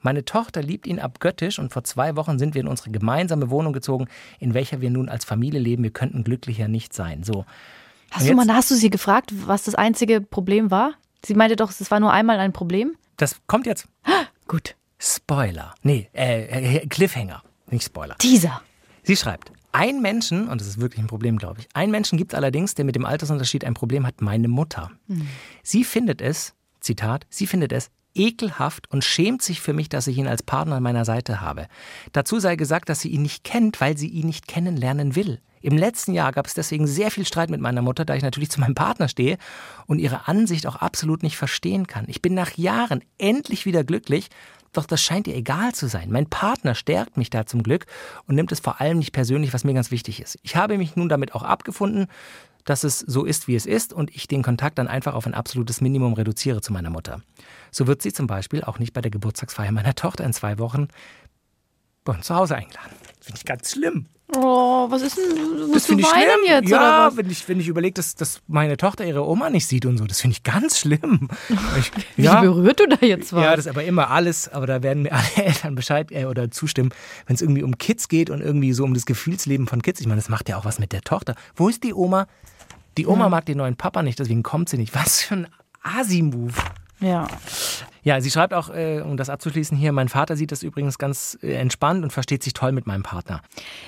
Meine 0.00 0.24
Tochter 0.24 0.62
liebt 0.62 0.86
ihn 0.86 0.98
abgöttisch 0.98 1.58
und 1.58 1.72
vor 1.72 1.84
zwei 1.84 2.16
Wochen 2.16 2.38
sind 2.38 2.54
wir 2.54 2.62
in 2.62 2.68
unsere 2.68 2.90
gemeinsame 2.90 3.50
Wohnung 3.50 3.72
gezogen, 3.72 4.06
in 4.38 4.54
welcher 4.54 4.80
wir 4.80 4.90
nun 4.90 5.08
als 5.08 5.24
Familie 5.24 5.60
leben. 5.60 5.82
Wir 5.82 5.90
könnten 5.90 6.24
glücklicher 6.24 6.68
nicht 6.68 6.94
sein. 6.94 7.22
So. 7.24 7.44
Hast 8.10 8.28
du 8.28 8.34
mal, 8.34 8.48
hast 8.48 8.70
du 8.70 8.74
sie 8.74 8.90
gefragt, 8.90 9.32
was 9.46 9.64
das 9.64 9.74
einzige 9.74 10.20
Problem 10.20 10.70
war? 10.70 10.94
Sie 11.24 11.34
meinte 11.34 11.56
doch, 11.56 11.70
es 11.70 11.90
war 11.90 12.00
nur 12.00 12.12
einmal 12.12 12.38
ein 12.38 12.52
Problem. 12.52 12.96
Das 13.16 13.36
kommt 13.46 13.66
jetzt. 13.66 13.86
Gut. 14.48 14.76
Spoiler. 14.98 15.74
Nee, 15.82 16.08
äh, 16.12 16.78
äh, 16.78 16.86
Cliffhanger. 16.86 17.42
Nicht 17.70 17.84
Spoiler. 17.84 18.16
Teaser. 18.18 18.62
Sie 19.02 19.16
schreibt, 19.16 19.52
ein 19.72 20.02
Menschen, 20.02 20.48
und 20.48 20.60
das 20.60 20.68
ist 20.68 20.80
wirklich 20.80 21.00
ein 21.00 21.06
Problem, 21.06 21.38
glaube 21.38 21.60
ich, 21.60 21.68
ein 21.74 21.90
Menschen 21.90 22.18
gibt 22.18 22.32
es 22.32 22.36
allerdings, 22.36 22.74
der 22.74 22.84
mit 22.84 22.96
dem 22.96 23.04
Altersunterschied 23.04 23.64
ein 23.64 23.74
Problem 23.74 24.06
hat, 24.06 24.20
meine 24.20 24.48
Mutter. 24.48 24.90
Sie 25.62 25.84
findet 25.84 26.20
es, 26.20 26.54
Zitat, 26.80 27.26
sie 27.30 27.46
findet 27.46 27.72
es 27.72 27.90
ekelhaft 28.18 28.90
und 28.90 29.04
schämt 29.04 29.42
sich 29.42 29.60
für 29.60 29.72
mich, 29.72 29.88
dass 29.88 30.06
ich 30.06 30.18
ihn 30.18 30.26
als 30.26 30.42
Partner 30.42 30.76
an 30.76 30.82
meiner 30.82 31.04
Seite 31.04 31.40
habe. 31.40 31.68
Dazu 32.12 32.40
sei 32.40 32.56
gesagt, 32.56 32.88
dass 32.88 33.00
sie 33.00 33.08
ihn 33.08 33.22
nicht 33.22 33.44
kennt, 33.44 33.80
weil 33.80 33.96
sie 33.96 34.08
ihn 34.08 34.26
nicht 34.26 34.48
kennenlernen 34.48 35.14
will. 35.14 35.40
Im 35.60 35.76
letzten 35.76 36.12
Jahr 36.12 36.32
gab 36.32 36.46
es 36.46 36.54
deswegen 36.54 36.86
sehr 36.86 37.10
viel 37.10 37.26
Streit 37.26 37.50
mit 37.50 37.60
meiner 37.60 37.82
Mutter, 37.82 38.04
da 38.04 38.14
ich 38.14 38.22
natürlich 38.22 38.50
zu 38.50 38.60
meinem 38.60 38.74
Partner 38.74 39.08
stehe 39.08 39.38
und 39.86 39.98
ihre 39.98 40.28
Ansicht 40.28 40.66
auch 40.66 40.76
absolut 40.76 41.22
nicht 41.22 41.36
verstehen 41.36 41.86
kann. 41.86 42.04
Ich 42.08 42.22
bin 42.22 42.34
nach 42.34 42.56
Jahren 42.56 43.02
endlich 43.18 43.66
wieder 43.66 43.84
glücklich, 43.84 44.28
doch 44.72 44.84
das 44.84 45.02
scheint 45.02 45.26
ihr 45.26 45.34
egal 45.34 45.74
zu 45.74 45.88
sein. 45.88 46.10
Mein 46.10 46.28
Partner 46.28 46.74
stärkt 46.74 47.16
mich 47.16 47.30
da 47.30 47.46
zum 47.46 47.62
Glück 47.62 47.86
und 48.26 48.34
nimmt 48.34 48.52
es 48.52 48.60
vor 48.60 48.80
allem 48.80 48.98
nicht 48.98 49.12
persönlich, 49.12 49.54
was 49.54 49.64
mir 49.64 49.74
ganz 49.74 49.90
wichtig 49.90 50.20
ist. 50.20 50.38
Ich 50.42 50.56
habe 50.56 50.76
mich 50.76 50.94
nun 50.94 51.08
damit 51.08 51.34
auch 51.34 51.42
abgefunden, 51.42 52.06
dass 52.68 52.84
es 52.84 52.98
so 52.98 53.24
ist, 53.24 53.48
wie 53.48 53.54
es 53.54 53.64
ist 53.64 53.94
und 53.94 54.14
ich 54.14 54.28
den 54.28 54.42
Kontakt 54.42 54.78
dann 54.78 54.88
einfach 54.88 55.14
auf 55.14 55.26
ein 55.26 55.32
absolutes 55.32 55.80
Minimum 55.80 56.12
reduziere 56.12 56.60
zu 56.60 56.72
meiner 56.72 56.90
Mutter. 56.90 57.22
So 57.70 57.86
wird 57.86 58.02
sie 58.02 58.12
zum 58.12 58.26
Beispiel 58.26 58.62
auch 58.62 58.78
nicht 58.78 58.92
bei 58.92 59.00
der 59.00 59.10
Geburtstagsfeier 59.10 59.72
meiner 59.72 59.94
Tochter 59.94 60.24
in 60.24 60.34
zwei 60.34 60.58
Wochen 60.58 60.88
bei 62.04 62.12
uns 62.12 62.26
zu 62.26 62.34
Hause 62.34 62.56
eingeladen. 62.56 62.90
Finde 63.20 63.38
ich 63.38 63.44
ganz 63.46 63.72
schlimm. 63.72 64.06
Oh, 64.36 64.90
was 64.90 65.00
ist 65.00 65.16
denn? 65.16 65.34
Du 65.72 65.80
finde 65.80 66.02
ich 66.02 66.08
schlimm. 66.08 66.44
jetzt? 66.44 66.68
ja, 66.68 67.10
wenn 67.16 67.30
ich, 67.30 67.48
wenn 67.48 67.58
ich 67.58 67.68
überlege, 67.68 67.94
dass, 67.94 68.14
dass 68.14 68.42
meine 68.46 68.76
Tochter 68.76 69.06
ihre 69.06 69.26
Oma 69.26 69.48
nicht 69.48 69.66
sieht 69.66 69.86
und 69.86 69.96
so, 69.96 70.04
das 70.04 70.20
finde 70.20 70.36
ich 70.36 70.42
ganz 70.42 70.78
schlimm. 70.78 71.28
Ich, 71.78 71.90
Wie 72.16 72.24
ja, 72.24 72.40
berührt 72.42 72.80
du 72.80 72.86
da 72.86 72.98
jetzt 73.00 73.32
was? 73.32 73.42
ja, 73.42 73.56
das 73.56 73.66
ist 73.66 73.70
aber 73.70 73.84
immer 73.84 74.10
alles, 74.10 74.48
aber 74.48 74.66
da 74.66 74.82
werden 74.82 75.04
mir 75.04 75.12
alle 75.14 75.46
Eltern 75.46 75.74
Bescheid 75.74 76.12
äh, 76.12 76.26
oder 76.26 76.50
zustimmen, 76.50 76.90
wenn 77.26 77.36
es 77.36 77.42
irgendwie 77.42 77.62
um 77.62 77.78
Kids 77.78 78.08
geht 78.08 78.28
und 78.28 78.42
irgendwie 78.42 78.74
so 78.74 78.84
um 78.84 78.92
das 78.92 79.06
Gefühlsleben 79.06 79.66
von 79.66 79.80
Kids. 79.80 80.00
Ich 80.00 80.06
meine, 80.06 80.20
das 80.20 80.28
macht 80.28 80.50
ja 80.50 80.58
auch 80.58 80.66
was 80.66 80.78
mit 80.78 80.92
der 80.92 81.00
Tochter. 81.00 81.34
Wo 81.56 81.70
ist 81.70 81.82
die 81.82 81.94
Oma? 81.94 82.26
Die 82.98 83.06
Oma 83.06 83.28
mag 83.28 83.46
den 83.46 83.58
neuen 83.58 83.76
Papa 83.76 84.02
nicht, 84.02 84.18
deswegen 84.18 84.42
kommt 84.42 84.68
sie 84.68 84.76
nicht. 84.76 84.94
Was 84.94 85.22
für 85.22 85.34
ein 85.36 85.48
Asi-Move. 85.82 86.54
ja. 87.00 87.26
Ja, 88.04 88.20
sie 88.22 88.30
schreibt 88.30 88.54
auch, 88.54 88.70
äh, 88.70 89.02
um 89.04 89.16
das 89.18 89.28
abzuschließen 89.28 89.76
hier, 89.76 89.92
mein 89.92 90.08
Vater 90.08 90.34
sieht 90.36 90.50
das 90.50 90.62
übrigens 90.62 90.96
ganz 90.98 91.36
äh, 91.42 91.54
entspannt 91.54 92.04
und 92.04 92.10
versteht 92.12 92.42
sich 92.42 92.54
toll 92.54 92.72
mit 92.72 92.86
meinem 92.86 93.02
Partner. 93.02 93.42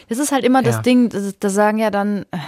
Das 0.09 0.19
ist 0.19 0.31
halt 0.31 0.45
immer 0.45 0.63
das 0.63 0.77
Ja. 0.77 0.83
Ding, 0.83 1.09
das, 1.09 1.39
das 1.39 1.55
sagen 1.55 1.79
ja 1.79 1.91
dann, 1.91 2.27
äh, 2.31 2.39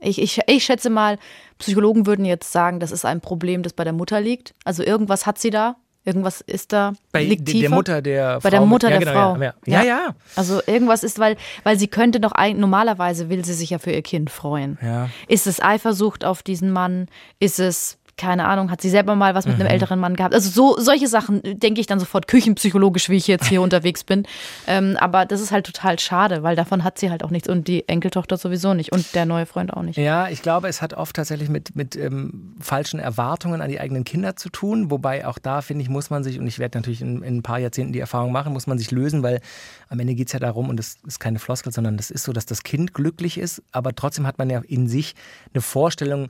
ich, 0.00 0.20
ich, 0.20 0.40
ich 0.46 0.64
schätze 0.64 0.90
mal, 0.90 1.18
Psychologen 1.58 2.06
würden 2.06 2.24
jetzt 2.24 2.50
sagen, 2.50 2.80
das 2.80 2.90
ist 2.90 3.04
ein 3.04 3.20
Problem, 3.20 3.62
das 3.62 3.72
bei 3.72 3.84
der 3.84 3.92
Mutter 3.92 4.20
liegt. 4.20 4.54
Also 4.64 4.82
irgendwas 4.82 5.24
hat 5.26 5.38
sie 5.38 5.50
da, 5.50 5.76
irgendwas 6.04 6.40
ist 6.40 6.72
da, 6.72 6.92
Bei 7.12 7.22
liegt 7.24 7.46
der 7.48 7.52
tiefer. 7.54 7.74
Mutter 7.74 8.02
der 8.02 8.32
Frau. 8.34 8.40
Bei 8.40 8.50
der 8.50 8.60
mit- 8.60 8.68
Mutter 8.68 8.90
ja, 8.90 8.98
der 8.98 9.06
genau, 9.06 9.34
Frau. 9.34 9.42
Ja, 9.42 9.54
ja. 9.66 9.82
ja. 9.82 9.84
ja. 9.84 10.14
Also 10.36 10.60
irgendwas 10.66 11.04
ist, 11.04 11.18
weil, 11.18 11.36
weil 11.62 11.78
sie 11.78 11.88
könnte 11.88 12.20
doch 12.20 12.32
ein, 12.32 12.58
normalerweise 12.58 13.28
will 13.28 13.44
sie 13.44 13.54
sich 13.54 13.70
ja 13.70 13.78
für 13.78 13.92
ihr 13.92 14.02
Kind 14.02 14.30
freuen. 14.30 14.78
Ja. 14.82 15.08
Ist 15.28 15.46
es 15.46 15.60
Eifersucht 15.62 16.24
auf 16.24 16.42
diesen 16.42 16.70
Mann? 16.72 17.06
Ist 17.38 17.58
es, 17.60 17.98
keine 18.16 18.46
Ahnung, 18.46 18.70
hat 18.70 18.80
sie 18.80 18.90
selber 18.90 19.14
mal 19.16 19.34
was 19.34 19.46
mit 19.46 19.56
Mhm. 19.56 19.62
einem 19.62 19.70
älteren 19.72 19.98
Mann 19.98 20.16
gehabt? 20.16 20.34
Also 20.34 20.50
so 20.50 20.78
solche 20.80 21.08
Sachen 21.08 21.42
äh, 21.44 21.54
denke 21.54 21.80
ich 21.80 21.86
dann 21.86 21.98
sofort 21.98 22.28
küchenpsychologisch, 22.28 23.08
wie 23.08 23.16
ich 23.16 23.26
jetzt 23.26 23.46
hier 23.46 23.62
unterwegs 23.62 24.04
bin. 24.04 24.24
Ähm, 24.66 24.96
aber 25.00 25.24
das 25.26 25.40
ist 25.40 25.50
halt 25.50 25.66
total 25.66 25.98
schade, 25.98 26.42
weil 26.42 26.54
davon 26.56 26.84
hat 26.84 26.98
sie 26.98 27.10
halt 27.10 27.24
auch 27.24 27.30
nichts 27.30 27.48
und 27.48 27.68
die 27.68 27.88
Enkeltochter 27.88 28.36
sowieso 28.36 28.74
nicht 28.74 28.92
und 28.92 29.14
der 29.14 29.26
neue 29.26 29.46
Freund 29.46 29.72
auch 29.72 29.82
nicht. 29.82 29.96
Ja, 29.96 30.28
ich 30.28 30.42
glaube, 30.42 30.68
es 30.68 30.82
hat 30.82 30.94
oft 30.94 31.16
tatsächlich 31.16 31.48
mit, 31.48 31.74
mit 31.74 31.96
ähm, 31.96 32.54
falschen 32.60 33.00
Erwartungen 33.00 33.60
an 33.62 33.68
die 33.70 33.80
eigenen 33.80 34.04
Kinder 34.04 34.36
zu 34.36 34.50
tun. 34.50 34.90
Wobei 34.90 35.26
auch 35.26 35.38
da, 35.38 35.62
finde 35.62 35.82
ich, 35.82 35.88
muss 35.88 36.10
man 36.10 36.22
sich, 36.22 36.38
und 36.38 36.46
ich 36.46 36.58
werde 36.58 36.78
natürlich 36.78 37.00
in, 37.00 37.22
in 37.22 37.38
ein 37.38 37.42
paar 37.42 37.58
Jahrzehnten 37.58 37.92
die 37.92 38.00
Erfahrung 38.00 38.32
machen, 38.32 38.52
muss 38.52 38.66
man 38.66 38.78
sich 38.78 38.90
lösen, 38.90 39.22
weil 39.22 39.40
am 39.88 39.98
Ende 40.00 40.14
geht 40.14 40.28
es 40.28 40.32
ja 40.32 40.38
darum, 40.38 40.68
und 40.68 40.76
das 40.76 40.96
ist 41.06 41.18
keine 41.18 41.38
Floskel, 41.38 41.72
sondern 41.72 41.96
das 41.96 42.10
ist 42.10 42.24
so, 42.24 42.32
dass 42.32 42.46
das 42.46 42.62
Kind 42.62 42.94
glücklich 42.94 43.38
ist, 43.38 43.62
aber 43.72 43.94
trotzdem 43.94 44.26
hat 44.26 44.38
man 44.38 44.48
ja 44.50 44.60
in 44.66 44.86
sich 44.88 45.14
eine 45.54 45.62
Vorstellung, 45.62 46.28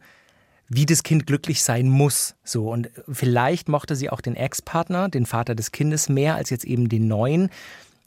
wie 0.69 0.87
das 0.87 1.03
Kind 1.03 1.27
glücklich 1.27 1.63
sein 1.63 1.89
muss. 1.89 2.35
So 2.45 2.71
und 2.71 2.91
vielleicht 3.11 3.69
mochte 3.69 3.97
sie 3.97 4.11
auch 4.11 4.21
den 4.21 4.37
Ex-Partner, 4.37 5.09
den 5.09 5.27
Vater 5.27 5.55
des 5.55 5.73
Kindes, 5.73 6.09
mehr 6.09 6.37
als 6.37 6.51
jetzt 6.51 6.65
eben 6.65 6.89
den 6.89 7.09
neuen. 7.09 7.51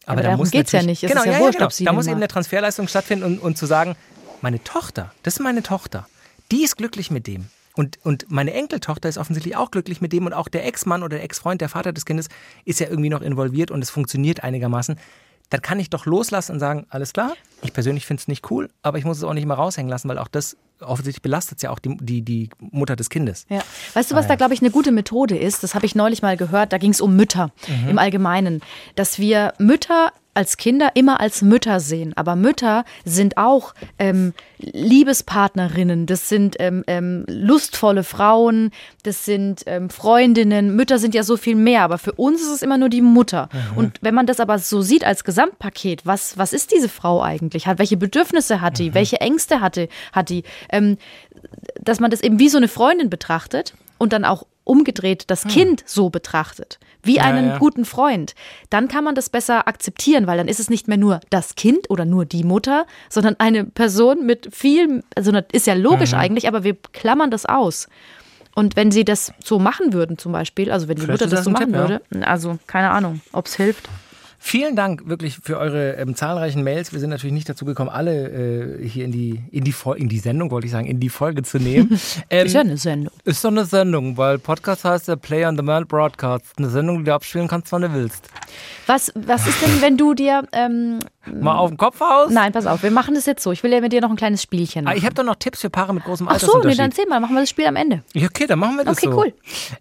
Aber 0.05 0.17
da 0.17 0.29
darum 0.29 0.39
muss 0.39 0.51
geht's 0.51 0.71
ja 0.71 0.83
nicht. 0.83 1.03
Es 1.03 1.09
Genau, 1.09 1.21
ist 1.21 1.27
ja 1.27 1.33
ja, 1.33 1.39
wurscht, 1.39 1.53
genau. 1.57 1.65
ob 1.65 1.73
sie 1.73 1.85
Da 1.85 1.93
muss 1.93 2.07
eben 2.07 2.17
eine 2.17 2.27
Transferleistung 2.27 2.87
stattfinden 2.87 3.25
und, 3.25 3.39
und 3.39 3.57
zu 3.57 3.65
sagen, 3.65 3.95
meine 4.41 4.63
Tochter, 4.63 5.11
das 5.23 5.35
ist 5.35 5.39
meine 5.39 5.63
Tochter, 5.63 6.07
die 6.51 6.63
ist 6.63 6.77
glücklich 6.77 7.11
mit 7.11 7.27
dem. 7.27 7.47
Und, 7.75 7.99
und 8.03 8.31
meine 8.31 8.53
Enkeltochter 8.53 9.09
ist 9.09 9.17
offensichtlich 9.17 9.57
auch 9.57 9.69
glücklich 9.69 9.99
mit 9.99 10.13
dem 10.13 10.25
und 10.25 10.33
auch 10.33 10.47
der 10.47 10.65
Ex-Mann 10.65 11.03
oder 11.03 11.17
der 11.17 11.23
Ex-Freund, 11.23 11.59
der 11.59 11.69
Vater 11.69 11.91
des 11.91 12.05
Kindes, 12.05 12.29
ist 12.63 12.79
ja 12.79 12.87
irgendwie 12.87 13.09
noch 13.09 13.21
involviert 13.21 13.69
und 13.69 13.81
es 13.81 13.89
funktioniert 13.89 14.43
einigermaßen. 14.43 14.97
Dann 15.49 15.61
kann 15.61 15.79
ich 15.79 15.89
doch 15.89 16.05
loslassen 16.05 16.53
und 16.53 16.59
sagen, 16.59 16.85
alles 16.89 17.11
klar, 17.13 17.33
ich 17.61 17.73
persönlich 17.73 18.05
finde 18.05 18.21
es 18.21 18.27
nicht 18.27 18.49
cool, 18.49 18.69
aber 18.81 18.97
ich 18.97 19.05
muss 19.05 19.17
es 19.17 19.23
auch 19.23 19.33
nicht 19.33 19.43
immer 19.43 19.55
raushängen 19.55 19.89
lassen, 19.89 20.07
weil 20.07 20.17
auch 20.17 20.29
das 20.29 20.55
offensichtlich 20.81 21.21
belastet 21.21 21.61
ja 21.61 21.69
auch 21.69 21.79
die, 21.79 21.97
die, 21.97 22.21
die 22.21 22.49
Mutter 22.59 22.95
des 22.95 23.09
Kindes. 23.09 23.45
Ja. 23.49 23.61
Weißt 23.93 24.11
du, 24.11 24.15
was 24.15 24.27
da, 24.27 24.35
glaube 24.35 24.53
ich, 24.53 24.61
eine 24.61 24.71
gute 24.71 24.91
Methode 24.91 25.37
ist? 25.37 25.63
Das 25.63 25.75
habe 25.75 25.85
ich 25.85 25.95
neulich 25.95 26.21
mal 26.21 26.37
gehört. 26.37 26.73
Da 26.73 26.77
ging 26.77 26.91
es 26.91 27.01
um 27.01 27.15
Mütter 27.15 27.51
im 27.89 27.97
Allgemeinen. 27.97 28.61
Dass 28.95 29.19
wir 29.19 29.53
Mütter 29.57 30.11
als 30.35 30.57
Kinder 30.57 30.91
immer 30.93 31.19
als 31.19 31.41
Mütter 31.41 31.79
sehen. 31.79 32.13
Aber 32.15 32.35
Mütter 32.35 32.85
sind 33.03 33.37
auch 33.37 33.73
ähm, 33.97 34.33
Liebespartnerinnen, 34.59 36.05
das 36.05 36.29
sind 36.29 36.55
ähm, 36.59 36.83
ähm, 36.87 37.25
lustvolle 37.27 38.03
Frauen, 38.03 38.71
das 39.03 39.25
sind 39.25 39.63
ähm, 39.65 39.89
Freundinnen. 39.89 40.75
Mütter 40.75 40.99
sind 40.99 41.15
ja 41.15 41.23
so 41.23 41.37
viel 41.37 41.55
mehr, 41.55 41.83
aber 41.83 41.97
für 41.97 42.13
uns 42.13 42.41
ist 42.41 42.49
es 42.49 42.61
immer 42.61 42.77
nur 42.77 42.89
die 42.89 43.01
Mutter. 43.01 43.49
Und 43.75 43.99
wenn 44.01 44.13
man 44.13 44.25
das 44.25 44.39
aber 44.39 44.59
so 44.59 44.81
sieht 44.81 45.03
als 45.03 45.23
Gesamtpaket, 45.23 46.05
was, 46.05 46.37
was 46.37 46.53
ist 46.53 46.71
diese 46.71 46.89
Frau 46.89 47.21
eigentlich? 47.21 47.67
Hat, 47.67 47.79
welche 47.79 47.97
Bedürfnisse 47.97 48.61
hat 48.61 48.79
die? 48.79 48.93
Welche 48.93 49.21
Ängste 49.21 49.61
hat 49.61 49.75
die? 49.75 49.89
Hat 50.11 50.29
die? 50.29 50.43
Ähm, 50.69 50.97
dass 51.79 51.99
man 51.99 52.11
das 52.11 52.21
eben 52.21 52.39
wie 52.39 52.49
so 52.49 52.57
eine 52.57 52.67
Freundin 52.67 53.09
betrachtet 53.09 53.73
und 53.97 54.13
dann 54.13 54.25
auch 54.25 54.45
umgedreht 54.65 55.25
das 55.27 55.43
Kind 55.45 55.83
so 55.85 56.09
betrachtet, 56.09 56.79
wie 57.03 57.19
einen 57.19 57.49
ja. 57.49 57.57
guten 57.59 57.85
Freund, 57.85 58.33
dann 58.69 58.87
kann 58.87 59.03
man 59.03 59.13
das 59.15 59.29
besser 59.29 59.67
akzeptieren, 59.67 60.27
weil 60.27 60.37
dann 60.37 60.47
ist 60.47 60.59
es 60.59 60.69
nicht 60.69 60.87
mehr 60.87 60.97
nur 60.97 61.19
das 61.29 61.55
Kind 61.55 61.89
oder 61.89 62.03
nur 62.03 62.25
die 62.25 62.43
Mutter, 62.43 62.87
sondern 63.09 63.35
eine 63.37 63.63
Person 63.63 64.25
mit 64.25 64.53
viel, 64.53 65.03
also 65.15 65.31
das 65.31 65.45
ist 65.51 65.67
ja 65.67 65.75
logisch 65.75 66.13
eigentlich, 66.15 66.47
aber 66.47 66.63
wir 66.63 66.75
klammern 66.93 67.29
das 67.29 67.45
aus. 67.45 67.87
Und 68.55 68.75
wenn 68.75 68.89
sie 68.89 69.03
das 69.03 69.33
so 69.43 69.59
machen 69.59 69.93
würden 69.93 70.17
zum 70.17 70.31
Beispiel, 70.31 70.71
also 70.71 70.87
wenn 70.87 70.95
die 70.95 71.01
Vielleicht 71.03 71.21
Mutter 71.21 71.29
das 71.29 71.39
das 71.39 71.45
so 71.45 71.51
machen 71.51 71.65
Tipp, 71.67 71.75
ja. 71.75 71.81
würde, 71.81 72.27
also 72.27 72.57
keine 72.67 72.89
Ahnung, 72.89 73.21
ob 73.33 73.45
es 73.47 73.55
hilft. 73.55 73.87
Vielen 74.47 74.75
Dank 74.75 75.09
wirklich 75.09 75.39
für 75.41 75.57
eure 75.57 75.93
ähm, 75.93 76.13
zahlreichen 76.13 76.61
Mails. 76.63 76.93
Wir 76.93 76.99
sind 76.99 77.09
natürlich 77.09 77.33
nicht 77.33 77.49
dazu 77.49 77.65
gekommen, 77.65 77.89
alle 77.89 78.29
äh, 78.79 78.87
hier 78.87 79.03
in 79.05 79.11
die, 79.11 79.41
in, 79.49 79.63
die 79.63 79.73
Fol- 79.73 79.95
in 79.97 80.07
die 80.07 80.19
Sendung, 80.19 80.51
wollte 80.51 80.67
ich 80.67 80.71
sagen, 80.71 80.85
in 80.85 80.99
die 80.99 81.09
Folge 81.09 81.41
zu 81.41 81.57
nehmen. 81.57 81.99
Ähm, 82.29 82.45
Ist 82.45 82.53
ja 82.53 82.61
eine 82.61 82.77
Sendung. 82.77 83.11
Ist 83.23 83.43
doch 83.43 83.49
eine 83.49 83.65
Sendung, 83.65 84.17
weil 84.17 84.37
Podcast 84.37 84.85
heißt 84.85 85.07
ja 85.07 85.15
Play 85.15 85.47
on 85.47 85.57
the 85.57 85.63
Man 85.63 85.87
Broadcast. 85.87 86.45
Eine 86.59 86.69
Sendung, 86.69 86.99
die 86.99 87.05
du 87.05 87.13
abspielen 87.15 87.47
kannst, 87.47 87.71
wann 87.71 87.81
du 87.81 87.91
willst. 87.95 88.29
Was, 88.85 89.11
was 89.15 89.47
ist 89.47 89.59
denn, 89.63 89.81
wenn 89.81 89.97
du 89.97 90.13
dir, 90.13 90.43
ähm, 90.51 90.99
Mal 91.33 91.55
auf 91.57 91.69
den 91.71 91.77
Kopf 91.77 91.99
aus. 92.01 92.29
nein, 92.31 92.51
pass 92.51 92.65
auf, 92.67 92.83
wir 92.83 92.91
machen 92.91 93.15
das 93.15 93.25
jetzt 93.25 93.43
so. 93.43 93.51
Ich 93.51 93.63
will 93.63 93.71
ja 93.73 93.81
mit 93.81 93.91
dir 93.93 94.01
noch 94.01 94.09
ein 94.09 94.15
kleines 94.15 94.41
Spielchen 94.41 94.85
Ah, 94.85 94.89
machen. 94.89 94.97
ich 94.97 95.05
habe 95.05 95.15
doch 95.15 95.23
noch 95.23 95.35
Tipps 95.35 95.61
für 95.61 95.69
Paare 95.69 95.93
mit 95.93 96.03
großem 96.03 96.27
Ach 96.27 96.39
so, 96.39 96.45
nee, 96.47 96.53
Altersunterschied. 96.53 96.79
dann 96.79 96.89
erzähl 96.91 97.05
mal, 97.07 97.19
machen 97.19 97.33
wir 97.35 97.41
das 97.41 97.49
Spiel 97.49 97.65
am 97.65 97.75
Ende. 97.75 98.03
Ja, 98.13 98.27
okay, 98.27 98.45
dann 98.47 98.59
machen 98.59 98.77
wir 98.77 98.85
das 98.85 98.97
Okay, 98.97 99.07
so. 99.11 99.17
cool. 99.19 99.33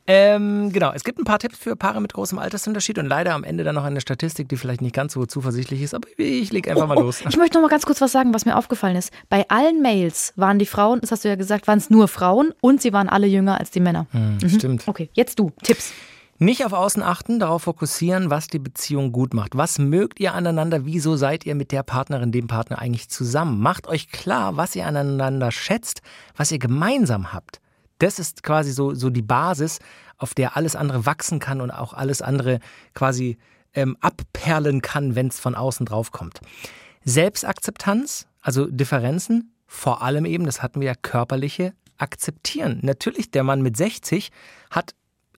Ähm, 0.07 0.70
genau, 0.72 0.92
es 0.94 1.04
gibt 1.04 1.18
ein 1.18 1.24
paar 1.24 1.38
Tipps 1.38 1.59
für 1.59 1.76
Paare 1.76 2.00
mit 2.00 2.12
großem 2.12 2.38
Altersunterschied 2.38 2.98
und 2.98 3.07
leider 3.07 3.35
am 3.35 3.44
Ende 3.44 3.64
dann 3.64 3.74
noch 3.74 3.85
eine 3.85 4.00
Statistik, 4.00 4.48
die 4.48 4.57
vielleicht 4.57 4.80
nicht 4.83 4.94
ganz 4.94 5.12
so 5.12 5.26
zuversichtlich 5.26 5.83
ist, 5.83 5.94
aber 5.94 6.09
ich 6.16 6.52
leg 6.52 6.68
einfach 6.68 6.87
mal 6.87 6.98
los. 6.98 7.22
Ich 7.28 7.37
möchte 7.37 7.57
noch 7.59 7.62
mal 7.62 7.68
ganz 7.68 7.87
kurz 7.87 8.00
was 8.00 8.12
sagen, 8.12 8.33
was 8.35 8.44
mir 8.46 8.57
aufgefallen 8.57 8.96
ist. 8.96 9.12
Bei 9.28 9.44
allen 9.48 9.83
Mails 9.83 10.33
waren 10.37 10.59
die 10.59 10.66
Frauen, 10.66 11.00
das 11.00 11.11
hast 11.12 11.24
du 11.24 11.28
ja 11.28 11.37
gesagt, 11.37 11.66
waren 11.68 11.78
es 11.78 11.90
nur 11.90 12.09
Frauen 12.09 12.52
und 12.61 12.80
sie 12.83 12.92
waren 12.92 13.09
alle 13.09 13.26
jünger 13.26 13.59
als 13.59 13.70
die 13.70 13.80
Männer. 13.80 14.07
Hm, 14.12 14.38
Stimmt. 14.48 14.85
Okay, 14.87 15.11
jetzt 15.14 15.38
du. 15.38 15.50
Tipps. 15.62 15.92
Nicht 16.44 16.66
auf 16.66 16.74
Außen 16.74 17.02
achten, 17.02 17.38
darauf 17.38 17.62
fokussieren, 17.62 18.28
was 18.28 18.48
die 18.48 18.59
Beziehung 18.59 19.12
gut 19.12 19.33
macht. 19.33 19.57
Was 19.57 19.78
mögt 19.78 20.20
ihr 20.20 20.35
aneinander? 20.35 20.85
Wieso 20.85 21.16
seid 21.16 21.46
ihr 21.46 21.54
mit 21.54 21.72
der 21.72 21.83
Partnerin, 21.83 22.33
dem 22.33 22.48
Partner 22.48 22.80
eigentlich 22.80 23.09
zusammen? 23.09 23.62
Macht 23.62 23.87
euch 23.87 24.11
klar, 24.11 24.59
was 24.59 24.76
ihr 24.76 24.87
aneinander 24.87 25.50
schätzt, 25.50 26.02
was 26.37 26.52
ihr 26.52 26.59
gemeinsam 26.59 27.33
habt. 27.33 27.62
Das 27.96 28.18
ist 28.18 28.42
quasi 28.42 28.72
so, 28.72 28.92
so 28.92 29.09
die 29.09 29.22
Basis, 29.22 29.78
auf 30.18 30.35
der 30.35 30.54
alles 30.54 30.76
andere 30.76 31.07
wachsen 31.07 31.38
kann 31.38 31.62
und 31.62 31.70
auch 31.70 31.94
alles 31.94 32.20
andere 32.20 32.61
quasi 32.92 33.38
ähm, 33.72 33.96
abperlen 34.02 34.83
kann, 34.83 35.14
wenn 35.14 35.28
es 35.28 35.40
von 35.40 35.54
außen 35.54 35.87
drauf 35.87 36.11
kommt. 36.11 36.40
Selbstakzeptanz, 37.07 38.26
also 38.42 38.66
Differenzen, 38.66 39.54
vor 39.66 40.02
allem 40.02 40.26
eben, 40.26 40.44
das 40.44 40.62
hatten 40.62 40.80
wir 40.80 40.88
ja, 40.88 40.94
körperliche, 40.94 41.72
akzeptieren. 41.96 42.80
Natürlich, 42.83 43.30
der 43.30 43.44
Mann 43.44 43.62
mit 43.62 43.78
60 43.78 44.30
hat 44.70 44.94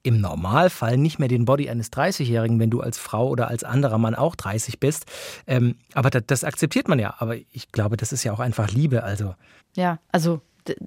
im 0.06 0.20
Normalfall 0.20 0.96
nicht 0.96 1.18
mehr 1.18 1.28
den 1.28 1.44
Body 1.44 1.68
eines 1.68 1.92
30-Jährigen, 1.92 2.60
wenn 2.60 2.70
du 2.70 2.80
als 2.80 2.96
Frau 2.98 3.28
oder 3.28 3.48
als 3.48 3.64
anderer 3.64 3.98
Mann 3.98 4.14
auch 4.14 4.36
30 4.36 4.78
bist. 4.78 5.06
Ähm, 5.46 5.74
aber 5.94 6.10
das, 6.10 6.22
das 6.26 6.44
akzeptiert 6.44 6.86
man 6.88 6.98
ja. 6.98 7.14
Aber 7.18 7.34
ich 7.36 7.72
glaube, 7.72 7.96
das 7.96 8.12
ist 8.12 8.22
ja 8.24 8.32
auch 8.32 8.40
einfach 8.40 8.70
Liebe. 8.70 9.02
Also 9.02 9.34
Ja, 9.74 9.98
also 10.12 10.40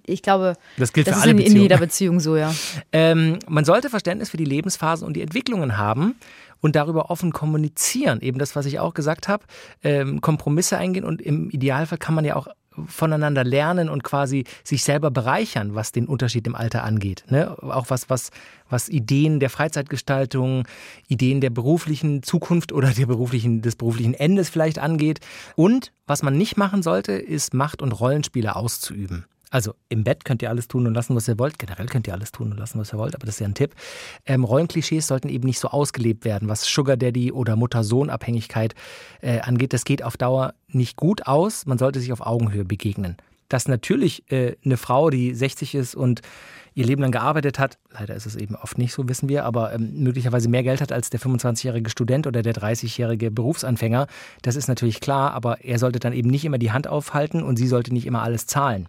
ich 0.06 0.22
glaube, 0.22 0.56
Das 0.78 0.94
gilt 0.94 1.08
für 1.08 1.16
ist 1.16 1.22
alle 1.22 1.32
in, 1.32 1.38
in 1.38 1.44
Beziehungen. 1.44 1.62
jeder 1.62 1.78
Beziehung 1.78 2.20
so, 2.20 2.36
ja. 2.38 2.54
ähm, 2.94 3.40
man 3.48 3.66
sollte 3.66 3.90
Verständnis 3.90 4.30
für 4.30 4.38
die 4.38 4.46
Lebensphasen 4.46 5.06
und 5.06 5.14
die 5.16 5.22
Entwicklungen 5.22 5.78
haben 5.78 6.16
und 6.62 6.76
darüber 6.76 7.10
offen 7.10 7.32
kommunizieren. 7.34 8.22
Eben 8.22 8.40
das, 8.40 8.56
was 8.56 8.66
ich 8.66 8.80
auch 8.80 8.94
gesagt 8.94 9.28
habe, 9.28 9.44
ähm, 9.84 10.22
Kompromisse 10.22 10.78
eingehen 10.78 11.04
und 11.06 11.22
im 11.22 11.50
Idealfall 11.50 11.98
kann 11.98 12.16
man 12.16 12.26
ja 12.26 12.36
auch 12.36 12.48
voneinander 12.88 13.44
lernen 13.44 13.90
und 13.90 14.04
quasi 14.04 14.46
sich 14.64 14.84
selber 14.84 15.12
bereichern, 15.12 15.76
was 15.76 15.92
den 15.92 16.06
Unterschied 16.08 16.48
im 16.48 16.56
Alter 16.56 16.84
angeht. 16.84 17.26
Ne? 17.30 17.56
Auch 17.62 17.90
was, 17.90 18.10
was, 18.10 18.32
was 18.70 18.90
Ideen 18.90 19.40
der 19.40 19.50
Freizeitgestaltung, 19.50 20.68
Ideen 21.08 21.42
der 21.42 21.50
beruflichen 21.50 22.24
Zukunft 22.24 22.72
oder 22.72 22.90
der 22.92 23.06
beruflichen, 23.06 23.62
des 23.62 23.76
beruflichen 23.76 24.14
Endes 24.14 24.50
vielleicht 24.50 24.80
angeht. 24.80 25.20
Und 25.56 25.92
was 26.08 26.24
man 26.24 26.38
nicht 26.38 26.58
machen 26.58 26.84
sollte, 26.84 27.14
ist 27.14 27.54
Macht- 27.54 27.82
und 27.82 27.92
Rollenspiele 27.92 28.56
auszuüben. 28.56 29.26
Also 29.50 29.74
im 29.90 30.04
Bett 30.04 30.26
könnt 30.26 30.42
ihr 30.42 30.50
alles 30.50 30.68
tun 30.68 30.86
und 30.86 30.94
lassen, 30.94 31.16
was 31.16 31.28
ihr 31.28 31.40
wollt. 31.40 31.58
Generell 31.58 31.88
könnt 31.88 32.08
ihr 32.08 32.14
alles 32.14 32.32
tun 32.32 32.52
und 32.52 32.58
lassen, 32.58 32.80
was 32.80 32.94
ihr 32.94 33.00
wollt, 33.00 33.16
aber 33.16 33.26
das 33.26 33.36
ist 33.36 33.40
ja 33.40 33.48
ein 33.48 33.56
Tipp. 33.56 33.74
Ähm, 34.26 34.44
Rollenklischees 34.44 35.08
sollten 35.08 35.30
eben 35.30 35.46
nicht 35.46 35.60
so 35.60 35.70
ausgelebt 35.70 36.26
werden, 36.26 36.48
was 36.48 36.66
Sugar 36.66 36.98
Daddy 36.98 37.32
oder 37.32 37.56
Mutter-Sohn-Abhängigkeit 37.56 38.76
äh, 39.22 39.40
angeht. 39.40 39.74
Das 39.74 39.86
geht 39.86 40.04
auf 40.04 40.18
Dauer 40.18 40.54
nicht 40.68 40.98
gut 40.98 41.26
aus. 41.26 41.66
Man 41.66 41.78
sollte 41.78 42.00
sich 42.00 42.12
auf 42.12 42.22
Augenhöhe 42.22 42.66
begegnen. 42.66 43.18
Dass 43.48 43.68
natürlich 43.68 44.32
äh, 44.32 44.56
eine 44.64 44.78
Frau, 44.78 45.10
die 45.10 45.34
60 45.34 45.74
ist 45.74 45.96
und 45.96 46.22
ihr 46.80 46.86
Leben 46.86 47.02
lang 47.02 47.12
gearbeitet 47.12 47.60
hat, 47.60 47.78
leider 47.92 48.16
ist 48.16 48.26
es 48.26 48.38
eben 48.38 48.56
oft 48.56 48.78
nicht 48.78 48.94
so, 48.94 49.08
wissen 49.10 49.28
wir, 49.28 49.44
aber 49.44 49.74
ähm, 49.74 50.02
möglicherweise 50.02 50.48
mehr 50.48 50.64
Geld 50.64 50.80
hat 50.80 50.94
als 50.94 51.10
der 51.10 51.20
25-jährige 51.20 51.90
Student 51.90 52.26
oder 52.26 52.42
der 52.42 52.54
30-jährige 52.54 53.32
Berufsanfänger, 53.32 54.08
das 54.44 54.56
ist 54.56 54.70
natürlich 54.70 55.02
klar, 55.02 55.34
aber 55.34 55.64
er 55.64 55.78
sollte 55.78 56.00
dann 56.00 56.14
eben 56.14 56.30
nicht 56.30 56.46
immer 56.46 56.58
die 56.58 56.72
Hand 56.72 56.88
aufhalten 56.88 57.44
und 57.44 57.58
sie 57.58 57.68
sollte 57.68 57.94
nicht 57.94 58.06
immer 58.06 58.24
alles 58.24 58.48
zahlen. 58.48 58.88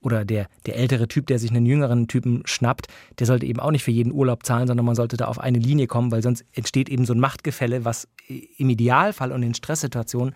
Oder 0.00 0.24
der, 0.24 0.46
der 0.66 0.76
ältere 0.76 1.08
Typ, 1.08 1.26
der 1.26 1.40
sich 1.40 1.50
einen 1.50 1.66
jüngeren 1.66 2.06
Typen 2.06 2.42
schnappt, 2.44 2.86
der 3.18 3.26
sollte 3.26 3.46
eben 3.46 3.58
auch 3.58 3.72
nicht 3.72 3.82
für 3.82 3.90
jeden 3.90 4.12
Urlaub 4.12 4.46
zahlen, 4.46 4.68
sondern 4.68 4.86
man 4.86 4.94
sollte 4.94 5.16
da 5.16 5.26
auf 5.26 5.40
eine 5.40 5.58
Linie 5.58 5.88
kommen, 5.88 6.12
weil 6.12 6.22
sonst 6.22 6.44
entsteht 6.52 6.88
eben 6.88 7.06
so 7.06 7.12
ein 7.12 7.20
Machtgefälle, 7.20 7.84
was 7.84 8.06
im 8.28 8.70
Idealfall 8.70 9.32
und 9.32 9.42
in 9.42 9.54
Stresssituationen 9.54 10.34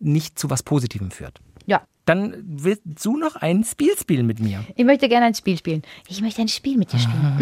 nicht 0.00 0.38
zu 0.40 0.50
was 0.50 0.64
Positivem 0.64 1.12
führt. 1.12 1.40
Ja. 1.68 1.82
Dann 2.06 2.42
willst 2.46 2.82
du 3.04 3.18
noch 3.18 3.36
ein 3.36 3.62
Spiel 3.62 3.96
spielen 3.98 4.26
mit 4.26 4.40
mir. 4.40 4.64
Ich 4.74 4.84
möchte 4.86 5.08
gerne 5.08 5.26
ein 5.26 5.34
Spiel 5.34 5.58
spielen. 5.58 5.82
Ich 6.08 6.22
möchte 6.22 6.40
ein 6.40 6.48
Spiel 6.48 6.78
mit 6.78 6.92
dir 6.92 6.98
spielen. 6.98 7.36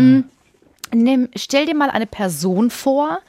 Mhm. 0.93 1.03
Nimm, 1.03 1.29
stell 1.37 1.67
dir 1.67 1.77
mal 1.77 1.91
eine 1.91 2.07
Person 2.07 2.71
vor, 2.71 3.21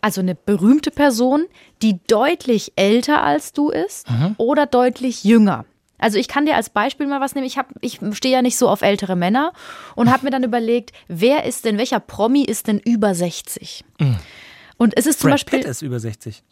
also 0.00 0.22
eine 0.22 0.34
berühmte 0.34 0.90
Person, 0.90 1.44
die 1.82 2.00
deutlich 2.06 2.72
älter 2.76 3.22
als 3.22 3.52
du 3.52 3.68
ist 3.68 4.06
oder 4.38 4.64
deutlich 4.64 5.24
jünger. 5.24 5.66
Also 5.98 6.16
ich 6.18 6.28
kann 6.28 6.46
dir 6.46 6.56
als 6.56 6.70
Beispiel 6.70 7.06
mal 7.06 7.20
was 7.20 7.34
nehmen. 7.34 7.46
Ich, 7.46 7.58
hab, 7.58 7.68
ich 7.82 8.00
stehe 8.12 8.34
ja 8.34 8.40
nicht 8.40 8.56
so 8.56 8.70
auf 8.70 8.80
ältere 8.80 9.16
Männer 9.16 9.52
und 9.96 10.10
habe 10.10 10.24
mir 10.24 10.30
dann 10.30 10.44
überlegt, 10.44 10.92
wer 11.08 11.44
ist 11.44 11.66
denn, 11.66 11.76
welcher 11.76 12.00
Promi 12.00 12.42
ist 12.44 12.68
denn 12.68 12.78
über 12.78 13.14
60? 13.14 13.84
Und 14.78 14.96
es 14.96 15.04
ist 15.04 15.20
zum 15.20 15.28
Brad 15.28 15.40
Beispiel, 15.40 15.58
Pitt 15.58 15.68
ist 15.68 15.82
über 15.82 16.00
60. 16.00 16.42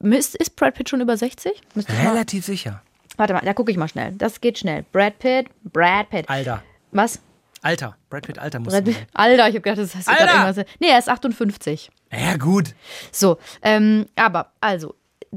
ist, 0.00 0.34
ist 0.34 0.56
Brad 0.56 0.74
Pitt 0.74 0.88
schon 0.88 1.02
über 1.02 1.18
60? 1.18 1.52
Müsste 1.74 1.92
ich 1.92 1.98
mal, 1.98 2.12
Relativ 2.12 2.46
sicher. 2.46 2.82
Warte 3.16 3.32
mal, 3.34 3.40
da 3.40 3.52
gucke 3.54 3.70
ich 3.70 3.76
mal 3.76 3.88
schnell. 3.88 4.12
Das 4.12 4.40
geht 4.40 4.58
schnell. 4.58 4.84
Brad 4.92 5.18
Pitt, 5.18 5.46
Brad 5.64 6.10
Pitt. 6.10 6.28
Alter. 6.28 6.62
Was? 6.92 7.20
Alter. 7.62 7.96
Brad 8.10 8.26
Pitt, 8.26 8.38
Alter 8.38 8.60
muss 8.60 8.72
Brad 8.72 8.84
Pitt? 8.84 8.94
sein. 8.94 9.06
Alter, 9.14 9.48
ich 9.48 9.54
habe 9.54 9.60
gedacht, 9.62 9.78
das 9.78 9.94
heißt 9.94 10.08
Alter! 10.08 10.24
irgendwas. 10.46 10.66
Nee, 10.80 10.88
er 10.88 10.98
ist 10.98 11.08
58. 11.08 11.90
Ja, 12.12 12.36
gut. 12.36 12.74
So, 13.10 13.38
ähm, 13.62 14.06
aber 14.16 14.52
also 14.60 14.94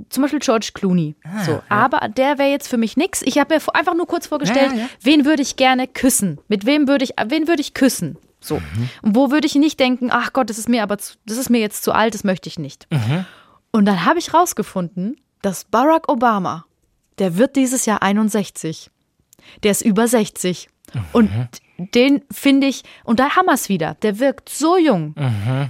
zum 0.09 0.21
Beispiel 0.21 0.39
George 0.39 0.69
Clooney. 0.73 1.15
Ah, 1.23 1.43
so, 1.43 1.61
aber 1.69 2.07
der 2.09 2.37
wäre 2.37 2.49
jetzt 2.49 2.67
für 2.67 2.77
mich 2.77 2.97
nix. 2.97 3.21
Ich 3.23 3.39
habe 3.39 3.55
mir 3.55 3.61
einfach 3.73 3.95
nur 3.95 4.05
kurz 4.05 4.27
vorgestellt, 4.27 4.71
Ja, 4.71 4.77
ja, 4.77 4.83
ja. 4.83 4.89
wen 5.01 5.25
würde 5.25 5.41
ich 5.41 5.55
gerne 5.55 5.87
küssen? 5.87 6.39
Mit 6.47 6.65
wem 6.67 6.87
würde 6.87 7.03
ich, 7.05 7.13
wen 7.27 7.47
würde 7.47 7.61
ich 7.61 7.73
küssen? 7.73 8.17
So. 8.39 8.57
Mhm. 8.57 8.89
Und 9.01 9.15
wo 9.15 9.31
würde 9.31 9.47
ich 9.47 9.55
nicht 9.55 9.79
denken, 9.79 10.09
ach 10.11 10.33
Gott, 10.33 10.49
das 10.51 10.59
ist 10.59 10.69
mir 10.69 10.83
aber, 10.83 10.99
zu, 10.99 11.15
das 11.25 11.37
ist 11.37 11.49
mir 11.49 11.59
jetzt 11.59 11.83
zu 11.83 11.93
alt, 11.93 12.13
das 12.13 12.23
möchte 12.23 12.47
ich 12.47 12.59
nicht. 12.59 12.85
Mhm. 12.91 13.25
Und 13.71 13.85
dann 13.85 14.05
habe 14.05 14.19
ich 14.19 14.33
rausgefunden, 14.35 15.17
dass 15.41 15.63
Barack 15.65 16.09
Obama, 16.09 16.65
der 17.19 17.37
wird 17.37 17.55
dieses 17.55 17.85
Jahr 17.85 18.01
61. 18.01 18.89
Der 19.63 19.71
ist 19.71 19.81
über 19.81 20.07
60. 20.07 20.69
Und 21.13 21.31
Mhm. 21.35 21.47
Den 21.77 22.21
finde 22.31 22.67
ich, 22.67 22.83
und 23.03 23.19
da 23.19 23.35
haben 23.35 23.45
wir 23.45 23.53
es 23.53 23.69
wieder, 23.69 23.95
der 24.01 24.19
wirkt 24.19 24.49
so 24.49 24.77
jung. 24.77 25.13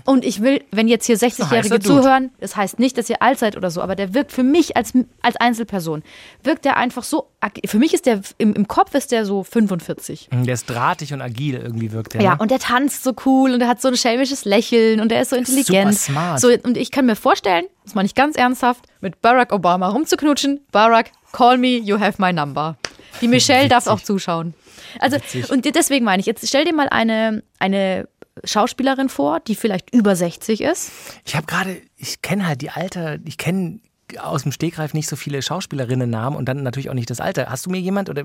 Und 0.05 0.23
ich 0.23 0.41
will, 0.41 0.63
wenn 0.71 0.87
jetzt 0.87 1.05
hier 1.05 1.17
60-Jährige 1.17 1.55
heißer 1.55 1.79
Dude. 1.79 2.01
zuhören, 2.01 2.31
das 2.39 2.55
heißt 2.55 2.79
nicht, 2.79 2.97
dass 2.97 3.09
ihr 3.09 3.21
alt 3.21 3.39
seid 3.39 3.57
oder 3.57 3.69
so, 3.71 3.81
aber 3.81 3.95
der 3.95 4.13
wirkt 4.13 4.31
für 4.31 4.43
mich 4.43 4.77
als, 4.77 4.93
als 5.21 5.35
Einzelperson, 5.35 6.03
wirkt 6.43 6.65
der 6.65 6.77
einfach 6.77 7.03
so, 7.03 7.27
für 7.65 7.77
mich 7.77 7.93
ist 7.93 8.05
der, 8.05 8.21
im, 8.37 8.53
im 8.53 8.67
Kopf 8.67 8.93
ist 8.93 9.11
der 9.11 9.25
so 9.25 9.43
45. 9.43 10.29
Der 10.31 10.53
ist 10.53 10.69
drahtig 10.69 11.13
und 11.13 11.21
agil 11.21 11.55
irgendwie 11.55 11.91
wirkt 11.91 12.13
der. 12.13 12.21
Ja, 12.21 12.35
ne? 12.35 12.37
und 12.39 12.51
der 12.51 12.59
tanzt 12.59 13.03
so 13.03 13.13
cool 13.25 13.51
und 13.53 13.61
er 13.61 13.67
hat 13.67 13.81
so 13.81 13.89
ein 13.89 13.97
schelmisches 13.97 14.45
Lächeln 14.45 15.01
und 15.01 15.11
er 15.11 15.21
ist 15.21 15.29
so 15.29 15.35
intelligent. 15.35 15.93
Super 15.93 16.13
smart. 16.13 16.39
So, 16.39 16.49
und 16.49 16.77
ich 16.77 16.91
kann 16.91 17.05
mir 17.05 17.15
vorstellen, 17.15 17.65
das 17.83 17.95
meine 17.95 18.05
ich 18.05 18.15
ganz 18.15 18.35
ernsthaft, 18.35 18.85
mit 19.01 19.21
Barack 19.21 19.51
Obama 19.51 19.89
rumzuknutschen. 19.89 20.61
Barack, 20.71 21.11
call 21.31 21.57
me, 21.57 21.77
you 21.77 21.99
have 21.99 22.21
my 22.21 22.31
number. 22.31 22.77
Die 23.21 23.27
Michelle 23.27 23.67
darf 23.67 23.87
auch 23.87 24.01
zuschauen. 24.01 24.53
Also, 24.99 25.17
und 25.49 25.65
deswegen 25.65 26.05
meine 26.05 26.19
ich, 26.19 26.25
jetzt 26.25 26.47
stell 26.47 26.65
dir 26.65 26.73
mal 26.73 26.89
eine, 26.89 27.43
eine 27.59 28.07
Schauspielerin 28.43 29.09
vor, 29.09 29.39
die 29.39 29.55
vielleicht 29.55 29.93
über 29.93 30.15
60 30.15 30.61
ist. 30.61 30.91
Ich 31.25 31.35
habe 31.35 31.45
gerade, 31.47 31.81
ich 31.95 32.21
kenne 32.21 32.47
halt 32.47 32.61
die 32.61 32.69
Alter, 32.69 33.17
ich 33.25 33.37
kenne 33.37 33.79
aus 34.19 34.43
dem 34.43 34.51
Stegreif 34.51 34.93
nicht 34.93 35.09
so 35.09 35.15
viele 35.15 35.41
Schauspielerinnen-Namen 35.41 36.37
und 36.37 36.45
dann 36.45 36.63
natürlich 36.63 36.89
auch 36.89 36.93
nicht 36.93 37.09
das 37.09 37.19
Alter. 37.19 37.47
Hast 37.49 37.65
du 37.65 37.69
mir 37.69 37.79
jemand 37.79 38.09
oder? 38.09 38.23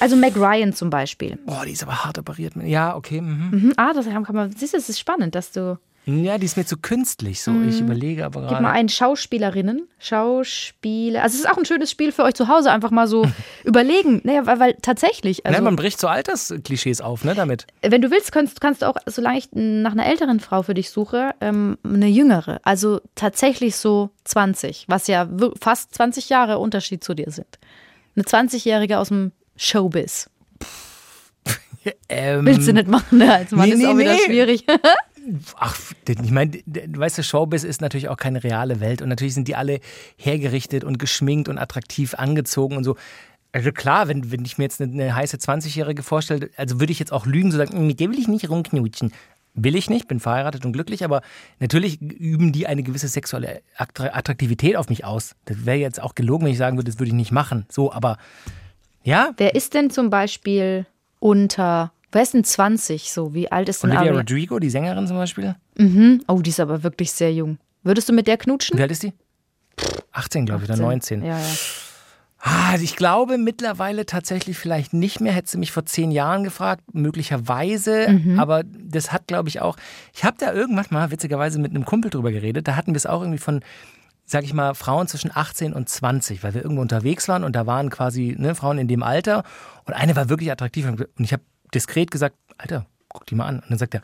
Also 0.00 0.16
Meg 0.16 0.36
Ryan 0.36 0.72
zum 0.72 0.90
Beispiel. 0.90 1.38
Oh, 1.46 1.62
die 1.64 1.72
ist 1.72 1.82
aber 1.82 2.04
hart 2.04 2.18
operiert. 2.18 2.54
Ja, 2.64 2.96
okay. 2.96 3.20
Mhm. 3.20 3.50
Mhm, 3.50 3.72
ah, 3.76 3.92
das 3.92 4.06
kann 4.06 4.26
man, 4.32 4.50
siehst 4.52 4.72
du, 4.72 4.78
das 4.78 4.88
ist 4.88 4.98
spannend, 4.98 5.34
dass 5.34 5.52
du. 5.52 5.78
Ja, 6.06 6.38
die 6.38 6.46
ist 6.46 6.56
mir 6.56 6.64
zu 6.64 6.78
künstlich. 6.78 7.42
So, 7.42 7.52
ich 7.68 7.80
überlege 7.80 8.24
aber 8.24 8.40
Gib 8.40 8.50
mal 8.52 8.58
gerade. 8.60 8.72
ein 8.72 8.88
Schauspielerinnen. 8.88 9.86
Schauspieler. 9.98 11.22
Also 11.22 11.34
es 11.34 11.40
ist 11.44 11.50
auch 11.50 11.58
ein 11.58 11.66
schönes 11.66 11.90
Spiel 11.90 12.10
für 12.10 12.22
euch 12.24 12.34
zu 12.34 12.48
Hause, 12.48 12.72
einfach 12.72 12.90
mal 12.90 13.06
so 13.06 13.24
überlegen. 13.64 14.20
Naja, 14.24 14.46
weil, 14.46 14.58
weil 14.58 14.74
tatsächlich, 14.80 15.44
also 15.44 15.58
Ne, 15.58 15.62
man 15.64 15.76
bricht 15.76 16.00
so 16.00 16.08
Altersklischees 16.08 17.00
auf, 17.00 17.24
ne, 17.24 17.34
damit. 17.34 17.66
wenn 17.82 18.00
du 18.00 18.10
willst, 18.10 18.32
kannst, 18.32 18.60
kannst 18.60 18.82
du 18.82 18.86
auch, 18.88 18.96
solange 19.06 19.38
ich 19.38 19.48
nach 19.52 19.92
einer 19.92 20.06
älteren 20.06 20.40
Frau 20.40 20.62
für 20.62 20.74
dich 20.74 20.90
suche, 20.90 21.32
ähm, 21.40 21.76
eine 21.84 22.08
jüngere. 22.08 22.60
Also 22.64 23.00
tatsächlich 23.14 23.76
so 23.76 24.10
20, 24.24 24.86
was 24.88 25.06
ja 25.06 25.28
fast 25.60 25.94
20 25.94 26.28
Jahre 26.30 26.58
Unterschied 26.58 27.04
zu 27.04 27.14
dir 27.14 27.30
sind. 27.30 27.58
Eine 28.16 28.24
20-Jährige 28.24 28.98
aus 28.98 29.08
dem 29.08 29.32
Showbiz. 29.56 30.30
Ähm, 32.10 32.44
Willst 32.44 32.68
du 32.68 32.74
nicht 32.74 32.88
machen, 32.88 33.16
ne? 33.16 33.32
Als 33.32 33.52
Mann 33.52 33.66
nee, 33.66 33.74
ist 33.74 33.80
nee, 33.80 33.86
auch 33.86 33.96
wieder 33.96 34.12
nee. 34.12 34.18
schwierig. 34.26 34.66
Ach, 35.56 35.76
ich 36.08 36.30
meine, 36.30 36.50
du 36.66 36.98
weißt 36.98 37.18
du, 37.18 37.22
Showbiz 37.22 37.64
ist 37.64 37.80
natürlich 37.80 38.08
auch 38.08 38.16
keine 38.16 38.42
reale 38.42 38.80
Welt 38.80 39.02
und 39.02 39.08
natürlich 39.08 39.34
sind 39.34 39.48
die 39.48 39.54
alle 39.54 39.80
hergerichtet 40.16 40.82
und 40.84 40.98
geschminkt 40.98 41.48
und 41.48 41.58
attraktiv 41.58 42.14
angezogen 42.14 42.76
und 42.76 42.84
so. 42.84 42.96
Also 43.52 43.72
klar, 43.72 44.08
wenn, 44.08 44.30
wenn 44.30 44.44
ich 44.44 44.58
mir 44.58 44.64
jetzt 44.64 44.80
eine, 44.80 44.92
eine 44.92 45.14
heiße 45.14 45.36
20-Jährige 45.36 46.02
vorstelle, 46.02 46.50
also 46.56 46.80
würde 46.80 46.92
ich 46.92 46.98
jetzt 46.98 47.12
auch 47.12 47.26
lügen, 47.26 47.50
so 47.50 47.58
sagen, 47.58 47.82
"Mm, 47.82 47.86
mit 47.86 48.00
der 48.00 48.08
will 48.10 48.18
ich 48.18 48.28
nicht 48.28 48.48
rumknutschen. 48.48 49.12
Will 49.54 49.74
ich 49.74 49.90
nicht, 49.90 50.06
bin 50.06 50.20
verheiratet 50.20 50.64
und 50.64 50.72
glücklich, 50.72 51.04
aber 51.04 51.22
natürlich 51.58 52.00
üben 52.00 52.52
die 52.52 52.68
eine 52.68 52.84
gewisse 52.84 53.08
sexuelle 53.08 53.62
Attra- 53.76 54.14
Attraktivität 54.16 54.76
auf 54.76 54.88
mich 54.88 55.04
aus. 55.04 55.34
Das 55.46 55.66
wäre 55.66 55.78
jetzt 55.78 56.00
auch 56.00 56.14
gelogen, 56.14 56.44
wenn 56.44 56.52
ich 56.52 56.58
sagen 56.58 56.76
würde, 56.78 56.88
das 56.90 57.00
würde 57.00 57.08
ich 57.08 57.14
nicht 57.14 57.32
machen. 57.32 57.66
So, 57.68 57.92
aber 57.92 58.16
ja, 59.02 59.30
Wer 59.38 59.56
ist 59.56 59.74
denn 59.74 59.90
zum 59.90 60.08
Beispiel 60.10 60.86
unter, 61.18 61.92
wer 62.12 62.22
ist 62.22 62.34
denn 62.34 62.44
20 62.44 63.12
so? 63.12 63.34
Wie 63.34 63.50
alt 63.50 63.68
ist 63.68 63.82
denn 63.82 63.90
Olivia 63.90 64.08
Ari? 64.10 64.18
Rodrigo, 64.18 64.58
die 64.58 64.70
Sängerin 64.70 65.06
zum 65.06 65.16
Beispiel, 65.16 65.54
Oh, 66.26 66.40
die 66.40 66.50
ist 66.50 66.60
aber 66.60 66.82
wirklich 66.82 67.12
sehr 67.12 67.32
jung. 67.32 67.58
Würdest 67.82 68.08
du 68.08 68.12
mit 68.12 68.26
der 68.26 68.36
knutschen? 68.36 68.76
wie 68.78 68.82
alt 68.82 68.90
ist 68.90 69.02
die? 69.02 69.12
18, 70.12 70.44
glaube 70.46 70.64
ich, 70.64 70.70
oder 70.70 70.78
19. 70.78 71.22
Ja, 71.22 71.38
ja. 71.38 71.44
Ah, 72.42 72.74
ich 72.80 72.96
glaube 72.96 73.36
mittlerweile 73.36 74.06
tatsächlich 74.06 74.56
vielleicht 74.58 74.94
nicht 74.94 75.20
mehr. 75.20 75.32
Hättest 75.32 75.54
du 75.54 75.58
mich 75.58 75.72
vor 75.72 75.84
zehn 75.84 76.10
Jahren 76.10 76.42
gefragt, 76.42 76.82
möglicherweise. 76.94 78.20
Aber 78.38 78.62
das 78.64 79.12
hat, 79.12 79.26
glaube 79.26 79.48
ich, 79.50 79.60
auch. 79.60 79.76
Ich 80.14 80.24
habe 80.24 80.36
da 80.38 80.52
irgendwann 80.52 80.86
mal 80.90 81.10
witzigerweise 81.10 81.58
mit 81.58 81.70
einem 81.74 81.84
Kumpel 81.84 82.10
drüber 82.10 82.32
geredet. 82.32 82.66
Da 82.66 82.76
hatten 82.76 82.92
wir 82.92 82.96
es 82.96 83.04
auch 83.06 83.20
irgendwie 83.20 83.38
von, 83.38 83.60
sag 84.24 84.44
ich 84.44 84.54
mal, 84.54 84.74
Frauen 84.74 85.06
zwischen 85.06 85.30
18 85.34 85.74
und 85.74 85.88
20, 85.90 86.42
weil 86.42 86.54
wir 86.54 86.62
irgendwo 86.62 86.80
unterwegs 86.82 87.28
waren 87.28 87.44
und 87.44 87.54
da 87.56 87.66
waren 87.66 87.90
quasi 87.90 88.34
ne, 88.38 88.54
Frauen 88.54 88.78
in 88.78 88.88
dem 88.88 89.02
Alter. 89.02 89.44
Und 89.84 89.92
eine 89.94 90.16
war 90.16 90.30
wirklich 90.30 90.50
attraktiv. 90.50 90.86
Und 90.88 91.06
ich 91.18 91.32
habe 91.34 91.42
diskret 91.74 92.10
gesagt: 92.10 92.36
Alter, 92.58 92.86
guck 93.08 93.26
die 93.26 93.34
mal 93.34 93.46
an. 93.46 93.60
Und 93.60 93.70
dann 93.70 93.78
sagt 93.78 93.94
er: 93.94 94.02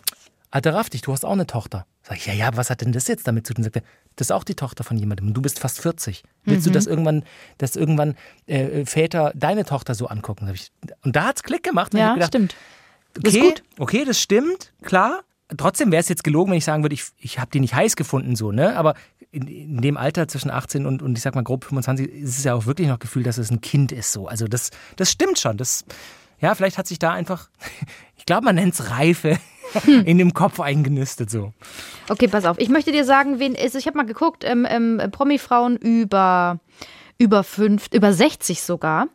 Alter, 0.51 0.75
raff 0.75 0.91
dich, 0.91 1.03
du 1.03 1.13
hast 1.13 1.25
auch 1.25 1.33
eine 1.33 1.47
Tochter. 1.47 1.87
Sag 2.03 2.19
ich, 2.19 2.27
ja, 2.27 2.33
ja, 2.33 2.57
was 2.57 2.71
hat 2.71 2.81
denn 2.81 2.93
das 2.93 3.09
jetzt 3.09 3.27
damit 3.27 3.47
zu 3.47 3.55
tun? 3.55 3.65
Sagt 3.65 3.77
er, 3.77 3.83
das 4.15 4.29
ist 4.29 4.31
auch 4.31 4.45
die 4.45 4.55
Tochter 4.55 4.85
von 4.85 4.97
jemandem 4.97 5.29
und 5.29 5.35
du 5.35 5.43
bist 5.43 5.59
fast 5.59 5.81
40. 5.81 6.23
Willst 6.45 6.67
du, 6.67 6.71
dass 6.71 6.87
irgendwann, 6.87 7.25
dass 7.59 7.75
irgendwann 7.75 8.15
äh, 8.47 8.87
Väter 8.87 9.33
deine 9.35 9.65
Tochter 9.65 9.95
so 9.95 10.07
angucken? 10.07 10.49
Ich, 10.55 10.71
und 11.03 11.17
da 11.17 11.25
hat's 11.25 11.43
Klick 11.43 11.65
gemacht. 11.65 11.93
Ja, 11.95 12.15
gedacht, 12.15 12.29
stimmt. 12.29 12.55
Okay, 13.19 13.55
okay, 13.79 14.05
das 14.05 14.21
stimmt, 14.21 14.73
klar. 14.83 15.25
Trotzdem 15.57 15.91
wäre 15.93 16.01
es 16.01 16.09
jetzt 16.09 16.25
gelogen, 16.25 16.53
wenn 16.53 16.59
ich 16.59 16.65
sagen 16.65 16.85
würde, 16.85 16.95
ich, 16.95 17.05
ich 17.19 17.39
habe 17.39 17.51
die 17.51 17.61
nicht 17.61 17.75
heiß 17.75 17.97
gefunden, 17.97 18.37
so, 18.37 18.53
ne? 18.53 18.77
Aber 18.77 18.95
in, 19.31 19.47
in 19.47 19.81
dem 19.81 19.97
Alter 19.97 20.29
zwischen 20.29 20.51
18 20.51 20.87
und, 20.87 21.03
und 21.03 21.17
ich 21.17 21.23
sag 21.23 21.35
mal 21.35 21.45
grob 21.45 21.65
25 21.65 22.09
ist 22.09 22.39
es 22.39 22.45
ja 22.45 22.55
auch 22.55 22.67
wirklich 22.67 22.89
noch 22.89 22.99
Gefühl, 22.99 23.23
dass 23.23 23.39
es 23.39 23.51
ein 23.51 23.61
Kind 23.61 23.93
ist, 23.93 24.13
so. 24.13 24.27
Also 24.27 24.47
das, 24.47 24.71
das 24.97 25.11
stimmt 25.11 25.39
schon. 25.39 25.57
Das, 25.57 25.85
ja, 26.41 26.55
vielleicht 26.55 26.79
hat 26.79 26.87
sich 26.87 26.99
da 26.99 27.13
einfach, 27.13 27.49
ich 28.17 28.27
glaube, 28.27 28.45
man 28.45 28.55
nennt 28.57 28.75
es 28.75 28.91
Reife 28.91 29.39
in 30.05 30.19
dem 30.19 30.33
Kopf 30.33 30.61
eingenistet, 30.61 31.29
so. 31.31 31.53
Okay, 32.09 32.29
pass 32.29 32.45
auf. 32.45 32.59
Ich 32.59 32.69
möchte 32.69 32.93
dir 32.93 33.05
sagen, 33.05 33.39
wen 33.41 33.55
ist. 33.55 33.75
Ich 33.75 33.87
habe 33.87 33.97
mal 33.97 34.07
geguckt, 34.07 34.45
ähm, 34.45 34.67
ähm, 34.69 35.03
Promi-Frauen 35.11 35.77
über, 35.77 36.61
über, 37.19 37.43
fünf, 37.43 37.89
über 37.93 38.13
60 38.13 38.63
sogar. 38.63 39.09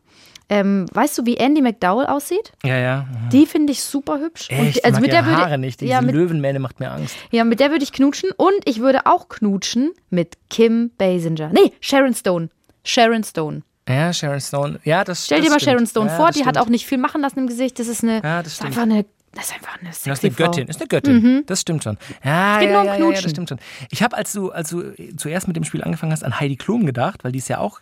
Ähm, 0.50 0.86
weißt 0.92 1.18
du, 1.18 1.26
wie 1.26 1.38
Andy 1.38 1.62
McDowell 1.62 2.06
aussieht? 2.08 2.52
Ja, 2.66 2.76
ja. 2.78 3.08
Die 3.32 3.46
finde 3.46 3.72
ich 3.72 3.82
super 3.82 4.20
hübsch. 4.20 4.50
Und 4.52 4.58
Echt? 4.58 4.76
die- 4.80 4.84
also 4.84 4.96
mag 4.96 5.02
mit 5.04 5.12
der 5.14 5.22
ihre 5.22 5.30
würde 5.30 5.42
Haare 5.42 5.58
nicht. 5.58 5.80
Diese 5.80 5.90
ja, 5.94 6.02
mit, 6.02 6.14
Löwenmähne 6.14 6.60
macht 6.60 6.82
mir 6.82 6.92
Angst. 6.92 7.16
ja, 7.32 7.46
mit 7.46 7.62
der 7.62 7.72
würde 7.72 7.86
ich 7.86 7.94
knutschen 7.94 8.32
und 8.36 8.54
ich 8.66 8.82
würde 8.82 9.06
auch 9.06 9.30
knutschen 9.30 9.92
mit 10.10 10.36
Kim 10.50 10.92
Basinger. 10.98 11.52
Nee, 11.54 11.72
Sharon 11.80 12.14
Stone. 12.14 12.50
Sharon 12.84 13.24
Stone. 13.24 13.62
Ja, 13.88 14.14
Sharon 14.14 14.40
Stone. 14.42 14.80
Ja, 14.84 15.04
das 15.04 15.26
Stell 15.26 15.40
das 15.40 15.46
dir 15.46 15.52
mal 15.52 15.60
stimmt. 15.60 15.74
Sharon 15.74 15.88
Stone 15.88 16.10
ja, 16.10 16.16
vor, 16.16 16.28
das 16.28 16.36
die 16.36 16.46
hat 16.46 16.56
stimmt. 16.56 16.66
auch 16.66 16.70
nicht 16.70 16.86
viel 16.86 16.98
machen 16.98 17.22
lassen 17.22 17.40
im 17.40 17.48
Gesicht. 17.48 17.80
Das 17.80 17.88
ist 17.88 18.04
eine, 18.04 18.22
Ja, 18.24 18.44
das 18.44 18.54
ist 18.54 18.64
einfach 18.64 18.84
eine, 18.84 19.06
das 19.34 19.46
ist 19.46 19.54
einfach 19.54 19.80
eine 19.80 19.90
Das 19.90 20.04
sexy 20.04 20.28
ist 20.28 20.40
eine 20.40 20.48
Göttin, 20.48 20.68
ist 20.68 20.80
eine 20.80 20.88
Göttin. 20.88 21.44
Das 21.48 21.62
stimmt 21.62 21.84
schon. 21.84 21.98
Ja, 22.24 22.60
geht 22.60 22.70
ja, 22.70 22.74
nur 22.74 22.82
um 22.82 22.88
ja, 22.88 22.94
ja, 22.94 23.00
ja, 23.00 23.06
Knutschen. 23.06 23.24
das 23.24 23.32
stimmt 23.32 23.50
schon. 23.50 23.60
Ich 23.90 24.04
habe, 24.04 24.16
als 24.18 24.34
du, 24.34 24.52
als 24.52 24.70
du 24.70 24.94
zuerst 25.18 25.48
mit 25.48 25.56
dem 25.56 25.64
Spiel 25.64 25.84
angefangen 25.84 26.12
hast, 26.12 26.24
an 26.24 26.40
Heidi 26.40 26.58
Klum 26.58 26.86
gedacht, 26.86 27.24
weil 27.24 27.32
die 27.32 27.40
ist 27.40 27.48
ja 27.48 27.60
auch, 27.60 27.80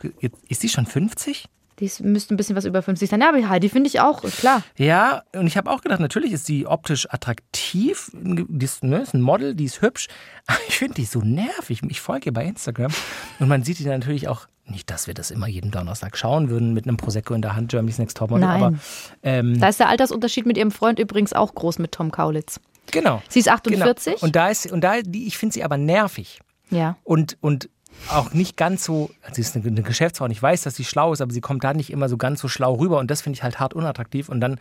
ist 0.48 0.64
die 0.64 0.70
schon 0.70 0.86
50? 0.86 1.46
Die 1.80 1.90
müsste 2.02 2.34
ein 2.34 2.38
bisschen 2.38 2.58
was 2.58 2.66
über 2.66 2.82
50 2.82 3.10
sein. 3.10 3.22
Ja, 3.22 3.30
aber 3.30 3.48
Heidi 3.48 3.70
finde 3.70 3.88
ich 3.88 4.02
auch, 4.02 4.22
klar. 4.22 4.64
Ja, 4.76 5.24
und 5.34 5.48
ich 5.48 5.56
habe 5.56 5.72
auch 5.72 5.82
gedacht, 5.82 6.02
natürlich 6.02 6.34
ist 6.34 6.46
sie 6.46 6.68
optisch 6.68 7.08
attraktiv. 7.10 8.12
Die 8.14 8.66
ist, 8.66 8.84
ne, 8.84 8.98
ist 8.98 9.14
ein 9.14 9.22
Model, 9.22 9.56
die 9.56 9.64
ist 9.64 9.82
hübsch. 9.82 10.08
Aber 10.46 10.60
ich 10.68 10.78
finde 10.78 10.96
die 10.96 11.06
so 11.06 11.22
nervig. 11.22 11.82
Ich 11.88 12.02
folge 12.02 12.28
ihr 12.28 12.34
bei 12.34 12.44
Instagram 12.46 12.92
und 13.40 13.48
man 13.48 13.64
sieht 13.64 13.80
die 13.80 13.84
dann 13.86 14.00
natürlich 14.00 14.28
auch. 14.28 14.48
Nicht, 14.70 14.90
dass 14.90 15.08
wir 15.08 15.14
das 15.14 15.32
immer 15.32 15.48
jeden 15.48 15.72
Donnerstag 15.72 16.18
schauen 16.18 16.50
würden 16.50 16.74
mit 16.74 16.86
einem 16.88 16.98
Prosecco 16.98 17.34
in 17.34 17.42
der 17.42 17.56
Hand, 17.56 17.70
Germany's 17.72 17.98
Next 17.98 18.18
Topmodel. 18.18 18.48
Nein. 18.48 18.64
Aber 18.64 18.78
ähm, 19.24 19.60
Da 19.60 19.70
ist 19.70 19.80
der 19.80 19.90
Altersunterschied 19.90 20.46
mit 20.46 20.58
ihrem 20.58 20.72
Freund 20.72 21.00
übrigens 21.00 21.34
auch 21.34 21.54
groß 21.56 21.80
mit 21.80 21.92
Tom 21.92 22.12
Kaulitz. 22.12 22.60
genau. 22.92 23.22
Sie 23.30 23.40
ist 23.40 23.50
48. 23.50 24.14
Genau. 24.16 24.26
Und 24.26 24.36
da 24.36 24.50
ist 24.50 24.72
und 24.72 24.82
da 24.82 25.02
die, 25.02 25.28
ich 25.28 25.38
finde 25.38 25.54
sie 25.54 25.64
aber 25.64 25.78
nervig. 25.78 26.40
Ja. 26.72 26.98
und, 27.04 27.38
und 27.42 27.68
auch 28.12 28.32
nicht 28.34 28.56
ganz 28.56 28.84
so, 28.84 29.10
also 29.24 29.36
sie 29.36 29.42
ist 29.42 29.56
eine, 29.56 29.66
eine 29.66 29.82
Geschäftsfrau 29.82 30.26
und 30.26 30.32
ich 30.32 30.42
weiß, 30.42 30.62
dass 30.62 30.76
sie 30.76 30.86
schlau 30.86 31.12
ist, 31.14 31.22
aber 31.22 31.34
sie 31.34 31.42
kommt 31.42 31.64
da 31.64 31.74
nicht 31.74 31.90
immer 31.90 32.08
so 32.08 32.18
ganz 32.18 32.40
so 32.40 32.48
schlau 32.48 32.76
rüber 32.76 33.00
und 33.00 33.10
das 33.10 33.22
finde 33.22 33.38
ich 33.38 33.44
halt 33.44 33.60
hart 33.60 33.74
unattraktiv 33.74 34.30
und 34.30 34.40
dann 34.40 34.60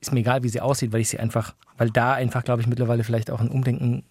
ist 0.00 0.12
mir 0.12 0.20
egal, 0.20 0.44
wie 0.44 0.48
sie 0.48 0.60
aussieht, 0.60 0.92
weil 0.92 1.00
ich 1.00 1.08
sie 1.08 1.18
einfach, 1.18 1.54
weil 1.76 1.90
da 1.90 2.12
einfach, 2.12 2.44
glaube 2.44 2.62
ich, 2.62 2.68
mittlerweile 2.68 3.02
vielleicht 3.02 3.30
auch 3.32 3.40
ein 3.40 3.48
Umdenken 3.48 4.04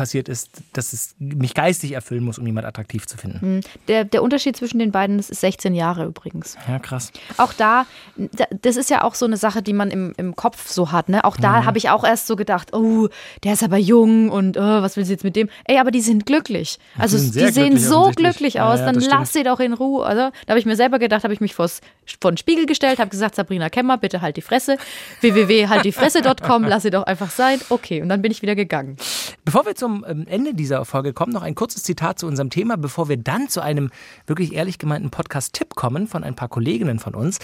passiert 0.00 0.30
ist, 0.30 0.48
dass 0.72 0.94
es 0.94 1.14
mich 1.18 1.52
geistig 1.52 1.92
erfüllen 1.92 2.24
muss, 2.24 2.38
um 2.38 2.46
jemand 2.46 2.66
attraktiv 2.66 3.06
zu 3.06 3.18
finden. 3.18 3.60
Der, 3.86 4.04
der 4.04 4.22
Unterschied 4.22 4.56
zwischen 4.56 4.78
den 4.78 4.92
beiden 4.92 5.18
ist 5.18 5.28
16 5.28 5.74
Jahre 5.74 6.06
übrigens. 6.06 6.56
Ja, 6.66 6.78
krass. 6.78 7.12
Auch 7.36 7.52
da, 7.52 7.84
da- 8.16 8.46
das 8.62 8.76
ist 8.76 8.88
ja 8.88 9.02
auch 9.04 9.14
so 9.14 9.26
eine 9.26 9.36
Sache, 9.36 9.60
die 9.60 9.74
man 9.74 9.90
im, 9.90 10.14
im 10.16 10.34
Kopf 10.36 10.68
so 10.70 10.90
hat. 10.90 11.10
Ne? 11.10 11.22
Auch 11.24 11.36
Mhm. 11.36 11.42
da 11.42 11.64
habe 11.66 11.76
ich 11.76 11.90
auch 11.90 12.02
erst 12.02 12.26
so 12.28 12.34
gedacht, 12.36 12.72
oh, 12.72 13.08
der 13.44 13.52
ist 13.52 13.62
aber 13.62 13.76
jung 13.76 14.30
und 14.30 14.56
oh, 14.56 14.60
was 14.82 14.96
will 14.96 15.04
sie 15.04 15.12
jetzt 15.12 15.24
mit 15.24 15.36
dem? 15.36 15.50
Ey, 15.66 15.78
aber 15.78 15.90
die 15.90 16.00
sind 16.00 16.24
glücklich. 16.24 16.78
Also 16.96 17.18
die 17.18 17.24
sehr 17.24 17.52
sehen 17.52 17.70
glücklich 17.74 17.86
so 17.86 18.10
glücklich 18.16 18.54
Ja, 18.54 18.72
aus, 18.72 18.78
ja, 18.78 18.86
dann 18.86 18.94
das 18.94 19.06
lass 19.06 19.32
sie 19.34 19.42
doch 19.42 19.60
in 19.60 19.74
Ruhe. 19.74 20.06
Also, 20.06 20.30
da 20.46 20.50
habe 20.50 20.58
ich 20.58 20.64
mir 20.64 20.76
selber 20.76 20.98
gedacht, 20.98 21.24
habe 21.24 21.34
ich 21.34 21.40
mich 21.42 21.54
vors, 21.54 21.82
vor 22.22 22.32
den 22.32 22.38
Spiegel 22.38 22.64
gestellt, 22.64 22.98
habe 23.00 23.10
gesagt, 23.10 23.34
Sabrina 23.34 23.68
Kemmer, 23.68 23.98
bitte 23.98 24.22
halt 24.22 24.38
die 24.38 24.42
Fresse. 24.42 24.78
www.haltdifresse.com, 25.20 26.64
lass 26.64 26.82
sie 26.84 26.90
doch 26.90 27.02
einfach 27.04 27.30
sein. 27.30 27.60
Okay, 27.68 28.02
und 28.02 28.08
dann 28.08 28.22
bin 28.22 28.30
ich 28.32 28.42
wieder 28.42 28.54
gegangen. 28.54 28.96
Bevor 29.44 29.66
wir 29.66 29.74
zum 29.74 29.89
ähm, 30.06 30.26
Ende 30.26 30.54
dieser 30.54 30.84
Folge 30.84 31.12
kommen, 31.12 31.32
noch 31.32 31.42
ein 31.42 31.54
kurzes 31.54 31.82
Zitat 31.82 32.18
zu 32.18 32.26
unserem 32.26 32.50
Thema, 32.50 32.76
bevor 32.76 33.08
wir 33.08 33.16
dann 33.16 33.48
zu 33.48 33.60
einem 33.60 33.90
wirklich 34.26 34.54
ehrlich 34.54 34.78
gemeinten 34.78 35.10
Podcast-Tipp 35.10 35.74
kommen 35.74 36.06
von 36.06 36.24
ein 36.24 36.34
paar 36.34 36.48
Kolleginnen 36.48 36.98
von 36.98 37.14
uns. 37.14 37.38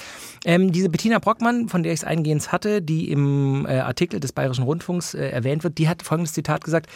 Ähm, 0.45 0.73
diese 0.73 0.89
Bettina 0.89 1.19
Brockmann, 1.19 1.69
von 1.69 1.83
der 1.83 1.93
ich 1.93 2.01
es 2.01 2.05
eingehend 2.05 2.53
hatte, 2.53 2.83
die 2.83 3.11
im 3.11 3.67
äh, 3.67 3.79
Artikel 3.79 4.21
des 4.21 4.33
Bayerischen 4.33 4.65
Rundfunks 4.65 5.15
äh, 5.15 5.29
erwähnt 5.29 5.65
wird, 5.65 5.79
die 5.79 5.89
hat 5.89 6.03
folgendes 6.03 6.33
Zitat 6.33 6.65
gesagt. 6.65 6.91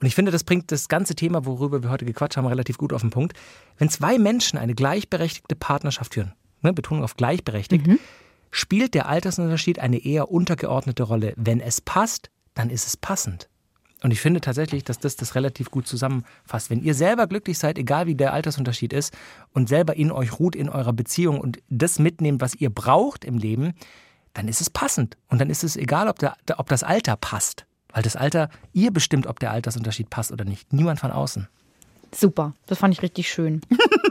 Und 0.00 0.06
ich 0.06 0.14
finde, 0.14 0.32
das 0.32 0.44
bringt 0.44 0.70
das 0.72 0.88
ganze 0.88 1.14
Thema, 1.14 1.46
worüber 1.46 1.82
wir 1.82 1.90
heute 1.90 2.04
gequatscht 2.04 2.36
haben, 2.36 2.46
relativ 2.46 2.78
gut 2.78 2.92
auf 2.92 3.00
den 3.00 3.10
Punkt. 3.10 3.34
Wenn 3.78 3.88
zwei 3.88 4.18
Menschen 4.18 4.58
eine 4.58 4.74
gleichberechtigte 4.74 5.56
Partnerschaft 5.56 6.14
führen, 6.14 6.32
ne, 6.62 6.72
Betonung 6.72 7.04
auf 7.04 7.16
gleichberechtigt, 7.16 7.86
spielt 8.50 8.94
der 8.94 9.08
Altersunterschied 9.08 9.78
eine 9.78 10.04
eher 10.04 10.30
untergeordnete 10.30 11.04
Rolle. 11.04 11.32
Wenn 11.36 11.60
es 11.60 11.80
passt, 11.80 12.30
dann 12.54 12.70
ist 12.70 12.86
es 12.86 12.96
passend. 12.96 13.48
Und 14.04 14.10
ich 14.10 14.20
finde 14.20 14.42
tatsächlich, 14.42 14.84
dass 14.84 14.98
das 14.98 15.16
das 15.16 15.34
relativ 15.34 15.70
gut 15.70 15.86
zusammenfasst. 15.86 16.68
Wenn 16.68 16.82
ihr 16.82 16.92
selber 16.92 17.26
glücklich 17.26 17.58
seid, 17.58 17.78
egal 17.78 18.06
wie 18.06 18.14
der 18.14 18.34
Altersunterschied 18.34 18.92
ist, 18.92 19.14
und 19.54 19.66
selber 19.66 19.96
in 19.96 20.12
euch 20.12 20.38
ruht 20.38 20.54
in 20.54 20.68
eurer 20.68 20.92
Beziehung 20.92 21.40
und 21.40 21.62
das 21.70 21.98
mitnehmt, 21.98 22.42
was 22.42 22.54
ihr 22.54 22.68
braucht 22.68 23.24
im 23.24 23.38
Leben, 23.38 23.72
dann 24.34 24.46
ist 24.46 24.60
es 24.60 24.68
passend. 24.68 25.16
Und 25.30 25.40
dann 25.40 25.48
ist 25.48 25.64
es 25.64 25.74
egal, 25.74 26.08
ob, 26.08 26.18
der, 26.18 26.36
ob 26.58 26.68
das 26.68 26.82
Alter 26.82 27.16
passt. 27.16 27.64
Weil 27.94 28.02
das 28.02 28.14
Alter, 28.14 28.50
ihr 28.74 28.90
bestimmt, 28.90 29.26
ob 29.26 29.40
der 29.40 29.52
Altersunterschied 29.52 30.10
passt 30.10 30.32
oder 30.32 30.44
nicht. 30.44 30.70
Niemand 30.70 31.00
von 31.00 31.10
außen. 31.10 31.48
Super, 32.14 32.52
das 32.66 32.76
fand 32.76 32.92
ich 32.92 33.00
richtig 33.00 33.30
schön. 33.30 33.62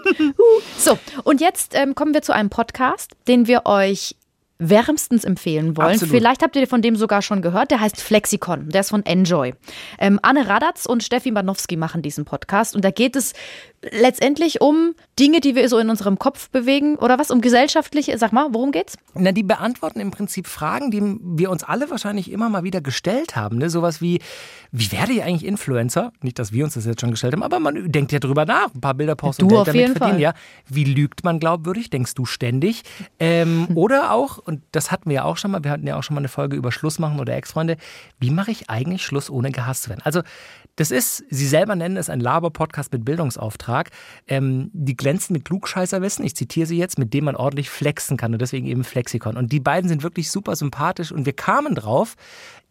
so, 0.79 0.97
und 1.23 1.39
jetzt 1.39 1.75
ähm, 1.75 1.93
kommen 1.93 2.15
wir 2.15 2.23
zu 2.23 2.33
einem 2.33 2.49
Podcast, 2.49 3.11
den 3.27 3.45
wir 3.45 3.67
euch 3.67 4.15
wärmstens 4.59 5.23
empfehlen 5.23 5.75
wollen. 5.77 5.93
Absolut. 5.93 6.13
Vielleicht 6.15 6.41
habt 6.41 6.55
ihr 6.55 6.67
von 6.67 6.81
dem 6.81 6.95
sogar 6.95 7.21
schon 7.21 7.41
gehört. 7.41 7.71
Der 7.71 7.79
heißt 7.79 8.01
Flexicon. 8.01 8.69
Der 8.69 8.81
ist 8.81 8.89
von 8.89 9.05
Enjoy. 9.05 9.53
Ähm, 9.99 10.19
Anne 10.21 10.47
Radatz 10.47 10.85
und 10.85 11.03
Steffi 11.03 11.31
Banowski 11.31 11.75
machen 11.75 12.01
diesen 12.01 12.25
Podcast. 12.25 12.75
Und 12.75 12.85
da 12.85 12.91
geht 12.91 13.15
es 13.15 13.33
letztendlich 13.91 14.61
um 14.61 14.93
Dinge, 15.19 15.39
die 15.39 15.55
wir 15.55 15.67
so 15.69 15.77
in 15.77 15.89
unserem 15.89 16.17
Kopf 16.17 16.49
bewegen. 16.49 16.95
Oder 16.95 17.19
was? 17.19 17.31
Um 17.31 17.41
gesellschaftliche. 17.41 18.17
Sag 18.17 18.31
mal, 18.31 18.47
worum 18.51 18.71
geht's? 18.71 18.97
Na, 19.13 19.31
die 19.31 19.43
beantworten 19.43 19.99
im 19.99 20.11
Prinzip 20.11 20.47
Fragen, 20.47 20.91
die 20.91 21.01
wir 21.21 21.49
uns 21.49 21.63
alle 21.63 21.89
wahrscheinlich 21.89 22.31
immer 22.31 22.49
mal 22.49 22.63
wieder 22.63 22.81
gestellt 22.81 23.35
haben. 23.35 23.57
Ne? 23.57 23.69
Sowas 23.69 24.01
wie, 24.01 24.19
wie 24.71 24.91
werde 24.91 25.13
ich 25.13 25.23
eigentlich 25.23 25.45
Influencer? 25.45 26.11
Nicht, 26.21 26.39
dass 26.39 26.51
wir 26.51 26.63
uns 26.63 26.73
das 26.73 26.85
jetzt 26.85 27.01
schon 27.01 27.11
gestellt 27.11 27.33
haben, 27.33 27.43
aber 27.43 27.59
man 27.59 27.91
denkt 27.91 28.11
ja 28.11 28.19
drüber 28.19 28.45
nach. 28.45 28.73
Ein 28.73 28.81
paar 28.81 28.93
Bilder 28.93 29.15
posten 29.15 29.47
Du 29.47 29.47
und 29.47 29.51
Geld 29.51 29.61
auf 29.61 29.65
damit 29.67 29.79
jeden 29.81 29.95
verdienen. 29.95 30.13
Fall. 30.15 30.21
Ja. 30.21 30.33
Wie 30.67 30.85
lügt 30.85 31.23
man 31.23 31.39
glaubwürdig? 31.39 31.89
Denkst 31.89 32.15
du 32.15 32.25
ständig? 32.25 32.83
Ähm, 33.19 33.67
oder 33.75 34.11
auch, 34.11 34.37
und 34.37 34.61
das 34.71 34.91
hatten 34.91 35.09
wir 35.09 35.15
ja 35.15 35.23
auch 35.25 35.37
schon 35.37 35.51
mal, 35.51 35.63
wir 35.63 35.71
hatten 35.71 35.85
ja 35.85 35.97
auch 35.97 36.03
schon 36.03 36.15
mal 36.15 36.21
eine 36.21 36.27
Folge 36.27 36.55
über 36.55 36.71
Schluss 36.71 36.99
machen 36.99 37.19
oder 37.19 37.35
Ex-Freunde. 37.35 37.77
Wie 38.19 38.29
mache 38.29 38.51
ich 38.51 38.69
eigentlich 38.69 39.03
Schluss, 39.03 39.29
ohne 39.29 39.51
gehasst 39.51 39.83
zu 39.83 39.89
werden? 39.89 40.01
Also, 40.03 40.21
das 40.75 40.89
ist, 40.89 41.23
Sie 41.29 41.45
selber 41.45 41.75
nennen 41.75 41.97
es 41.97 42.09
ein 42.09 42.19
Laber-Podcast 42.19 42.91
mit 42.91 43.05
Bildungsauftrag. 43.05 43.72
Ähm, 44.27 44.69
die 44.73 44.95
glänzen 44.95 45.33
mit 45.33 45.45
Klugscheißerwissen, 45.45 46.25
ich 46.25 46.35
zitiere 46.35 46.67
sie 46.67 46.77
jetzt, 46.77 46.99
mit 46.99 47.13
dem 47.13 47.25
man 47.25 47.35
ordentlich 47.35 47.69
flexen 47.69 48.17
kann 48.17 48.33
und 48.33 48.41
deswegen 48.41 48.67
eben 48.67 48.83
Flexikon. 48.83 49.37
Und 49.37 49.51
die 49.51 49.59
beiden 49.59 49.89
sind 49.89 50.03
wirklich 50.03 50.31
super 50.31 50.55
sympathisch 50.55 51.11
und 51.11 51.25
wir 51.25 51.33
kamen 51.33 51.75
drauf. 51.75 52.15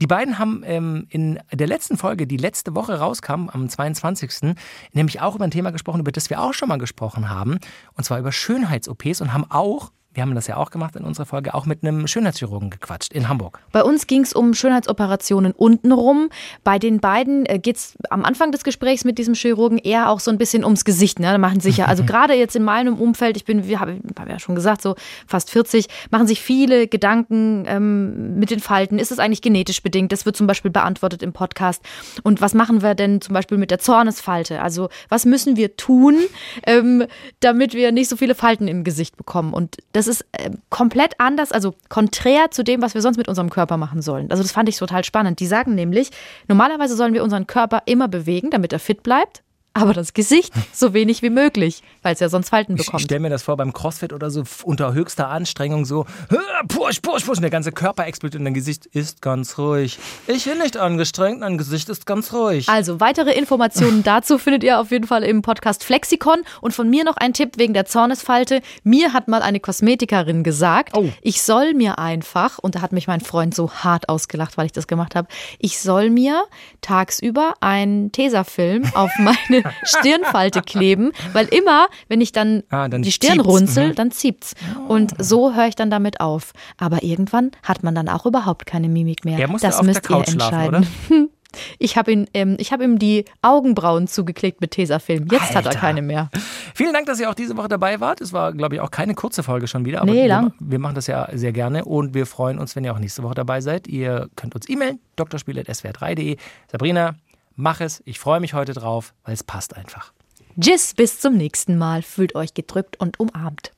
Die 0.01 0.07
beiden 0.07 0.39
haben 0.39 0.63
ähm, 0.65 1.07
in 1.11 1.39
der 1.53 1.67
letzten 1.67 1.97
Folge, 1.97 2.27
die 2.27 2.37
letzte 2.37 2.75
Woche 2.75 2.99
rauskam, 2.99 3.49
am 3.49 3.69
22., 3.69 4.55
nämlich 4.93 5.21
auch 5.21 5.35
über 5.35 5.45
ein 5.45 5.51
Thema 5.51 5.71
gesprochen, 5.71 6.01
über 6.01 6.13
das 6.13 6.31
wir 6.31 6.41
auch 6.41 6.55
schon 6.55 6.69
mal 6.69 6.79
gesprochen 6.79 7.29
haben, 7.29 7.59
und 7.95 8.05
zwar 8.05 8.19
über 8.19 8.33
Schönheits-OPs 8.33 9.21
und 9.21 9.33
haben 9.33 9.49
auch 9.51 9.93
wir 10.15 10.23
haben 10.23 10.35
das 10.35 10.47
ja 10.47 10.57
auch 10.57 10.71
gemacht 10.71 10.95
in 10.97 11.05
unserer 11.05 11.27
Folge, 11.27 11.55
auch 11.55 11.65
mit 11.65 11.83
einem 11.83 12.07
Schönheitschirurgen 12.07 12.71
gequatscht 12.71 13.13
in 13.13 13.29
Hamburg. 13.29 13.61
Bei 13.73 13.83
uns 13.83 14.07
ging 14.07 14.23
es 14.23 14.35
um 14.35 14.53
Schönheitsoperationen 14.53 15.53
untenrum. 15.53 16.29
Bei 16.65 16.79
den 16.79 17.01
beiden 17.01 17.47
äh, 17.47 17.59
geht 17.59 17.77
es 17.77 17.95
am 18.11 18.25
Anfang 18.25 18.53
des 18.53 18.63
Gesprächs 18.63 19.05
mit 19.05 19.19
diesem 19.19 19.35
Chirurgen 19.35 19.79
eher 19.79 20.11
auch 20.11 20.21
so 20.21 20.31
ein 20.31 20.37
bisschen 20.37 20.65
ums 20.65 20.85
Gesicht. 20.85 21.19
Ne? 21.19 21.27
Da 21.27 21.39
machen 21.39 21.61
sich 21.61 21.79
ja, 21.79 21.87
also 21.87 22.05
gerade 22.07 22.35
jetzt 22.35 22.55
in 22.57 22.63
meinem 22.63 22.97
Umfeld, 22.97 23.37
ich 23.37 23.45
bin, 23.45 23.67
wie 23.67 23.79
habe 23.79 24.01
hab 24.19 24.29
ja 24.29 24.39
schon 24.39 24.55
gesagt, 24.55 24.83
so 24.83 24.97
fast 25.27 25.51
40, 25.51 25.87
machen 26.11 26.27
sich 26.27 26.43
viele 26.43 26.89
Gedanken 26.89 27.65
ähm, 27.67 28.39
mit 28.39 28.51
den 28.51 28.61
Falten. 28.61 28.99
Ist 28.99 29.13
es 29.13 29.19
eigentlich 29.19 29.43
genetisch 29.43 29.83
bedingt? 29.83 30.13
Das 30.13 30.27
wird 30.27 30.37
zum 30.37 30.47
Beispiel 30.47 30.71
beantwortet 30.71 31.23
im 31.23 31.33
Podcast. 31.33 31.83
Und 32.23 32.41
was 32.43 32.53
machen 32.53 32.83
wir 32.83 32.95
denn 32.95 33.23
zum 33.23 33.33
Beispiel 33.33 33.57
mit 33.57 33.71
der 33.71 33.79
Zornesfalte? 33.79 34.61
Also 34.61 34.91
was 35.09 35.25
müssen 35.25 35.57
wir 35.57 35.77
tun, 35.77 36.19
ähm, 36.67 37.07
damit 37.41 37.73
wir 37.73 37.93
nicht 37.93 38.11
so 38.11 38.17
viele 38.17 38.35
Falten 38.35 38.69
im 38.69 38.85
Gesicht 38.85 39.17
bekommen? 39.17 39.55
Und 39.55 39.79
das 39.93 40.02
ist 40.07 40.25
äh, 40.33 40.51
komplett 40.71 41.15
anders, 41.19 41.53
also 41.53 41.75
konträr 41.89 42.51
zu 42.51 42.65
dem, 42.65 42.83
was 42.83 42.95
wir 42.95 43.03
sonst 43.03 43.17
mit 43.17 43.29
unserem 43.29 43.51
Körper 43.51 43.77
machen 43.77 44.03
sollen. 44.03 44.31
Also 44.31 44.43
das 44.43 44.53
fand 44.53 44.69
ich 44.69 44.77
total 44.77 45.05
spannend. 45.05 45.41
Die 45.41 45.47
sagen 45.47 45.75
nämlich, 45.75 46.11
normalerweise 46.49 46.97
sollen 46.97 47.15
wir 47.15 47.23
unseren 47.23 47.47
Körper 47.47 47.83
immer 47.87 48.09
bewegen, 48.09 48.51
damit 48.51 48.73
er 48.73 48.79
fit 48.79 49.03
bleibt. 49.03 49.43
Aber 49.75 49.93
das 49.95 50.13
Gesicht 50.15 50.53
so 50.73 50.93
wenig 50.95 51.23
wie 51.23 51.31
möglich, 51.31 51.83
weil 52.03 52.15
es 52.15 52.21
ja 52.21 52.29
sonst 52.29 52.51
Falten 52.51 52.77
Ich 52.77 52.85
bekommt. 52.87 53.03
stelle 53.03 53.21
mir 53.21 53.31
das 53.31 53.43
vor 53.43 53.57
beim 53.57 53.73
Crossfit 53.73 54.13
oder 54.13 54.31
so 54.31 54.43
unter 54.65 54.93
höchster 54.93 55.29
Anstrengung 55.29 55.85
so 55.85 56.07
"Hö, 56.29 56.39
push, 56.69 57.01
push, 57.01 57.25
push 57.25 57.37
und 57.39 57.43
der 57.43 57.51
ganze 57.51 57.73
Körper 57.73 58.07
explodiert 58.07 58.41
und 58.41 58.45
dein 58.45 58.55
Gesicht 58.55 58.87
ist 58.87 59.23
ganz 59.23 59.57
ruhig. 59.59 59.99
Ich 60.27 60.45
bin 60.45 60.59
nicht 60.59 60.77
angestrengt, 60.77 61.41
mein 61.41 61.57
Gesicht 61.59 61.89
ist 61.89 62.05
ganz 62.07 62.33
ruhig. 62.33 62.69
Also 62.69 63.01
weitere 63.01 63.33
Informationen 63.33 64.03
dazu 64.05 64.39
findet 64.39 64.63
ihr 64.65 64.79
auf 64.81 64.91
jeden 64.91 65.07
Fall 65.07 65.23
im 65.25 65.43
Podcast 65.43 65.85
Flexikon. 65.85 66.43
Und 66.61 66.73
von 66.75 66.89
mir 66.91 67.05
noch 67.05 67.17
ein 67.17 67.33
Tipp 67.33 67.53
wegen 67.59 67.73
der 67.75 67.87
Zornesfalte. 67.87 68.61
Mir 68.85 69.13
hat 69.13 69.29
mal 69.29 69.43
eine 69.43 69.61
Kosmetikerin 69.61 70.43
gesagt, 70.43 70.97
Oh. 70.97 71.09
ich 71.23 71.43
soll 71.43 71.75
mir 71.75 71.99
einfach, 71.99 72.59
und 72.59 72.75
da 72.75 72.83
hat 72.83 72.93
mich 72.93 73.07
mein 73.07 73.21
Freund 73.21 73.55
so 73.55 73.71
hart 73.73 74.09
ausgelacht, 74.09 74.57
weil 74.59 74.67
ich 74.67 74.73
das 74.73 74.87
gemacht 74.87 75.15
habe, 75.15 75.29
ich 75.59 75.79
soll 75.81 76.11
mir 76.11 76.45
tagsüber 76.83 77.55
einen 77.61 78.13
Tesafilm 78.13 78.85
auf 78.95 79.11
meine 79.19 79.62
Stirnfalte 79.85 80.63
kleben, 80.63 81.13
weil 81.33 81.47
immer, 81.47 81.87
wenn 82.09 82.21
ich 82.21 82.33
dann, 82.33 82.63
Ah, 82.71 82.89
dann 82.89 83.03
die 83.03 83.13
Stirn 83.13 83.35
ziept's, 83.35 83.49
runzel, 83.49 83.89
mhm. 83.89 83.95
dann 83.95 84.11
zieht's. 84.11 84.55
Und 84.89 85.13
so 85.19 85.55
höre 85.55 85.67
ich 85.69 85.75
dann 85.77 85.91
damit 85.91 86.21
auf. 86.21 86.53
Aber 86.79 87.03
irgendwann 87.03 87.51
hat 87.63 87.83
man 87.83 87.95
dann 87.95 88.09
auch 88.09 88.27
überhaupt 88.27 88.67
keine 88.67 88.89
Mimik 88.89 89.25
mehr. 89.25 89.37
Der 89.37 89.49
musste 89.49 89.67
das 89.69 89.77
auf 89.77 89.83
der 89.83 89.95
müsst 89.95 90.03
Couch 90.03 90.29
ihr 90.29 90.33
schlafen, 90.35 90.75
entscheiden. 90.75 91.31
Ich 91.79 91.99
habe 91.99 92.11
ihn, 92.13 92.27
ähm, 92.33 92.57
ich 92.59 92.73
habe 92.73 92.85
ihm 92.85 92.99
die 92.99 93.27
Augenbrauen 93.43 94.07
zugeklebt 94.07 94.63
mit 94.63 94.71
Tesafilm. 94.71 95.29
Jetzt 95.31 95.55
hat 95.55 95.65
er 95.65 95.71
Alter. 95.73 95.79
keine 95.79 96.01
mehr. 96.03 96.31
Vielen 96.75 96.93
Dank, 96.95 97.05
dass 97.07 97.21
ihr 97.21 97.29
auch 97.29 97.35
diese 97.35 97.57
Woche 97.59 97.69
dabei 97.69 98.01
wart. 98.01 98.23
Es 98.23 98.33
war, 98.33 98.53
glaube 98.53 98.77
ich, 98.77 98.81
auch 98.81 98.91
keine 98.91 99.15
kurze 99.15 99.43
Folge 99.43 99.69
schon 99.69 99.85
wieder. 99.85 100.01
Aber 100.01 100.11
Nee, 100.11 100.23
wir, 100.23 100.29
lang. 100.29 100.55
wir 100.61 100.79
machen 100.79 100.95
das 100.95 101.07
ja 101.09 101.29
sehr 101.35 101.53
gerne 101.53 101.85
und 101.85 102.15
wir 102.15 102.25
freuen 102.25 102.59
uns, 102.59 102.75
wenn 102.75 102.85
ihr 102.85 102.95
auch 102.95 102.99
nächste 102.99 103.23
Woche 103.23 103.35
dabei 103.35 103.61
seid. 103.61 103.87
Ihr 103.87 104.29
könnt 104.35 104.55
uns 104.55 104.67
e-mailen, 104.69 104.99
drspiel.swr3.de. 105.17 106.37
Sabrina, 106.71 107.17
mach 107.63 107.81
es. 107.81 108.03
Ich 108.05 108.19
freue 108.19 108.41
mich 108.41 108.53
heute 108.55 108.75
drauf, 108.75 109.15
weil 109.25 109.35
es 109.35 109.45
passt 109.45 109.77
einfach. 109.77 110.13
Tschüss, 110.61 110.93
bis 110.95 111.21
zum 111.21 111.37
nächsten 111.37 111.79
Mal. 111.79 112.03
Fühlt 112.03 112.35
euch 112.35 112.53
gedrückt 112.53 113.01
und 113.01 113.19
umarmt. 113.21 113.73